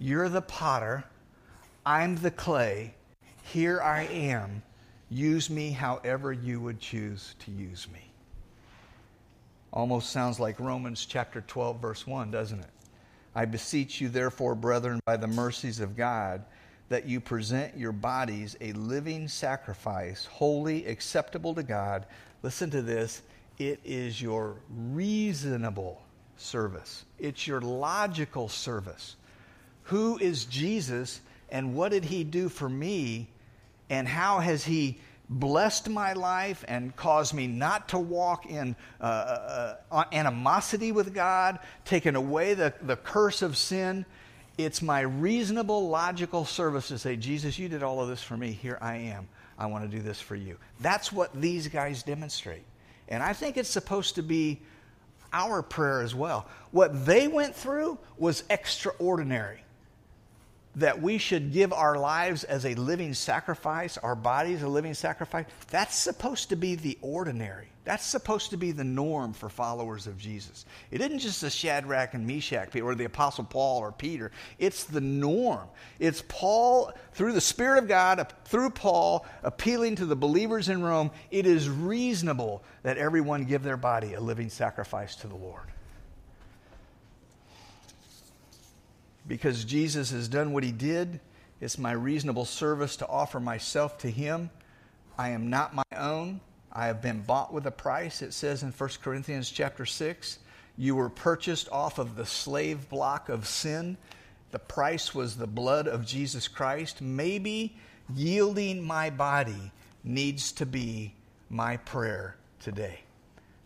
you're 0.00 0.28
the 0.28 0.42
potter, 0.42 1.04
I'm 1.86 2.16
the 2.16 2.32
clay. 2.32 2.94
Here 3.44 3.80
I 3.80 4.06
am. 4.06 4.64
Use 5.08 5.50
me 5.50 5.70
however 5.70 6.32
you 6.32 6.58
would 6.58 6.80
choose 6.80 7.36
to 7.44 7.52
use 7.52 7.86
me. 7.92 8.10
Almost 9.72 10.10
sounds 10.10 10.40
like 10.40 10.58
Romans 10.58 11.06
chapter 11.06 11.42
12, 11.42 11.78
verse 11.80 12.08
1, 12.08 12.32
doesn't 12.32 12.58
it? 12.58 12.71
I 13.34 13.44
beseech 13.44 14.00
you, 14.00 14.08
therefore, 14.08 14.54
brethren, 14.54 15.00
by 15.04 15.16
the 15.16 15.26
mercies 15.26 15.80
of 15.80 15.96
God, 15.96 16.44
that 16.88 17.06
you 17.06 17.20
present 17.20 17.76
your 17.76 17.92
bodies 17.92 18.56
a 18.60 18.72
living 18.72 19.26
sacrifice, 19.28 20.26
holy, 20.26 20.86
acceptable 20.86 21.54
to 21.54 21.62
God. 21.62 22.06
Listen 22.42 22.70
to 22.70 22.82
this 22.82 23.22
it 23.58 23.80
is 23.84 24.20
your 24.20 24.56
reasonable 24.68 26.02
service, 26.36 27.04
it's 27.18 27.46
your 27.46 27.60
logical 27.60 28.48
service. 28.48 29.16
Who 29.84 30.18
is 30.18 30.44
Jesus 30.44 31.20
and 31.50 31.74
what 31.74 31.92
did 31.92 32.04
he 32.04 32.24
do 32.24 32.48
for 32.48 32.68
me? 32.68 33.28
And 33.90 34.08
how 34.08 34.38
has 34.40 34.64
he 34.64 34.98
blessed 35.38 35.88
my 35.88 36.12
life 36.12 36.64
and 36.68 36.94
caused 36.96 37.34
me 37.34 37.46
not 37.46 37.88
to 37.90 37.98
walk 37.98 38.46
in 38.46 38.76
uh, 39.00 39.04
uh, 39.04 39.76
uh 39.90 40.04
animosity 40.12 40.92
with 40.92 41.14
God, 41.14 41.58
taken 41.84 42.16
away 42.16 42.54
the, 42.54 42.72
the 42.82 42.96
curse 42.96 43.42
of 43.42 43.56
sin? 43.56 44.04
It's 44.58 44.82
my 44.82 45.00
reasonable, 45.00 45.88
logical 45.88 46.44
service 46.44 46.88
to 46.88 46.98
say, 46.98 47.16
Jesus, 47.16 47.58
you 47.58 47.68
did 47.68 47.82
all 47.82 48.00
of 48.00 48.08
this 48.08 48.22
for 48.22 48.36
me. 48.36 48.52
Here 48.52 48.78
I 48.80 48.96
am. 48.96 49.28
I 49.58 49.66
want 49.66 49.90
to 49.90 49.96
do 49.96 50.02
this 50.02 50.20
for 50.20 50.36
you. 50.36 50.58
That's 50.80 51.12
what 51.12 51.32
these 51.40 51.68
guys 51.68 52.02
demonstrate. 52.02 52.64
And 53.08 53.22
I 53.22 53.32
think 53.32 53.56
it's 53.56 53.68
supposed 53.68 54.16
to 54.16 54.22
be 54.22 54.60
our 55.32 55.62
prayer 55.62 56.02
as 56.02 56.14
well. 56.14 56.46
What 56.70 57.06
they 57.06 57.28
went 57.28 57.54
through 57.54 57.98
was 58.18 58.44
extraordinary 58.50 59.62
that 60.76 61.02
we 61.02 61.18
should 61.18 61.52
give 61.52 61.72
our 61.72 61.98
lives 61.98 62.44
as 62.44 62.64
a 62.64 62.74
living 62.74 63.14
sacrifice, 63.14 63.98
our 63.98 64.14
bodies 64.14 64.62
a 64.62 64.68
living 64.68 64.94
sacrifice, 64.94 65.44
that's 65.70 65.94
supposed 65.94 66.48
to 66.48 66.56
be 66.56 66.74
the 66.74 66.98
ordinary. 67.02 67.68
That's 67.84 68.06
supposed 68.06 68.50
to 68.50 68.56
be 68.56 68.70
the 68.70 68.84
norm 68.84 69.32
for 69.32 69.48
followers 69.48 70.06
of 70.06 70.16
Jesus. 70.16 70.64
It 70.92 71.00
isn't 71.00 71.18
just 71.18 71.40
the 71.40 71.50
Shadrach 71.50 72.14
and 72.14 72.26
Meshach 72.26 72.74
or 72.76 72.94
the 72.94 73.06
Apostle 73.06 73.44
Paul 73.44 73.80
or 73.80 73.90
Peter. 73.90 74.30
It's 74.58 74.84
the 74.84 75.00
norm. 75.00 75.66
It's 75.98 76.22
Paul, 76.28 76.92
through 77.12 77.32
the 77.32 77.40
Spirit 77.40 77.82
of 77.82 77.88
God, 77.88 78.32
through 78.44 78.70
Paul, 78.70 79.26
appealing 79.42 79.96
to 79.96 80.06
the 80.06 80.14
believers 80.14 80.68
in 80.68 80.80
Rome. 80.80 81.10
It 81.32 81.44
is 81.44 81.68
reasonable 81.68 82.62
that 82.84 82.98
everyone 82.98 83.44
give 83.44 83.64
their 83.64 83.76
body 83.76 84.14
a 84.14 84.20
living 84.20 84.48
sacrifice 84.48 85.16
to 85.16 85.26
the 85.26 85.34
Lord. 85.34 85.66
Because 89.26 89.64
Jesus 89.64 90.10
has 90.10 90.28
done 90.28 90.52
what 90.52 90.64
he 90.64 90.72
did. 90.72 91.20
It's 91.60 91.78
my 91.78 91.92
reasonable 91.92 92.44
service 92.44 92.96
to 92.96 93.08
offer 93.08 93.38
myself 93.38 93.98
to 93.98 94.10
him. 94.10 94.50
I 95.16 95.30
am 95.30 95.50
not 95.50 95.74
my 95.74 95.82
own. 95.96 96.40
I 96.72 96.86
have 96.86 97.02
been 97.02 97.22
bought 97.22 97.52
with 97.52 97.66
a 97.66 97.70
price. 97.70 98.22
It 98.22 98.32
says 98.32 98.62
in 98.62 98.72
1 98.72 98.90
Corinthians 99.02 99.50
chapter 99.50 99.86
6, 99.86 100.38
you 100.76 100.96
were 100.96 101.10
purchased 101.10 101.68
off 101.70 101.98
of 101.98 102.16
the 102.16 102.26
slave 102.26 102.88
block 102.88 103.28
of 103.28 103.46
sin. 103.46 103.96
The 104.50 104.58
price 104.58 105.14
was 105.14 105.36
the 105.36 105.46
blood 105.46 105.86
of 105.86 106.06
Jesus 106.06 106.48
Christ. 106.48 107.02
Maybe 107.02 107.76
yielding 108.14 108.82
my 108.82 109.10
body 109.10 109.72
needs 110.02 110.52
to 110.52 110.66
be 110.66 111.14
my 111.50 111.76
prayer 111.76 112.36
today. 112.60 113.00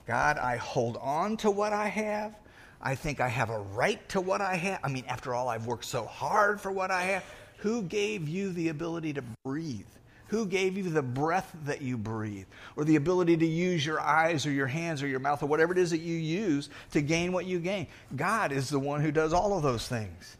God, 0.06 0.38
I 0.38 0.56
hold 0.56 0.98
on 1.00 1.36
to 1.38 1.50
what 1.50 1.72
I 1.72 1.88
have. 1.88 2.34
I 2.80 2.94
think 2.94 3.20
I 3.20 3.28
have 3.28 3.50
a 3.50 3.58
right 3.58 4.06
to 4.10 4.20
what 4.20 4.40
I 4.40 4.54
have. 4.56 4.80
I 4.82 4.88
mean, 4.88 5.04
after 5.08 5.34
all, 5.34 5.48
I've 5.48 5.66
worked 5.66 5.84
so 5.84 6.04
hard 6.04 6.60
for 6.60 6.70
what 6.70 6.90
I 6.90 7.02
have. 7.02 7.24
Who 7.58 7.82
gave 7.82 8.28
you 8.28 8.52
the 8.52 8.68
ability 8.68 9.14
to 9.14 9.24
breathe? 9.44 9.86
Who 10.28 10.46
gave 10.46 10.76
you 10.76 10.90
the 10.90 11.02
breath 11.02 11.54
that 11.64 11.82
you 11.82 11.96
breathe? 11.96 12.46
Or 12.76 12.84
the 12.84 12.96
ability 12.96 13.36
to 13.38 13.46
use 13.46 13.86
your 13.86 14.00
eyes 14.00 14.44
or 14.44 14.50
your 14.50 14.66
hands 14.66 15.02
or 15.02 15.06
your 15.06 15.20
mouth 15.20 15.42
or 15.42 15.46
whatever 15.46 15.72
it 15.72 15.78
is 15.78 15.90
that 15.92 15.98
you 15.98 16.16
use 16.16 16.68
to 16.92 17.00
gain 17.00 17.32
what 17.32 17.46
you 17.46 17.60
gain? 17.60 17.86
God 18.14 18.50
is 18.52 18.68
the 18.68 18.78
one 18.78 19.00
who 19.00 19.12
does 19.12 19.32
all 19.32 19.56
of 19.56 19.62
those 19.62 19.86
things. 19.86 20.36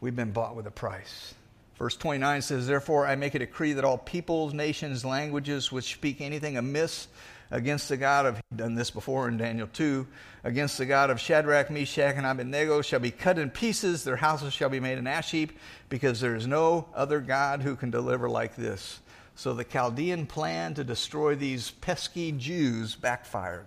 We've 0.00 0.16
been 0.16 0.32
bought 0.32 0.54
with 0.54 0.66
a 0.66 0.70
price. 0.70 1.34
Verse 1.78 1.96
29 1.96 2.42
says, 2.42 2.66
Therefore 2.66 3.06
I 3.06 3.16
make 3.16 3.34
a 3.34 3.40
decree 3.40 3.72
that 3.72 3.84
all 3.84 3.98
peoples, 3.98 4.54
nations, 4.54 5.04
languages 5.04 5.72
which 5.72 5.92
speak 5.92 6.20
anything 6.20 6.56
amiss 6.56 7.08
against 7.52 7.90
the 7.90 7.98
God 7.98 8.24
of, 8.24 8.42
done 8.56 8.74
this 8.74 8.90
before 8.90 9.28
in 9.28 9.36
Daniel 9.36 9.68
2, 9.70 10.06
against 10.42 10.78
the 10.78 10.86
God 10.86 11.10
of 11.10 11.20
Shadrach, 11.20 11.70
Meshach, 11.70 12.16
and 12.16 12.26
Abednego 12.26 12.80
shall 12.80 12.98
be 12.98 13.10
cut 13.10 13.38
in 13.38 13.50
pieces, 13.50 14.02
their 14.02 14.16
houses 14.16 14.54
shall 14.54 14.70
be 14.70 14.80
made 14.80 14.96
an 14.96 15.06
ash 15.06 15.30
heap, 15.30 15.58
because 15.90 16.18
there 16.18 16.34
is 16.34 16.46
no 16.46 16.88
other 16.94 17.20
God 17.20 17.60
who 17.60 17.76
can 17.76 17.90
deliver 17.90 18.28
like 18.28 18.56
this. 18.56 19.00
So 19.34 19.52
the 19.52 19.64
Chaldean 19.64 20.26
plan 20.26 20.74
to 20.74 20.82
destroy 20.82 21.34
these 21.34 21.70
pesky 21.70 22.32
Jews 22.32 22.94
backfired. 22.94 23.66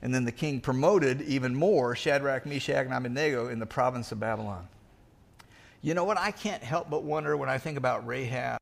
And 0.00 0.14
then 0.14 0.24
the 0.24 0.32
king 0.32 0.60
promoted 0.60 1.22
even 1.22 1.54
more 1.54 1.96
Shadrach, 1.96 2.46
Meshach, 2.46 2.86
and 2.86 2.94
Abednego 2.94 3.48
in 3.48 3.58
the 3.58 3.66
province 3.66 4.12
of 4.12 4.20
Babylon. 4.20 4.68
You 5.80 5.94
know 5.94 6.04
what? 6.04 6.18
I 6.18 6.30
can't 6.30 6.62
help 6.62 6.88
but 6.88 7.02
wonder 7.02 7.36
when 7.36 7.48
I 7.48 7.58
think 7.58 7.76
about 7.76 8.06
Rahab, 8.06 8.60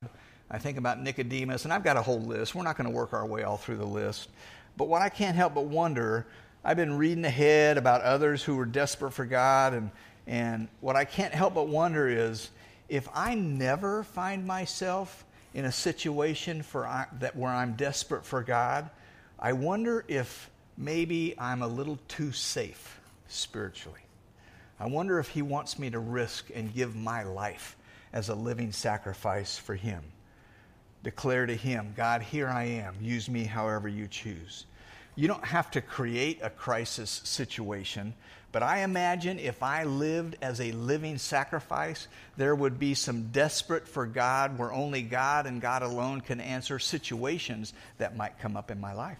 I 0.50 0.58
think 0.58 0.78
about 0.78 1.00
Nicodemus, 1.00 1.64
and 1.64 1.72
I've 1.72 1.84
got 1.84 1.96
a 1.96 2.02
whole 2.02 2.20
list. 2.20 2.54
We're 2.54 2.64
not 2.64 2.76
going 2.76 2.90
to 2.90 2.94
work 2.94 3.12
our 3.12 3.24
way 3.24 3.44
all 3.44 3.56
through 3.56 3.76
the 3.76 3.86
list. 3.86 4.28
But 4.76 4.88
what 4.88 5.00
I 5.00 5.08
can't 5.08 5.36
help 5.36 5.54
but 5.54 5.66
wonder, 5.66 6.26
I've 6.64 6.76
been 6.76 6.98
reading 6.98 7.24
ahead 7.24 7.78
about 7.78 8.00
others 8.02 8.42
who 8.42 8.56
were 8.56 8.64
desperate 8.64 9.12
for 9.12 9.24
God, 9.24 9.74
and, 9.74 9.90
and 10.26 10.68
what 10.80 10.96
I 10.96 11.04
can't 11.04 11.32
help 11.32 11.54
but 11.54 11.68
wonder 11.68 12.08
is 12.08 12.50
if 12.88 13.08
I 13.14 13.34
never 13.34 14.02
find 14.02 14.44
myself 14.44 15.24
in 15.54 15.64
a 15.64 15.72
situation 15.72 16.62
for 16.62 16.82
that 17.20 17.36
where 17.36 17.52
I'm 17.52 17.74
desperate 17.74 18.24
for 18.24 18.42
God, 18.42 18.90
I 19.38 19.52
wonder 19.52 20.04
if 20.08 20.50
maybe 20.76 21.34
I'm 21.38 21.62
a 21.62 21.68
little 21.68 21.98
too 22.08 22.32
safe 22.32 23.00
spiritually. 23.28 24.00
I 24.80 24.86
wonder 24.88 25.20
if 25.20 25.28
He 25.28 25.42
wants 25.42 25.78
me 25.78 25.90
to 25.90 25.98
risk 26.00 26.50
and 26.52 26.74
give 26.74 26.96
my 26.96 27.22
life 27.22 27.76
as 28.12 28.28
a 28.28 28.34
living 28.34 28.72
sacrifice 28.72 29.56
for 29.56 29.76
Him. 29.76 30.02
Declare 31.02 31.46
to 31.46 31.56
Him, 31.56 31.94
God, 31.96 32.22
here 32.22 32.48
I 32.48 32.64
am. 32.64 32.96
Use 33.00 33.28
me 33.28 33.44
however 33.44 33.88
you 33.88 34.06
choose. 34.06 34.66
You 35.16 35.28
don't 35.28 35.44
have 35.44 35.70
to 35.72 35.80
create 35.80 36.40
a 36.42 36.50
crisis 36.50 37.20
situation, 37.24 38.14
but 38.52 38.62
I 38.62 38.80
imagine 38.80 39.38
if 39.38 39.62
I 39.62 39.84
lived 39.84 40.36
as 40.42 40.60
a 40.60 40.72
living 40.72 41.18
sacrifice, 41.18 42.08
there 42.36 42.54
would 42.54 42.78
be 42.78 42.94
some 42.94 43.30
desperate 43.30 43.86
for 43.86 44.06
God 44.06 44.58
where 44.58 44.72
only 44.72 45.02
God 45.02 45.46
and 45.46 45.60
God 45.60 45.82
alone 45.82 46.20
can 46.20 46.40
answer 46.40 46.78
situations 46.78 47.72
that 47.98 48.16
might 48.16 48.38
come 48.38 48.56
up 48.56 48.70
in 48.70 48.80
my 48.80 48.92
life. 48.92 49.18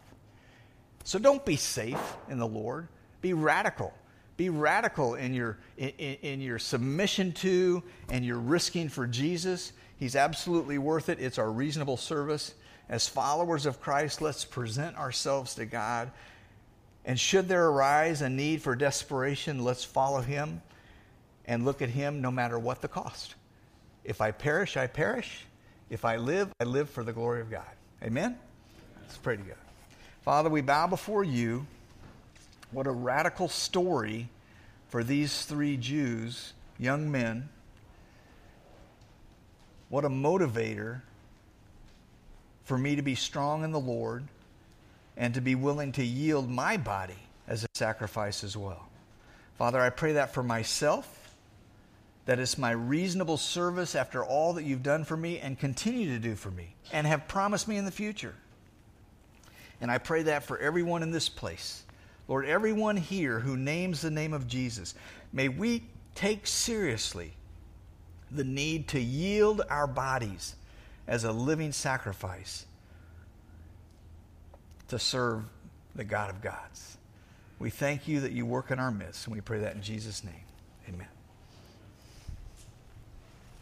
So 1.05 1.19
don't 1.19 1.45
be 1.45 1.57
safe 1.57 2.17
in 2.29 2.39
the 2.39 2.49
Lord, 2.49 2.89
be 3.21 3.33
radical. 3.33 3.93
Be 4.37 4.49
radical 4.49 5.17
in 5.17 5.35
your, 5.35 5.59
in, 5.77 5.91
in 5.91 6.41
your 6.41 6.59
submission 6.59 7.33
to 7.33 7.83
and 8.09 8.25
your 8.25 8.39
risking 8.39 8.89
for 8.89 9.07
Jesus. 9.07 9.75
He's 10.01 10.17
absolutely 10.17 10.79
worth 10.79 11.11
it. 11.11 11.21
It's 11.21 11.39
our 11.39 11.51
reasonable 11.51 11.99
service. 11.99 12.55
As 12.89 13.07
followers 13.07 13.67
of 13.67 13.81
Christ, 13.83 14.23
let's 14.23 14.47
present 14.47 14.97
ourselves 14.97 15.55
to 15.57 15.67
God. 15.67 16.11
And 17.05 17.21
should 17.21 17.49
there 17.49 17.69
arise 17.69 18.23
a 18.23 18.31
need 18.31 18.63
for 18.63 18.75
desperation, 18.75 19.63
let's 19.63 19.85
follow 19.85 20.23
Him 20.23 20.63
and 21.45 21.67
look 21.67 21.83
at 21.83 21.91
Him 21.91 22.23
no 22.23 22.31
matter 22.31 22.59
what 22.59 22.81
the 22.81 22.89
cost. 22.89 23.35
If 24.03 24.23
I 24.23 24.31
perish, 24.31 24.79
I 24.79 24.87
perish. 24.87 25.45
If 25.91 26.07
I 26.07 26.17
live, 26.17 26.49
I 26.59 26.65
live 26.65 26.89
for 26.89 27.05
the 27.05 27.13
glory 27.13 27.43
of 27.43 27.51
God. 27.51 27.69
Amen? 28.03 28.39
Let's 29.03 29.19
pray 29.19 29.37
to 29.37 29.43
God. 29.43 29.57
Father, 30.23 30.49
we 30.49 30.63
bow 30.63 30.87
before 30.87 31.25
you. 31.25 31.67
What 32.71 32.87
a 32.87 32.91
radical 32.91 33.49
story 33.49 34.29
for 34.89 35.05
these 35.05 35.45
three 35.45 35.77
Jews, 35.77 36.55
young 36.79 37.11
men. 37.11 37.51
What 39.91 40.05
a 40.05 40.09
motivator 40.09 41.03
for 42.65 42.79
me 42.79 42.97
to 42.97 43.03
be 43.03 43.17
strong 43.17 43.65
in 43.65 43.73
the 43.73 43.81
Lord 43.81 44.25
and 45.17 45.35
to 45.35 45.41
be 45.41 45.57
willing 45.57 45.91
to 45.93 46.05
yield 46.05 46.49
my 46.49 46.77
body 46.77 47.19
as 47.49 47.65
a 47.65 47.69
sacrifice 47.75 48.45
as 48.45 48.57
well. 48.57 48.89
Father, 49.59 49.81
I 49.81 49.91
pray 49.91 50.13
that 50.13 50.33
for 50.33 50.45
myself, 50.45 51.35
that 52.25 52.39
it's 52.39 52.57
my 52.57 52.71
reasonable 52.71 53.37
service 53.37 53.97
after 53.97 54.25
all 54.25 54.53
that 54.53 54.63
you've 54.63 54.85
done 54.85 55.05
for 55.05 55.17
me 55.17 55.41
and 55.41 55.59
continue 55.59 56.07
to 56.15 56.21
do 56.21 56.37
for 56.37 56.53
me 56.53 56.77
and 56.93 57.05
have 57.07 57.27
promised 57.27 57.67
me 57.67 57.77
in 57.77 57.85
the 57.85 57.91
future. 57.91 58.35
And 59.81 59.91
I 59.91 59.99
pray 59.99 60.23
that 60.23 60.45
for 60.45 60.57
everyone 60.59 61.03
in 61.03 61.11
this 61.11 61.29
place. 61.29 61.83
Lord, 62.29 62.47
everyone 62.47 62.97
here 62.97 63.41
who 63.41 63.57
names 63.57 64.03
the 64.03 64.11
name 64.11 64.33
of 64.33 64.47
Jesus, 64.47 64.95
may 65.33 65.49
we 65.49 65.83
take 66.15 66.47
seriously 66.47 67.33
the 68.31 68.45
need 68.45 68.89
to 68.89 69.01
yield 69.01 69.63
our 69.69 69.87
bodies 69.87 70.55
as 71.07 71.25
a 71.25 71.33
living 71.33 71.73
sacrifice 71.73 72.67
to 74.89 74.99
serve 74.99 75.45
the 75.95 76.05
God 76.05 76.31
of 76.31 76.41
gods. 76.41 76.99
We 77.59 77.71
thank 77.71 78.09
you 78.09 78.21
that 78.21 78.33
you 78.33 78.47
work 78.47 78.71
in 78.71 78.79
our 78.79 78.91
midst, 78.91 79.27
and 79.27 79.35
we 79.35 79.41
pray 79.41 79.61
that 79.61 79.75
in 79.75 79.83
Jesus' 79.83 80.25
name. 80.25 80.35